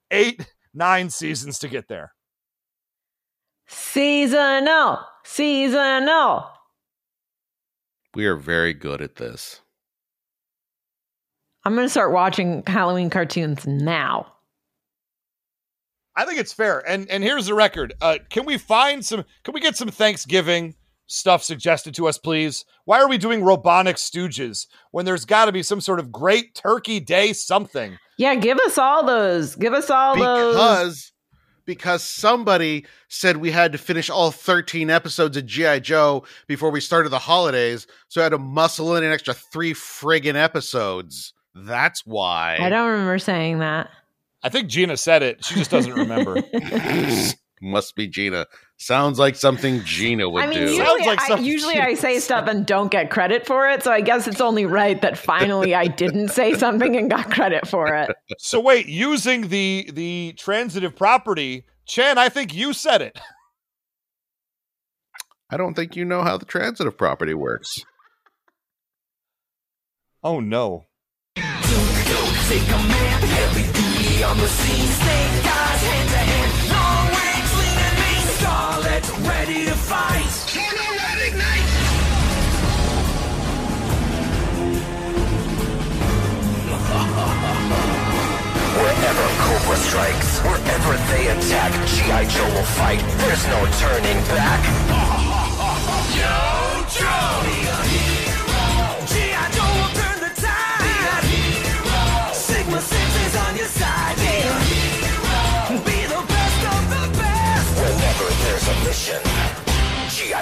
eight, 0.10 0.48
nine 0.74 1.10
seasons 1.10 1.60
to 1.60 1.68
get 1.68 1.90
there. 1.90 2.14
Seasonal, 3.68 5.00
seasonal. 5.26 6.50
We 8.16 8.26
are 8.26 8.38
very 8.38 8.74
good 8.74 9.02
at 9.02 9.16
this. 9.16 9.63
I'm 11.66 11.76
going 11.76 11.86
to 11.86 11.92
start 11.92 12.12
watching 12.12 12.64
Halloween 12.68 13.10
cartoons 13.10 13.66
now. 13.66 14.28
I 16.16 16.26
think 16.26 16.40
it's 16.40 16.54
fair. 16.54 16.88
And 16.88 17.10
and 17.10 17.24
here's 17.24 17.48
the 17.48 17.54
record. 17.54 17.94
Uh, 18.02 18.20
can 18.30 18.46
we 18.46 18.58
find 18.58 19.04
some? 19.04 19.26
Can 19.44 19.54
we 19.54 19.60
get 19.62 19.76
some 19.76 19.90
Thanksgiving 19.90 20.76
stuff 21.08 21.44
suggested 21.44 21.96
to 21.96 22.08
us, 22.08 22.18
please? 22.18 22.66
Why 22.86 23.02
are 23.02 23.10
we 23.10 23.18
doing 23.18 23.42
Robonic 23.42 23.96
Stooges 23.96 24.68
when 24.92 25.06
there's 25.06 25.26
got 25.26 25.46
to 25.46 25.52
be 25.52 25.64
some 25.64 25.82
sort 25.82 26.00
of 26.00 26.12
great 26.12 26.54
Turkey 26.54 27.00
Day 27.00 27.34
something? 27.34 27.98
Yeah, 28.18 28.36
give 28.36 28.60
us 28.60 28.78
all 28.78 29.04
those. 29.04 29.56
Give 29.56 29.74
us 29.74 29.90
all 29.90 30.16
those. 30.16 30.54
because 30.54 31.12
because 31.66 32.04
somebody 32.04 32.86
said 33.08 33.38
we 33.38 33.52
had 33.52 33.72
to 33.72 33.78
finish 33.78 34.10
all 34.10 34.32
13 34.32 34.90
episodes 34.90 35.38
of 35.38 35.46
GI 35.46 35.80
Joe 35.80 36.26
before 36.46 36.70
we 36.70 36.82
started 36.82 37.10
the 37.10 37.20
holidays, 37.20 37.88
so 38.08 38.22
I 38.22 38.26
had 38.26 38.30
to 38.34 38.38
muscle 38.38 38.96
in 38.96 39.04
an 39.04 39.12
extra 39.12 39.34
3 39.34 39.74
friggin' 39.74 40.36
episodes. 40.36 41.33
That's 41.56 42.06
why. 42.06 42.58
I 42.60 42.70
don't 42.70 42.90
remember 42.90 43.20
saying 43.20 43.60
that. 43.60 43.90
I 44.42 44.50
think 44.50 44.68
Gina 44.68 44.98
said 44.98 45.24
it. 45.24 45.44
She 45.46 45.56
just 45.56 45.72
doesn't 45.72 45.94
remember. 45.94 46.44
Must 47.62 47.96
be 47.96 48.08
Gina. 48.08 48.46
Sounds 48.76 49.18
like 49.18 49.38
something 49.38 49.82
Gina 49.86 50.30
would 50.30 50.44
I 50.44 50.48
mean, 50.48 50.58
do. 50.58 50.64
usually, 50.72 50.86
Sounds 50.86 51.06
like 51.06 51.32
I, 51.32 51.40
usually 51.40 51.80
I 51.80 51.94
say 51.94 52.20
stuff 52.20 52.50
and 52.50 52.66
don't 52.66 52.92
get 52.92 53.10
credit 53.10 53.46
for 53.46 53.70
it. 53.70 53.84
So 53.84 53.92
I 53.92 54.02
guess 54.02 54.28
it's 54.28 54.42
only 54.42 54.66
right 54.66 55.02
that 55.02 55.18
finally 55.18 55.74
I 55.74 55.86
didn't 55.86 56.30
say 56.30 56.54
something 56.58 56.98
and 56.98 57.10
got 57.10 57.32
credit 57.32 57.66
for 57.66 57.96
it. 57.96 58.14
so 58.38 58.60
wait, 58.60 58.88
using 58.88 59.48
the 59.48 59.90
the 59.94 60.34
transitive 60.38 60.94
property, 60.94 61.64
Chan, 61.86 62.18
I 62.18 62.28
think 62.28 62.54
you 62.54 62.74
said 62.74 63.02
it. 63.02 63.18
I 65.50 65.56
don't 65.56 65.76
think 65.76 65.96
you 65.96 66.04
know 66.04 66.24
how 66.24 66.36
the 66.38 66.46
transitive 66.46 66.98
property 66.98 67.34
works. 67.34 67.78
Oh 70.22 70.42
no. 70.42 70.88
Take 72.48 72.70
man, 72.70 73.22
heavy 73.22 73.66
duty 73.74 74.24
on 74.24 74.38
the 74.38 74.48
scene. 74.48 74.90
Hand 75.82 76.10
to 76.10 76.18
hand. 76.18 76.52
Long 76.70 77.08
range, 77.18 77.52
ready 79.28 79.66
to 79.66 79.74
fight. 79.74 80.30
Ignite. 81.26 81.72
Wherever 88.78 89.28
Cobra 89.42 89.78
strikes, 89.78 90.40
wherever 90.42 90.94
they 91.10 91.28
attack, 91.30 91.72
G.I. 91.88 92.26
Joe 92.26 92.46
will 92.54 92.70
fight. 92.78 93.02
There's 93.18 93.48
no 93.48 93.66
turning 93.82 94.20
back. 94.30 94.62
Yo, 96.20 97.00
Joe. 97.00 97.63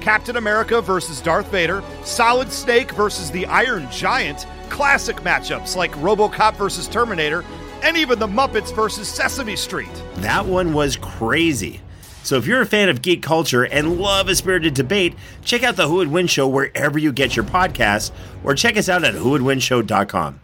Captain 0.00 0.36
America 0.36 0.80
versus 0.80 1.20
Darth 1.20 1.50
Vader, 1.50 1.82
Solid 2.04 2.50
Snake 2.50 2.92
versus 2.92 3.30
the 3.30 3.46
Iron 3.46 3.88
Giant, 3.90 4.46
classic 4.68 5.16
matchups 5.18 5.76
like 5.76 5.92
Robocop 5.92 6.56
versus 6.56 6.88
Terminator, 6.88 7.44
and 7.82 7.96
even 7.96 8.18
the 8.18 8.26
Muppets 8.26 8.74
versus 8.74 9.08
Sesame 9.08 9.56
Street. 9.56 10.02
That 10.16 10.46
one 10.46 10.72
was 10.72 10.96
crazy. 10.96 11.80
So 12.22 12.36
if 12.36 12.46
you're 12.46 12.60
a 12.60 12.66
fan 12.66 12.88
of 12.88 13.02
geek 13.02 13.22
culture 13.22 13.64
and 13.64 13.98
love 13.98 14.28
a 14.28 14.34
spirited 14.34 14.74
debate, 14.74 15.14
check 15.42 15.62
out 15.62 15.76
the 15.76 15.88
Who 15.88 15.96
Would 15.96 16.08
Win 16.08 16.26
Show 16.26 16.48
wherever 16.48 16.98
you 16.98 17.12
get 17.12 17.34
your 17.36 17.44
podcasts, 17.44 18.10
or 18.44 18.54
check 18.54 18.76
us 18.76 18.88
out 18.88 19.04
at 19.04 19.14
whowouldwinshow.com. 19.14 20.40